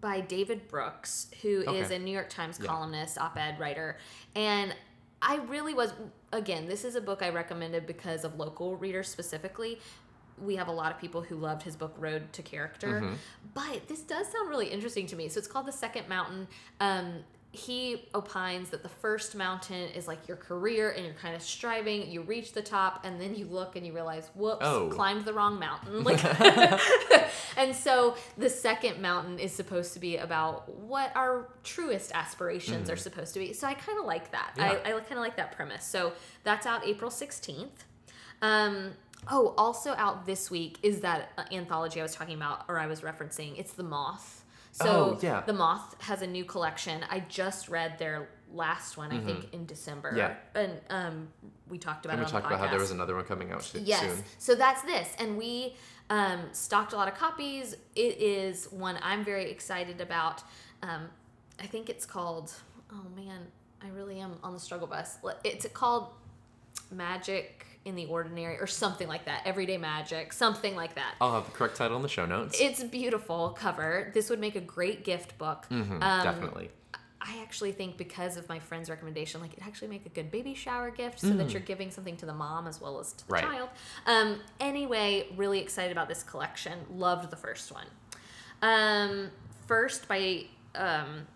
by 0.00 0.20
David 0.20 0.68
Brooks, 0.68 1.26
who 1.42 1.60
is 1.62 1.86
Okay. 1.86 1.96
a 1.96 1.98
New 1.98 2.12
York 2.12 2.30
Times 2.30 2.58
Yeah. 2.60 2.66
columnist, 2.68 3.18
op 3.18 3.36
ed 3.36 3.58
writer. 3.58 3.96
And 4.36 4.74
I 5.20 5.36
really 5.36 5.74
was, 5.74 5.92
again, 6.32 6.66
this 6.66 6.84
is 6.84 6.94
a 6.94 7.00
book 7.00 7.20
I 7.22 7.30
recommended 7.30 7.86
because 7.86 8.22
of 8.24 8.36
local 8.38 8.76
readers 8.76 9.08
specifically. 9.08 9.80
We 10.40 10.54
have 10.54 10.68
a 10.68 10.72
lot 10.72 10.92
of 10.92 11.00
people 11.00 11.22
who 11.22 11.34
loved 11.34 11.64
his 11.64 11.74
book 11.74 11.94
Road 11.98 12.32
to 12.34 12.42
Character. 12.42 13.00
Mm-hmm. 13.00 13.14
But 13.54 13.88
this 13.88 14.02
does 14.02 14.28
sound 14.30 14.48
really 14.48 14.68
interesting 14.68 15.08
to 15.08 15.16
me. 15.16 15.28
So 15.28 15.38
it's 15.38 15.48
called 15.48 15.66
The 15.66 15.72
Second 15.72 16.08
Mountain. 16.08 16.46
Um, 16.80 17.24
he 17.50 18.06
opines 18.14 18.68
that 18.70 18.82
the 18.84 18.88
first 18.90 19.34
mountain 19.34 19.88
is 19.96 20.06
like 20.06 20.28
your 20.28 20.36
career 20.36 20.90
and 20.90 21.04
you're 21.04 21.14
kind 21.14 21.34
of 21.34 21.40
striving 21.42 22.08
you 22.10 22.20
reach 22.20 22.52
the 22.52 22.60
top 22.60 23.00
and 23.06 23.18
then 23.18 23.34
you 23.34 23.46
look 23.46 23.74
and 23.74 23.86
you 23.86 23.92
realize 23.94 24.28
whoops 24.34 24.58
Oh. 24.60 24.90
climbed 24.90 25.24
the 25.24 25.32
wrong 25.32 25.58
mountain 25.58 26.04
like 26.04 26.20
and 27.58 27.76
so 27.76 28.16
the 28.38 28.48
second 28.48 29.02
mountain 29.02 29.38
is 29.38 29.52
supposed 29.52 29.92
to 29.92 30.00
be 30.00 30.16
about 30.16 30.72
what 30.74 31.12
our 31.14 31.48
truest 31.64 32.12
aspirations 32.14 32.88
are 32.88 32.96
supposed 32.96 33.34
to 33.34 33.40
be 33.40 33.52
so 33.52 33.66
i 33.66 33.74
kind 33.74 33.98
of 33.98 34.06
like 34.06 34.30
that 34.32 34.52
Yeah. 34.56 34.78
i, 34.84 34.88
I 34.88 34.92
kind 34.92 35.12
of 35.12 35.18
like 35.18 35.36
that 35.36 35.52
premise 35.52 35.84
so 35.84 36.12
that's 36.44 36.64
out 36.66 36.86
april 36.86 37.10
16th 37.10 37.84
um, 38.42 38.92
oh, 39.30 39.54
also 39.58 39.92
out 39.92 40.26
this 40.26 40.50
week 40.50 40.78
is 40.82 41.00
that 41.00 41.30
anthology 41.52 42.00
I 42.00 42.02
was 42.02 42.14
talking 42.14 42.36
about, 42.36 42.64
or 42.68 42.78
I 42.78 42.86
was 42.86 43.00
referencing. 43.00 43.58
It's 43.58 43.72
The 43.72 43.82
Moth. 43.82 44.44
So 44.72 44.86
Oh, 44.86 45.18
yeah. 45.20 45.42
The 45.44 45.52
Moth 45.52 46.00
has 46.02 46.22
a 46.22 46.26
new 46.26 46.44
collection. 46.44 47.04
I 47.10 47.20
just 47.28 47.68
read 47.68 47.98
their 47.98 48.28
last 48.52 48.96
one, 48.96 49.12
I 49.12 49.20
think, 49.20 49.52
in 49.52 49.66
December. 49.66 50.10
Mm-hmm. 50.10 50.18
Yeah. 50.18 50.34
And 50.54 50.72
um, 50.90 51.28
we 51.68 51.78
talked 51.78 52.04
about 52.04 52.18
And 52.18 52.26
we 52.26 52.30
talked 52.30 52.46
about 52.46 52.60
how 52.60 52.68
there 52.68 52.78
was 52.78 52.92
another 52.92 53.14
one 53.14 53.24
coming 53.24 53.52
out 53.52 53.62
soon. 53.62 53.84
Yes. 53.84 54.00
soon. 54.00 54.24
So 54.38 54.54
that's 54.54 54.82
this. 54.82 55.08
And 55.18 55.36
we 55.36 55.74
um, 56.10 56.40
stocked 56.52 56.92
a 56.92 56.96
lot 56.96 57.08
of 57.08 57.14
copies. 57.14 57.74
It 57.94 58.18
is 58.20 58.66
one 58.70 58.98
I'm 59.02 59.24
very 59.24 59.50
excited 59.50 60.00
about. 60.00 60.42
Um, 60.82 61.08
I 61.60 61.66
think 61.66 61.88
it's 61.90 62.06
called, 62.06 62.52
oh 62.92 63.06
man, 63.16 63.46
I 63.82 63.88
really 63.88 64.20
am 64.20 64.36
on 64.42 64.52
the 64.54 64.60
struggle 64.60 64.86
bus. 64.86 65.18
It's 65.44 65.66
called 65.74 66.08
Magic 66.90 67.66
in 67.84 67.94
the 67.94 68.06
Ordinary 68.06 68.58
or 68.58 68.66
something 68.66 69.08
like 69.08 69.24
that. 69.26 69.42
Everyday 69.44 69.78
Magic, 69.78 70.32
something 70.32 70.74
like 70.76 70.94
that. 70.94 71.14
I'll 71.20 71.32
have 71.32 71.46
the 71.46 71.52
correct 71.52 71.76
title 71.76 71.96
in 71.96 72.02
the 72.02 72.08
show 72.08 72.26
notes. 72.26 72.58
It's 72.60 72.82
a 72.82 72.86
beautiful 72.86 73.50
cover. 73.50 74.10
This 74.14 74.30
would 74.30 74.40
make 74.40 74.56
a 74.56 74.60
great 74.60 75.04
gift 75.04 75.38
book. 75.38 75.66
Mhm, 75.70 76.02
Um, 76.02 76.22
definitely. 76.24 76.70
I 77.20 77.40
actually 77.42 77.72
think 77.72 77.96
because 77.96 78.36
of 78.36 78.48
my 78.48 78.58
friend's 78.60 78.88
recommendation, 78.88 79.40
like 79.40 79.52
it 79.54 79.60
actually 79.66 79.88
make 79.88 80.06
a 80.06 80.08
good 80.10 80.30
baby 80.30 80.54
shower 80.54 80.90
gift, 80.90 81.18
so 81.20 81.30
that 81.30 81.50
you're 81.50 81.60
giving 81.60 81.90
something 81.90 82.16
to 82.18 82.26
the 82.26 82.32
mom 82.34 82.66
as 82.68 82.80
well 82.80 83.00
as 83.00 83.12
to 83.14 83.26
the 83.26 83.32
Right. 83.34 83.42
child. 83.44 83.68
Um, 84.06 84.40
anyway, 84.60 85.26
really 85.36 85.58
excited 85.60 85.90
about 85.92 86.08
this 86.08 86.22
collection. 86.22 86.78
Loved 86.90 87.30
the 87.30 87.36
first 87.36 87.72
one. 87.72 87.86
Um, 88.62 89.30
first 89.66 90.08
by 90.08 90.44
um, 90.74 91.26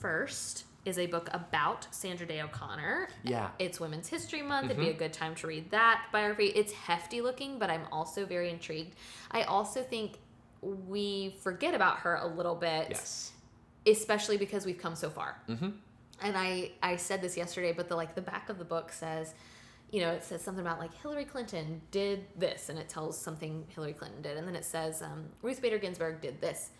first 0.00 0.64
is 0.84 0.98
a 0.98 1.06
book 1.06 1.28
about 1.32 1.86
Sandra 1.90 2.26
Day 2.26 2.40
O'Connor. 2.40 3.08
Yeah. 3.22 3.50
It's 3.58 3.78
Women's 3.78 4.08
History 4.08 4.42
Month. 4.42 4.70
Mm-hmm. 4.70 4.80
It'd 4.80 4.84
be 4.84 4.90
a 4.90 4.98
good 4.98 5.12
time 5.12 5.34
to 5.36 5.46
read 5.46 5.70
that 5.70 6.06
biography. 6.12 6.46
It's 6.46 6.72
hefty 6.72 7.20
looking, 7.20 7.58
but 7.58 7.68
I'm 7.70 7.86
also 7.92 8.24
very 8.26 8.50
intrigued. 8.50 8.94
I 9.30 9.42
also 9.42 9.82
think 9.82 10.18
we 10.62 11.36
forget 11.42 11.74
about 11.74 11.98
her 12.00 12.16
a 12.16 12.26
little 12.26 12.54
bit 12.56 12.86
Yes. 12.90 13.32
Especially 13.90 14.36
because 14.36 14.64
we've 14.66 14.78
come 14.78 14.94
so 14.94 15.10
far. 15.10 15.40
Mm-hmm. 15.48 15.70
And 16.22 16.36
I 16.36 16.72
I 16.82 16.96
said 16.96 17.22
this 17.22 17.36
yesterday, 17.36 17.72
but 17.72 17.88
the 17.88 17.96
like 17.96 18.14
the 18.14 18.22
back 18.22 18.48
of 18.48 18.58
the 18.58 18.64
book 18.64 18.92
says, 18.92 19.34
you 19.90 20.00
know, 20.00 20.10
it 20.10 20.24
says 20.24 20.42
something 20.42 20.64
about 20.64 20.78
like 20.78 20.92
Hillary 20.94 21.24
Clinton 21.24 21.80
did 21.90 22.24
this, 22.36 22.68
and 22.68 22.78
it 22.78 22.88
tells 22.88 23.16
something 23.20 23.64
Hillary 23.74 23.92
Clinton 23.92 24.20
did, 24.22 24.36
and 24.36 24.46
then 24.46 24.56
it 24.56 24.64
says 24.64 25.00
um, 25.02 25.26
Ruth 25.42 25.62
Bader 25.62 25.78
Ginsburg 25.78 26.20
did 26.20 26.40
this, 26.40 26.70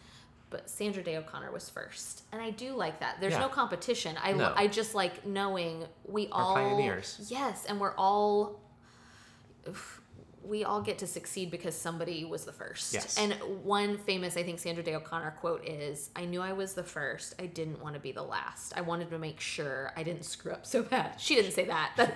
but 0.51 0.68
Sandra 0.68 1.03
Day 1.03 1.16
O'Connor 1.16 1.53
was 1.53 1.71
first, 1.71 2.23
and 2.33 2.42
I 2.42 2.51
do 2.51 2.73
like 2.75 2.99
that. 3.01 3.21
There's 3.21 3.35
Yeah. 3.35 3.40
no 3.40 3.49
competition. 3.49 4.16
I 4.21 4.33
No. 4.33 4.53
I 4.57 4.66
just 4.66 4.94
like 4.94 5.25
knowing 5.25 5.85
we 6.05 6.29
all 6.33 6.55
pioneers. 6.55 7.29
Yes, 7.31 7.64
and 7.64 7.81
we're 7.81 7.94
all 7.97 8.61
we 10.48 10.64
all 10.64 10.80
get 10.80 10.98
to 10.98 11.06
succeed 11.06 11.50
because 11.50 11.76
somebody 11.76 12.24
was 12.24 12.44
the 12.46 12.52
first. 12.52 12.94
Yes. 12.94 13.18
And 13.18 13.34
one 13.62 13.98
famous, 13.98 14.37
I 14.37 14.42
think, 14.42 14.58
Sandra 14.58 14.82
Day 14.82 14.94
O'Connor 14.94 15.32
quote 15.40 15.64
is 15.66 16.11
I 16.16 16.24
knew 16.24 16.40
I 16.40 16.52
was 16.54 16.72
the 16.74 16.82
first. 16.82 17.34
I 17.38 17.46
didn't 17.46 17.82
want 17.82 17.94
to 17.94 18.00
be 18.00 18.12
the 18.12 18.22
last. 18.22 18.72
I 18.76 18.80
wanted 18.80 19.11
to 19.11 19.18
make 19.18 19.40
sure 19.40 19.92
I 19.96 20.02
didn't 20.02 20.24
screw 20.24 20.52
up 20.52 20.64
so 20.64 20.82
bad. 20.82 21.20
She 21.20 21.34
didn't 21.34 21.52
say 21.52 21.66
that. 21.66 22.14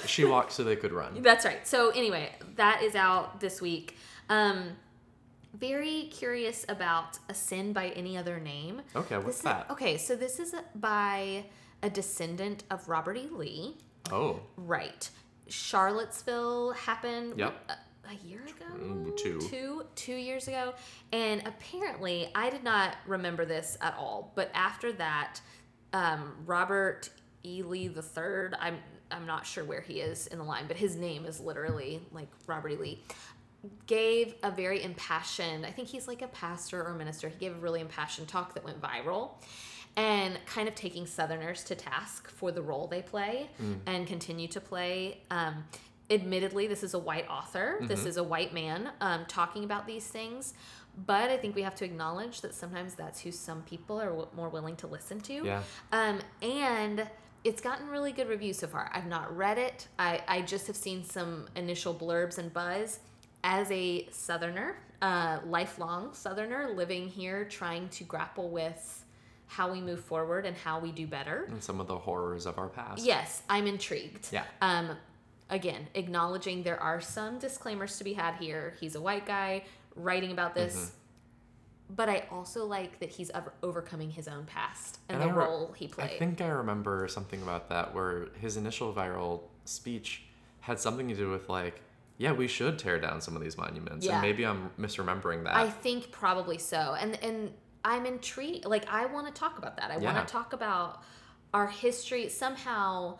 She 0.06 0.24
walked 0.24 0.52
so 0.52 0.62
they 0.62 0.76
could 0.76 0.92
run. 0.92 1.20
That's 1.20 1.44
right. 1.44 1.66
So, 1.66 1.90
anyway, 1.90 2.30
that 2.54 2.82
is 2.82 2.94
out 2.94 3.40
this 3.40 3.60
week. 3.60 3.96
Um, 4.28 4.76
very 5.52 6.08
curious 6.12 6.64
about 6.68 7.18
A 7.28 7.34
Sin 7.34 7.72
by 7.72 7.88
Any 7.88 8.16
Other 8.16 8.38
Name. 8.38 8.82
Okay, 8.94 9.16
what's 9.16 9.26
This 9.26 9.36
is- 9.38 9.42
that? 9.42 9.66
okay, 9.70 9.96
so 9.96 10.14
this 10.14 10.38
is 10.38 10.54
by 10.74 11.46
a 11.82 11.90
descendant 11.90 12.62
of 12.70 12.88
Robert 12.88 13.16
E. 13.16 13.28
Lee. 13.32 13.76
Oh, 14.12 14.40
Right. 14.56 15.10
Charlottesville 15.48 16.72
happened 16.72 17.34
Yep. 17.38 17.70
a, 17.70 18.08
a 18.10 18.14
year 18.26 18.40
ago? 18.42 18.64
Mm, 18.76 19.16
two. 19.16 19.40
Two 19.40 19.84
two 19.94 20.14
years 20.14 20.48
ago. 20.48 20.74
And 21.12 21.42
apparently 21.46 22.30
I 22.34 22.50
did 22.50 22.64
not 22.64 22.96
remember 23.06 23.44
this 23.44 23.76
at 23.80 23.94
all. 23.98 24.32
But 24.34 24.50
after 24.54 24.92
that, 24.94 25.40
um, 25.92 26.34
Robert 26.46 27.10
E. 27.44 27.62
Lee 27.62 27.88
the 27.88 28.02
third, 28.02 28.54
I'm 28.60 28.78
I'm 29.10 29.26
not 29.26 29.46
sure 29.46 29.64
where 29.64 29.80
he 29.80 30.00
is 30.00 30.26
in 30.26 30.38
the 30.38 30.44
line, 30.44 30.64
but 30.66 30.76
his 30.76 30.96
name 30.96 31.26
is 31.26 31.40
literally 31.40 32.02
like 32.12 32.28
Robert 32.46 32.70
E. 32.70 32.76
Lee. 32.76 33.02
Gave 33.86 34.34
a 34.44 34.50
very 34.50 34.82
impassioned, 34.82 35.66
I 35.66 35.72
think 35.72 35.88
he's 35.88 36.06
like 36.06 36.22
a 36.22 36.28
pastor 36.28 36.84
or 36.84 36.94
minister. 36.94 37.28
He 37.28 37.36
gave 37.36 37.52
a 37.52 37.58
really 37.58 37.80
impassioned 37.80 38.28
talk 38.28 38.54
that 38.54 38.64
went 38.64 38.80
viral 38.80 39.30
and 39.96 40.38
kind 40.46 40.68
of 40.68 40.74
taking 40.74 41.06
Southerners 41.06 41.64
to 41.64 41.74
task 41.74 42.30
for 42.30 42.52
the 42.52 42.62
role 42.62 42.86
they 42.86 43.02
play 43.02 43.48
and 43.86 44.06
continue 44.06 44.46
to 44.48 44.60
play. 44.60 45.20
Um, 45.30 45.64
admittedly, 46.10 46.66
this 46.66 46.82
is 46.82 46.94
a 46.94 46.98
white 46.98 47.28
author, 47.28 47.78
this 47.80 48.04
is 48.04 48.16
a 48.16 48.22
white 48.22 48.52
man 48.52 48.90
um, 49.00 49.24
talking 49.26 49.64
about 49.64 49.86
these 49.86 50.06
things. 50.06 50.54
But 51.06 51.30
I 51.30 51.36
think 51.36 51.54
we 51.54 51.62
have 51.62 51.74
to 51.76 51.84
acknowledge 51.84 52.40
that 52.40 52.54
sometimes 52.54 52.94
that's 52.94 53.20
who 53.20 53.30
some 53.30 53.62
people 53.62 54.00
are 54.00 54.08
w- 54.08 54.28
more 54.34 54.48
willing 54.48 54.76
to 54.76 54.86
listen 54.86 55.20
to. 55.22 55.44
Yeah. 55.44 55.62
Um, 55.92 56.20
and 56.40 57.06
it's 57.44 57.60
gotten 57.60 57.88
really 57.88 58.12
good 58.12 58.28
reviews 58.28 58.58
so 58.58 58.66
far. 58.66 58.90
I've 58.94 59.06
not 59.06 59.36
read 59.36 59.58
it. 59.58 59.88
I, 59.98 60.22
I 60.26 60.40
just 60.42 60.66
have 60.66 60.76
seen 60.76 61.04
some 61.04 61.48
initial 61.54 61.94
blurbs 61.94 62.38
and 62.38 62.52
buzz. 62.52 63.00
As 63.44 63.70
a 63.70 64.08
Southerner, 64.10 64.78
uh, 65.02 65.38
lifelong 65.46 66.14
Southerner 66.14 66.70
living 66.74 67.08
here, 67.08 67.44
trying 67.44 67.88
to 67.90 68.04
grapple 68.04 68.48
with 68.48 69.04
how 69.46 69.70
we 69.70 69.80
move 69.80 70.00
forward 70.00 70.44
and 70.44 70.56
how 70.56 70.78
we 70.80 70.92
do 70.92 71.06
better. 71.06 71.44
and 71.48 71.62
some 71.62 71.80
of 71.80 71.86
the 71.86 71.96
horrors 71.98 72.46
of 72.46 72.58
our 72.58 72.68
past. 72.68 73.04
Yes, 73.04 73.42
I'm 73.48 73.66
intrigued. 73.66 74.28
Yeah. 74.32 74.44
Um, 74.60 74.90
again, 75.50 75.86
acknowledging 75.94 76.62
there 76.62 76.80
are 76.82 77.00
some 77.00 77.38
disclaimers 77.38 77.98
to 77.98 78.04
be 78.04 78.12
had 78.12 78.34
here. 78.36 78.74
He's 78.80 78.94
a 78.96 79.00
white 79.00 79.26
guy 79.26 79.64
writing 79.94 80.32
about 80.32 80.54
this. 80.54 80.74
Mm-hmm. 80.76 80.90
But 81.94 82.08
I 82.08 82.24
also 82.32 82.66
like 82.66 82.98
that 82.98 83.10
he's 83.10 83.30
over- 83.30 83.52
overcoming 83.62 84.10
his 84.10 84.26
own 84.26 84.44
past 84.46 84.98
and, 85.08 85.22
And 85.22 85.30
the 85.30 85.34
re- 85.34 85.44
role 85.44 85.72
he 85.76 85.86
played. 85.86 86.10
I 86.10 86.18
think 86.18 86.40
I 86.40 86.48
remember 86.48 87.06
something 87.06 87.40
about 87.42 87.68
that 87.68 87.94
where 87.94 88.26
his 88.40 88.56
initial 88.56 88.92
viral 88.92 89.42
speech 89.64 90.24
had 90.60 90.80
something 90.80 91.06
to 91.08 91.14
do 91.14 91.30
with 91.30 91.48
like, 91.48 91.80
yeah, 92.18 92.32
we 92.32 92.48
should 92.48 92.80
tear 92.80 92.98
down 92.98 93.20
some 93.20 93.36
of 93.36 93.42
these 93.42 93.56
monuments. 93.56 94.04
Yeah. 94.04 94.14
And 94.14 94.22
maybe 94.22 94.44
I'm 94.44 94.70
misremembering 94.80 95.44
that. 95.44 95.54
I 95.54 95.70
think 95.70 96.10
probably 96.10 96.58
so. 96.58 96.96
And 96.98 97.22
and 97.22 97.52
I'm 97.86 98.04
intrigued. 98.04 98.64
Like 98.66 98.86
I 98.92 99.06
want 99.06 99.26
to 99.28 99.32
talk 99.32 99.58
about 99.58 99.76
that. 99.78 99.90
I 99.92 99.98
Yeah. 99.98 100.12
want 100.12 100.26
to 100.26 100.30
talk 100.32 100.52
about 100.52 101.02
our 101.54 101.68
history 101.68 102.28
somehow 102.28 103.18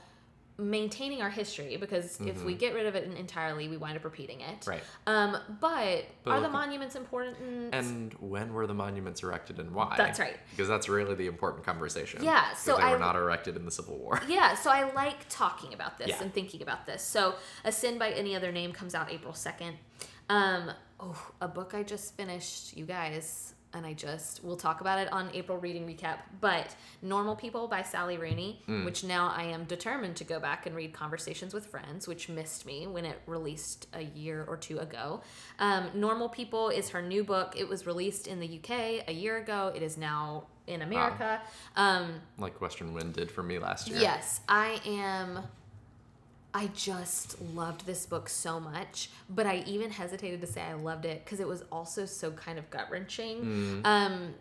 maintaining 0.58 1.20
our 1.20 1.28
history 1.28 1.76
because 1.76 2.18
if 2.22 2.42
we 2.42 2.54
get 2.54 2.74
rid 2.74 2.86
of 2.86 2.94
it 2.94 3.04
entirely, 3.18 3.68
we 3.68 3.76
wind 3.76 3.94
up 3.96 4.04
repeating 4.04 4.40
it. 4.40 4.60
Mm-hmm. 4.60 4.70
Right. 4.70 4.82
Um, 5.06 5.36
but, 5.60 6.06
But 6.24 6.30
are 6.30 6.40
the 6.40 6.48
monuments 6.48 6.96
important? 6.96 7.74
And 7.74 8.14
when 8.14 8.54
were 8.54 8.66
the 8.66 8.72
monuments 8.74 9.22
erected 9.22 9.60
and 9.60 9.72
why? 9.72 9.94
That's 9.98 10.18
right. 10.18 10.38
Because 10.50 10.66
that's 10.66 10.88
really 10.88 11.14
the 11.14 11.26
important 11.26 11.64
conversation. 11.64 12.24
Yeah, 12.24 12.54
so 12.54 12.76
they 12.76 12.84
I- 12.84 12.92
were 12.92 12.98
not 12.98 13.16
erected 13.16 13.54
in 13.56 13.66
the 13.66 13.70
Civil 13.70 13.98
War. 13.98 14.18
yeah, 14.26 14.54
so 14.54 14.70
I 14.70 14.90
like 14.94 15.28
talking 15.28 15.74
about 15.74 15.98
this 15.98 16.08
Yeah. 16.08 16.22
and 16.22 16.32
thinking 16.32 16.62
about 16.62 16.86
this. 16.86 17.02
So, 17.02 17.34
A 17.64 17.70
Sin 17.70 17.98
by 17.98 18.10
Any 18.12 18.34
Other 18.34 18.50
Name 18.50 18.72
comes 18.72 18.94
out 18.94 19.12
April 19.12 19.34
2nd. 19.34 19.74
Um, 20.30 20.72
oh, 20.98 21.32
a 21.42 21.48
book 21.48 21.74
I 21.74 21.82
just 21.82 22.16
finished, 22.16 22.74
you 22.78 22.86
guys, 22.86 23.52
and 23.76 23.86
I 23.86 23.92
just, 23.92 24.42
we'll 24.42 24.56
talk 24.56 24.80
about 24.80 24.98
it 24.98 25.12
on 25.12 25.28
April 25.34 25.58
Reading 25.58 25.86
Recap, 25.86 26.18
but 26.40 26.74
Normal 27.02 27.36
People 27.36 27.68
by 27.68 27.82
Sally 27.82 28.16
Rooney, 28.18 28.62
Mm. 28.66 28.84
which 28.84 29.04
now 29.04 29.32
I 29.36 29.44
am 29.44 29.64
determined 29.64 30.16
to 30.16 30.24
go 30.24 30.40
back 30.40 30.66
and 30.66 30.74
read 30.74 30.92
Conversations 30.92 31.52
with 31.54 31.66
Friends, 31.66 32.08
which 32.08 32.28
missed 32.28 32.64
me 32.66 32.86
when 32.86 33.04
it 33.04 33.20
released 33.26 33.86
a 33.92 34.02
year 34.02 34.44
or 34.48 34.56
two 34.56 34.78
ago. 34.78 35.20
Um, 35.58 35.90
Normal 35.94 36.28
People 36.28 36.70
is 36.70 36.88
her 36.90 37.02
new 37.02 37.22
book. 37.22 37.54
It 37.56 37.68
was 37.68 37.86
released 37.86 38.26
in 38.26 38.40
the 38.40 38.46
UK 38.58 39.04
a 39.06 39.12
year 39.12 39.36
ago. 39.36 39.72
It 39.76 39.82
is 39.82 39.96
now 39.96 40.44
in 40.66 40.82
America. 40.82 41.40
Um, 41.76 42.20
like 42.38 42.60
Western 42.60 42.92
Wind 42.94 43.12
did 43.12 43.30
for 43.30 43.42
me 43.42 43.58
last 43.58 43.88
year. 43.88 43.98
Yes, 44.00 44.40
I 44.48 44.80
am. 44.86 45.40
I 46.56 46.68
just 46.68 47.38
loved 47.54 47.84
this 47.84 48.06
book 48.06 48.30
so 48.30 48.58
much, 48.58 49.10
but 49.28 49.46
I 49.46 49.62
even 49.66 49.90
hesitated 49.90 50.40
to 50.40 50.46
say 50.46 50.62
I 50.62 50.72
loved 50.72 51.04
it 51.04 51.22
because 51.22 51.38
it 51.38 51.46
was 51.46 51.62
also 51.70 52.06
so 52.06 52.30
kind 52.30 52.58
of 52.58 52.70
gut 52.70 52.90
wrenching. 52.90 53.42
Um, 53.84 54.34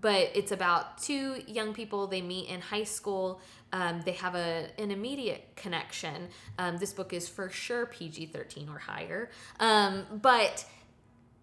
but 0.00 0.32
it's 0.34 0.50
about 0.50 0.98
two 0.98 1.36
young 1.46 1.72
people. 1.72 2.08
They 2.08 2.22
meet 2.22 2.48
in 2.48 2.60
high 2.60 2.82
school. 2.82 3.40
Um, 3.72 4.02
they 4.04 4.12
have 4.12 4.34
a 4.34 4.66
an 4.78 4.90
immediate 4.90 5.52
connection. 5.54 6.30
Um, 6.58 6.76
this 6.78 6.92
book 6.92 7.12
is 7.12 7.28
for 7.28 7.48
sure 7.50 7.86
PG 7.86 8.26
thirteen 8.26 8.68
or 8.68 8.78
higher. 8.78 9.30
Um, 9.60 10.06
but 10.20 10.64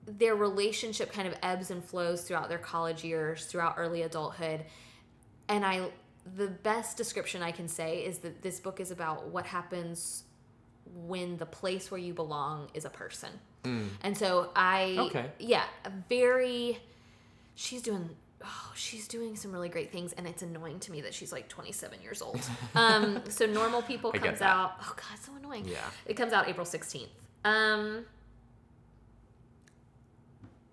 their 0.05 0.35
relationship 0.35 1.13
kind 1.13 1.29
of 1.29 1.35
ebbs 1.41 1.71
and 1.71 1.81
flows 1.81 2.23
throughout 2.23 2.49
their 2.49 2.57
college 2.57 3.01
years, 3.01 3.45
throughout 3.45 3.75
early 3.77 4.01
adulthood 4.01 4.65
and 5.47 5.65
I 5.65 5.89
the 6.35 6.47
best 6.47 6.97
description 6.97 7.41
I 7.41 7.51
can 7.51 7.67
say 7.67 7.99
is 7.99 8.19
that 8.19 8.41
this 8.41 8.59
book 8.59 8.79
is 8.79 8.91
about 8.91 9.27
what 9.27 9.45
happens 9.45 10.23
when 10.95 11.37
the 11.37 11.45
place 11.45 11.89
where 11.91 11.99
you 11.99 12.13
belong 12.13 12.69
is 12.73 12.85
a 12.85 12.89
person. 12.89 13.29
And 14.03 14.17
so 14.17 14.49
I 14.55 14.95
Okay. 14.97 15.25
yeah, 15.39 15.65
very 16.07 16.79
she's 17.55 17.81
doing 17.81 18.09
oh, 18.41 18.71
she's 18.75 19.09
doing 19.09 19.35
some 19.35 19.51
really 19.51 19.67
great 19.67 19.91
things 19.91 20.13
and 20.13 20.25
it's 20.25 20.41
annoying 20.41 20.79
to 20.79 20.91
me 20.91 21.01
that 21.01 21.13
she's 21.13 21.33
like 21.33 21.49
27 21.49 22.01
years 22.01 22.21
old. 22.21 22.39
Um 22.75 23.23
so 23.27 23.45
normal 23.45 23.81
people 23.81 24.13
comes 24.13 24.41
out 24.41 24.75
oh 24.81 24.93
god, 24.95 25.19
so 25.21 25.33
annoying. 25.35 25.65
Yeah. 25.67 25.79
It 26.05 26.13
comes 26.13 26.31
out 26.31 26.47
April 26.47 26.65
16th. 26.65 27.09
Um 27.43 28.05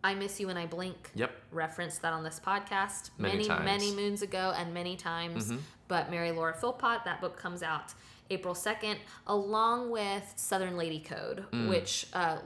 I 0.03 0.15
Miss 0.15 0.39
You 0.39 0.47
When 0.49 0.57
I 0.57 0.67
Blink 0.67 1.11
Yep. 1.15 1.33
referenced 1.51 2.03
that 2.03 2.13
on 2.13 2.23
this 2.25 2.41
podcast 2.45 3.11
Many 3.19 3.49
many 3.49 3.65
many 3.65 3.93
moons 3.93 4.23
ago 4.23 4.53
and 4.57 4.73
many 4.75 4.97
times. 4.97 5.51
Mhm. 5.51 5.61
But 5.89 6.11
Mary 6.11 6.31
Laura 6.33 6.55
Philpott, 6.55 7.05
that 7.05 7.21
book 7.21 7.37
comes 7.39 7.63
out 7.63 7.95
April 8.31 8.55
2nd, 8.55 8.97
along 9.27 9.91
with 9.91 10.33
Southern 10.37 10.77
Lady 10.77 11.01
Code, 11.01 11.45
Mm. 11.53 11.69
which 11.69 12.07
uh, 12.15 12.39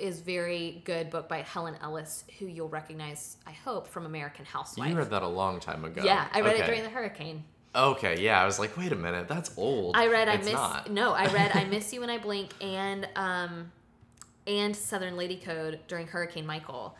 is 0.00 0.20
very 0.20 0.82
good 0.84 1.10
book 1.10 1.28
by 1.28 1.38
Helen 1.42 1.76
Ellis, 1.82 2.24
who 2.38 2.46
you'll 2.46 2.68
recognize, 2.68 3.36
I 3.46 3.50
hope, 3.52 3.86
from 3.88 4.06
American 4.06 4.44
Housewife. 4.44 4.88
You 4.90 4.96
read 4.96 5.10
that 5.10 5.22
a 5.22 5.28
long 5.28 5.58
time 5.60 5.84
ago. 5.84 6.02
yeah, 6.04 6.28
I 6.32 6.40
read 6.40 6.56
it 6.56 6.66
during 6.66 6.82
the 6.82 6.88
hurricane. 6.90 7.44
Okay, 7.76 8.20
yeah. 8.20 8.40
I 8.40 8.44
was 8.46 8.60
like, 8.60 8.76
wait 8.76 8.92
a 8.92 8.96
minute, 8.96 9.26
that's 9.26 9.50
old. 9.56 9.96
I 9.96 10.06
read 10.06 10.28
I 10.28 10.36
miss 10.36 10.52
not. 10.52 10.90
no, 10.90 11.12
I 11.12 11.26
read 11.26 11.50
I 11.54 11.64
Miss 11.70 11.92
You 11.92 12.00
When 12.00 12.10
I 12.10 12.18
Blink 12.18 12.50
and 12.62 13.08
um 13.16 13.72
and 14.46 14.76
Southern 14.76 15.16
Lady 15.16 15.36
Code 15.36 15.80
during 15.88 16.06
Hurricane 16.06 16.46
Michael. 16.46 16.96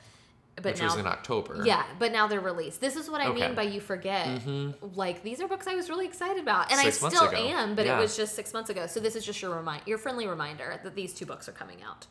But 0.57 0.65
which 0.67 0.79
now 0.81 0.87
was 0.87 0.97
in 0.97 1.07
October. 1.07 1.63
Yeah, 1.65 1.85
but 1.99 2.13
now 2.13 2.29
they're 2.29 2.41
released. 2.41 2.81
This 2.81 2.95
is 2.97 3.11
what 3.11 3.21
I 3.21 3.27
Okay. 3.29 3.41
mean 3.47 3.55
by 3.57 3.63
you 3.63 3.81
forget. 3.81 4.27
Mhm. 4.41 4.97
Like 4.97 5.23
these 5.23 5.41
are 5.41 5.49
books 5.49 5.67
I 5.67 5.75
was 5.75 5.89
really 5.91 6.07
excited 6.07 6.41
about, 6.43 6.71
and 6.71 6.81
Six 6.81 7.03
I 7.03 7.09
still 7.09 7.29
am. 7.35 7.75
But 7.75 7.87
Yeah. 7.87 7.99
it 7.99 8.01
was 8.01 8.17
just 8.17 8.35
six 8.37 8.53
months 8.53 8.71
ago. 8.71 8.87
So 8.87 9.01
this 9.01 9.17
is 9.17 9.25
just 9.27 9.43
your 9.43 9.55
remind, 9.57 9.83
your 9.87 9.99
friendly 9.99 10.27
reminder 10.29 10.79
that 10.85 10.95
these 10.95 11.13
two 11.13 11.27
books 11.27 11.49
are 11.49 11.53
coming 11.53 11.83
out. 11.83 12.07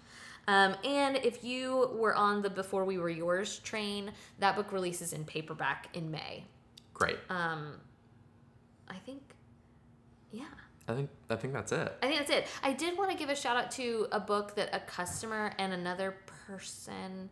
Um, 0.46 0.76
and 0.84 1.16
if 1.18 1.42
you 1.46 1.90
were 1.94 2.14
on 2.14 2.42
the 2.42 2.50
Before 2.50 2.84
We 2.84 2.98
Were 2.98 3.08
Yours 3.10 3.60
train, 3.60 4.12
that 4.40 4.58
book 4.58 4.74
releases 4.74 5.14
in 5.14 5.24
paperback 5.24 5.88
in 5.94 6.12
May. 6.12 6.46
Great. 6.94 7.18
Um, 7.30 7.80
I 8.90 8.96
think, 9.06 9.22
yeah. 10.32 10.44
I 10.86 10.94
think 10.96 11.10
I 11.30 11.38
think 11.38 11.54
that's 11.54 11.72
it. 11.72 11.98
I 12.04 12.08
think 12.08 12.20
that's 12.20 12.30
it. 12.30 12.48
I 12.62 12.74
did 12.74 12.98
want 12.98 13.10
to 13.10 13.16
give 13.18 13.30
a 13.30 13.36
shout 13.38 13.56
out 13.56 13.72
to 13.72 14.06
a 14.12 14.20
book 14.20 14.56
that 14.56 14.70
a 14.76 14.82
customer 14.82 15.54
and 15.58 15.72
another 15.72 16.18
person, 16.46 17.30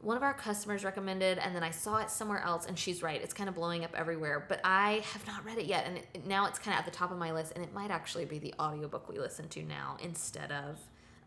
one 0.00 0.16
of 0.16 0.22
our 0.22 0.34
customers 0.34 0.84
recommended, 0.84 1.38
and 1.38 1.54
then 1.56 1.64
I 1.64 1.70
saw 1.70 1.96
it 1.96 2.10
somewhere 2.10 2.40
else, 2.40 2.66
and 2.66 2.78
she's 2.78 3.02
right. 3.02 3.20
It's 3.20 3.34
kind 3.34 3.48
of 3.48 3.56
blowing 3.56 3.84
up 3.84 3.90
everywhere, 3.96 4.44
but 4.48 4.60
I 4.62 5.02
have 5.12 5.26
not 5.26 5.44
read 5.44 5.58
it 5.58 5.66
yet, 5.66 5.86
and 5.86 5.96
it, 5.96 6.26
now 6.26 6.46
it's 6.46 6.58
kind 6.58 6.74
of 6.74 6.78
at 6.78 6.84
the 6.84 6.96
top 6.96 7.10
of 7.10 7.18
my 7.18 7.32
list, 7.32 7.52
and 7.56 7.64
it 7.64 7.74
might 7.74 7.90
actually 7.90 8.24
be 8.24 8.38
the 8.38 8.54
audiobook 8.60 9.08
we 9.08 9.18
listen 9.18 9.48
to 9.48 9.62
now 9.62 9.96
instead 10.00 10.52
of 10.52 10.78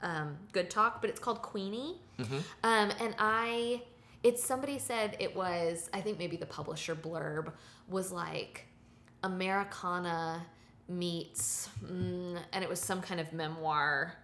um, 0.01 0.37
Good 0.53 0.69
Talk, 0.69 1.01
but 1.01 1.09
it's 1.09 1.19
called 1.19 1.41
Queenie. 1.41 1.99
Um, 2.63 2.91
and 3.01 3.13
I, 3.19 3.83
it's 4.23 4.43
somebody 4.43 4.79
said 4.79 5.17
it 5.19 5.35
was, 5.35 5.89
I 5.93 5.99
think 6.01 6.17
maybe 6.17 6.37
the 6.37 6.45
publisher 6.45 6.95
blurb 6.95 7.51
was 7.89 8.11
like 8.11 8.67
Americanah 9.23 10.45
meets, 10.87 11.69
mm, 11.85 12.39
and 12.53 12.63
it 12.63 12.69
was 12.69 12.79
some 12.79 13.01
kind 13.01 13.19
of 13.19 13.33
memoir. 13.33 14.15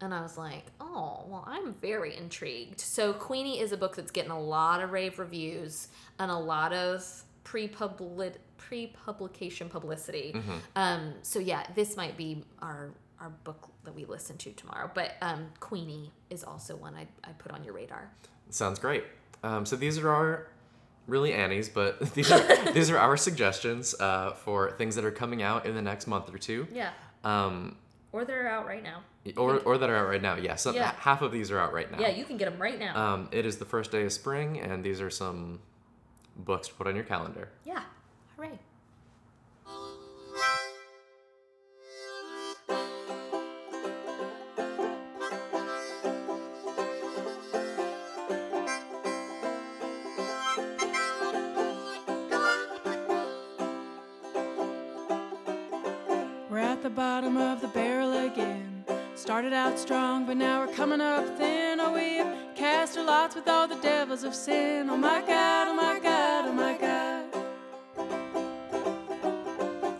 And 0.00 0.14
I 0.14 0.22
was 0.22 0.38
like, 0.38 0.64
oh, 0.80 1.24
well, 1.28 1.44
I'm 1.46 1.74
very 1.74 2.16
intrigued. 2.16 2.80
So, 2.80 3.12
Queenie 3.12 3.60
is 3.60 3.72
a 3.72 3.76
book 3.76 3.96
that's 3.96 4.10
getting 4.10 4.30
a 4.30 4.40
lot 4.40 4.82
of 4.82 4.92
rave 4.92 5.18
reviews 5.18 5.88
and 6.18 6.30
a 6.30 6.36
lot 6.36 6.72
of 6.72 7.04
pre-publi- 7.44 8.36
pre-publication 8.56 9.68
publicity. 9.68 10.34
Um, 10.74 11.14
so, 11.22 11.38
yeah, 11.38 11.66
this 11.74 11.96
might 11.96 12.16
be 12.16 12.44
our 12.62 12.92
our 13.20 13.30
book 13.44 13.68
that 13.84 13.94
we 13.94 14.04
listen 14.04 14.36
to 14.38 14.52
tomorrow. 14.52 14.90
But 14.92 15.16
um, 15.20 15.48
Queenie 15.60 16.10
is 16.30 16.42
also 16.42 16.76
one 16.76 16.94
I, 16.94 17.06
I 17.22 17.32
put 17.32 17.52
on 17.52 17.62
your 17.62 17.74
radar. 17.74 18.10
Sounds 18.50 18.78
great. 18.78 19.04
Um, 19.42 19.64
so 19.66 19.76
these 19.76 19.98
are 19.98 20.10
our 20.10 20.48
really 21.06 21.32
Annie's, 21.32 21.68
but 21.68 22.00
these 22.14 22.30
are 22.30 22.72
these 22.72 22.90
are 22.90 22.98
our 22.98 23.16
suggestions 23.16 23.94
uh, 24.00 24.32
for 24.32 24.72
things 24.72 24.94
that 24.96 25.04
are 25.04 25.10
coming 25.10 25.42
out 25.42 25.66
in 25.66 25.74
the 25.74 25.82
next 25.82 26.06
month 26.06 26.32
or 26.32 26.38
two. 26.38 26.66
Yeah. 26.72 26.90
Um, 27.24 27.76
Or 28.12 28.24
they're 28.24 28.48
out 28.48 28.66
right 28.66 28.82
now. 28.82 29.02
or, 29.36 29.58
or 29.60 29.78
that 29.78 29.88
are 29.88 29.96
out 29.96 30.08
right 30.08 30.20
now. 30.22 30.34
Yeah, 30.36 30.56
so 30.56 30.72
Yeah. 30.72 30.92
half 30.98 31.22
of 31.22 31.30
these 31.30 31.50
are 31.50 31.58
out 31.60 31.72
right 31.72 31.90
now. 31.90 31.98
Yeah, 32.00 32.08
you 32.08 32.24
can 32.24 32.36
get 32.36 32.50
them 32.50 32.60
right 32.60 32.78
now. 32.78 32.96
Um, 33.14 33.28
it 33.30 33.46
is 33.46 33.58
the 33.58 33.64
first 33.64 33.90
day 33.92 34.04
of 34.04 34.12
spring, 34.12 34.58
and 34.58 34.82
these 34.82 35.00
are 35.00 35.10
some 35.10 35.60
books 36.36 36.68
to 36.68 36.74
put 36.74 36.86
on 36.86 36.94
your 36.96 37.04
calendar. 37.04 37.50
yeah. 37.64 37.82
Hooray. 38.36 38.58
The 56.90 56.96
bottom 56.96 57.36
of 57.36 57.60
the 57.60 57.68
barrel 57.68 58.26
again. 58.26 58.84
Started 59.14 59.52
out 59.52 59.78
strong, 59.78 60.26
but 60.26 60.36
now 60.36 60.66
we're 60.66 60.74
coming 60.74 61.00
up 61.00 61.24
thin. 61.38 61.78
Oh, 61.78 61.92
we 61.92 62.16
have 62.16 62.56
cast 62.56 62.98
our 62.98 63.04
lots 63.04 63.36
with 63.36 63.46
all 63.46 63.68
the 63.68 63.76
devils 63.76 64.24
of 64.24 64.34
sin. 64.34 64.90
Oh 64.90 64.96
my 64.96 65.20
God, 65.20 65.68
oh 65.68 65.74
my 65.74 66.00
God, 66.00 66.46
oh 66.48 66.52
my 66.52 66.76
God. 66.76 67.26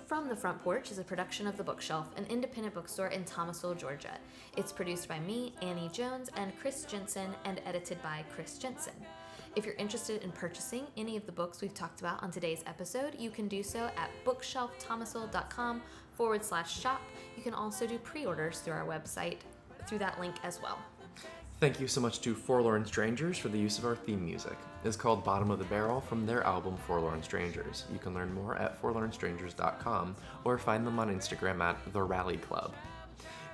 From 0.09 0.29
the 0.29 0.35
Front 0.35 0.65
Porch 0.65 0.91
is 0.91 0.99
a 0.99 1.05
production 1.05 1.47
of 1.47 1.57
The 1.57 1.63
Bookshelf, 1.63 2.09
an 2.17 2.27
independent 2.29 2.75
bookstore 2.75 3.09
in 3.09 3.25
Thomasville, 3.25 3.75
Georgia. 3.75 4.19
It's 4.57 4.73
produced 4.73 5.07
by 5.07 5.21
me, 5.21 5.55
Annie 5.63 5.91
Jones, 5.93 6.29
and 6.35 6.53
Chris 6.61 6.85
Jensen, 6.85 7.31
and 7.45 7.61
edited 7.67 8.03
by 8.03 8.25
Chris 8.35 8.59
Jensen. 8.59 8.95
If 9.57 9.67
you're 9.67 9.75
interested 9.75 10.23
in 10.23 10.31
purchasing 10.31 10.87
any 10.97 11.17
of 11.17 11.27
the 11.27 11.33
books 11.33 11.61
we've 11.61 11.75
talked 11.75 12.01
about 12.01 12.23
on 12.23 12.31
today's 12.31 12.63
episode, 12.67 13.17
you 13.19 13.31
can 13.31 13.49
do 13.49 13.65
so 13.65 13.91
at 13.97 14.11
bookshelfthomasville.com 14.25 15.83
forward 16.21 16.45
slash 16.45 16.79
shop. 16.79 17.01
You 17.35 17.43
can 17.43 17.55
also 17.55 17.87
do 17.87 17.97
pre 17.97 18.27
orders 18.27 18.61
through 18.61 18.75
our 18.75 18.85
website 18.85 19.39
through 19.87 20.01
that 20.01 20.21
link 20.21 20.35
as 20.43 20.61
well. 20.61 20.79
Thank 21.61 21.81
you 21.81 21.89
so 21.89 21.99
much 21.99 22.21
to 22.21 22.35
Forlorn 22.35 22.85
Strangers 22.85 23.39
for 23.39 23.49
the 23.49 23.59
use 23.59 23.79
of 23.79 23.87
our 23.87 23.97
theme 23.97 24.23
music. 24.23 24.59
It's 24.85 24.99
called 24.99 25.25
Bottom 25.25 25.51
of 25.51 25.59
the 25.59 25.65
Barrel 25.65 26.03
from 26.03 26.27
their 26.27 26.43
album 26.45 26.77
Forlorn 26.87 27.23
Strangers. 27.23 27.87
You 27.91 27.99
can 27.99 28.13
learn 28.13 28.35
more 28.35 28.55
at 28.57 28.83
forlornstrangers.com 28.83 30.15
or 30.45 30.59
find 30.59 30.87
them 30.87 30.99
on 30.99 31.09
Instagram 31.09 31.63
at 31.63 31.79
The 31.95 32.03
Rally 32.03 32.37
Club. 32.37 32.75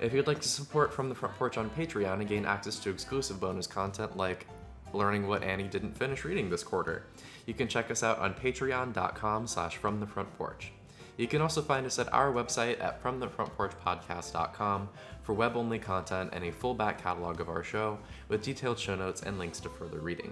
If 0.01 0.11
you'd 0.11 0.27
like 0.27 0.41
to 0.41 0.49
support 0.49 0.93
From 0.93 1.07
the 1.07 1.15
Front 1.15 1.35
Porch 1.35 1.57
on 1.57 1.69
Patreon 1.69 2.19
and 2.19 2.27
gain 2.27 2.45
access 2.45 2.79
to 2.79 2.89
exclusive 2.89 3.39
bonus 3.39 3.65
content 3.65 4.17
like 4.17 4.45
learning 4.91 5.25
what 5.25 5.41
Annie 5.41 5.69
didn't 5.69 5.97
finish 5.97 6.25
reading 6.25 6.49
this 6.49 6.63
quarter, 6.63 7.05
you 7.45 7.53
can 7.53 7.69
check 7.69 7.89
us 7.91 8.03
out 8.03 8.19
on 8.19 8.33
patreon.com 8.33 9.47
slash 9.47 9.77
from 9.77 10.01
the 10.01 10.07
front 10.07 10.37
porch. 10.37 10.73
You 11.17 11.27
can 11.27 11.41
also 11.41 11.61
find 11.61 11.85
us 11.85 11.97
at 11.99 12.13
our 12.13 12.31
website 12.31 12.79
at 12.81 13.01
fromthefrontporchpodcast.com 13.03 14.89
for 15.23 15.33
web-only 15.33 15.79
content 15.79 16.29
and 16.33 16.43
a 16.45 16.51
full 16.51 16.73
back 16.73 17.01
catalog 17.01 17.41
of 17.41 17.49
our 17.49 17.63
show 17.63 17.97
with 18.29 18.43
detailed 18.43 18.77
show 18.79 18.95
notes 18.95 19.23
and 19.23 19.39
links 19.39 19.59
to 19.61 19.69
further 19.69 19.99
reading. 19.99 20.31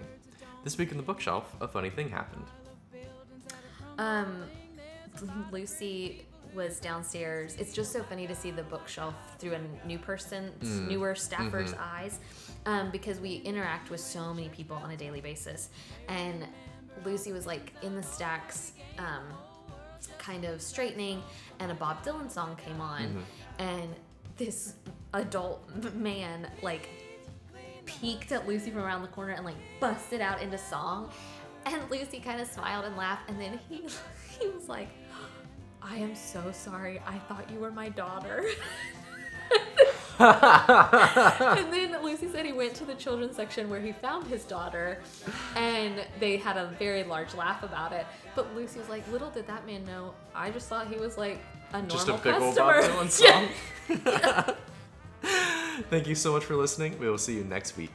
This 0.63 0.77
week 0.77 0.91
in 0.91 0.97
the 0.97 1.03
bookshelf, 1.03 1.55
a 1.59 1.67
funny 1.67 1.89
thing 1.89 2.09
happened. 2.09 2.45
Um, 3.97 4.43
Lucy 5.51 6.25
was 6.53 6.79
downstairs. 6.79 7.55
It's 7.59 7.73
just 7.73 7.91
so 7.91 8.01
funny 8.03 8.27
to 8.27 8.35
see 8.35 8.51
the 8.51 8.63
bookshelf 8.63 9.13
through 9.39 9.55
a 9.55 9.87
new 9.87 9.97
person's, 9.99 10.63
Mm. 10.63 10.87
newer 10.87 11.15
staffer's 11.15 11.73
Mm-hmm. 11.73 11.83
eyes, 11.83 12.19
um, 12.65 12.91
because 12.91 13.19
we 13.19 13.35
interact 13.37 13.89
with 13.89 13.99
so 13.99 14.33
many 14.33 14.49
people 14.49 14.77
on 14.77 14.91
a 14.91 14.97
daily 14.97 15.19
basis. 15.21 15.69
And 16.07 16.45
Lucy 17.03 17.31
was 17.33 17.45
like 17.45 17.73
in 17.81 17.95
the 17.95 18.03
stacks, 18.03 18.71
um, 18.97 19.23
kind 20.17 20.45
of 20.45 20.61
straightening, 20.61 21.21
and 21.59 21.71
a 21.71 21.75
Bob 21.75 22.03
Dylan 22.03 22.29
song 22.31 22.55
came 22.57 22.79
on, 22.81 23.01
Mm-hmm. 23.03 23.19
and 23.59 23.95
this 24.37 24.73
adult 25.13 25.63
man 25.95 26.49
like 26.61 26.89
peeked 27.85 28.31
at 28.31 28.47
Lucy 28.47 28.71
from 28.71 28.81
around 28.81 29.01
the 29.01 29.07
corner 29.07 29.33
and 29.33 29.45
like 29.45 29.55
busted 29.79 30.19
out 30.21 30.41
into 30.41 30.57
song. 30.57 31.09
And 31.65 31.81
Lucy 31.89 32.19
kind 32.19 32.39
of 32.41 32.47
smiled 32.47 32.85
and 32.85 32.95
laughed, 32.97 33.29
and 33.29 33.39
then 33.39 33.59
he 33.69 33.83
he 34.39 34.47
was 34.49 34.67
like, 34.69 34.89
"I 35.81 35.95
am 35.97 36.15
so 36.15 36.51
sorry. 36.51 37.01
I 37.07 37.17
thought 37.27 37.49
you 37.51 37.59
were 37.59 37.71
my 37.71 37.89
daughter." 37.89 38.43
and 40.19 41.73
then 41.73 42.01
Lucy 42.03 42.29
said 42.29 42.45
he 42.45 42.53
went 42.53 42.73
to 42.75 42.85
the 42.85 42.95
children's 42.95 43.35
section 43.35 43.69
where 43.69 43.81
he 43.81 43.91
found 43.91 44.27
his 44.27 44.43
daughter, 44.43 44.99
and 45.55 46.05
they 46.19 46.37
had 46.37 46.57
a 46.57 46.67
very 46.79 47.03
large 47.03 47.33
laugh 47.33 47.63
about 47.63 47.91
it. 47.91 48.05
But 48.35 48.55
Lucy 48.55 48.79
was 48.79 48.89
like, 48.89 49.09
"Little 49.11 49.29
did 49.29 49.47
that 49.47 49.65
man 49.65 49.83
know. 49.85 50.13
I 50.33 50.51
just 50.51 50.69
thought 50.69 50.87
he 50.87 50.97
was 50.97 51.17
like 51.17 51.39
a 51.73 51.81
normal 51.81 51.89
Just 51.89 52.07
a 52.07 52.13
big 52.13 52.33
old 52.35 52.55
customer." 52.55 52.81
Bob 52.81 53.07
Dylan 53.07 53.09
song. 54.45 54.55
Thank 55.89 56.07
you 56.07 56.15
so 56.15 56.31
much 56.33 56.45
for 56.45 56.55
listening. 56.55 56.97
We 56.99 57.09
will 57.09 57.17
see 57.17 57.35
you 57.35 57.43
next 57.43 57.75
week. 57.75 57.93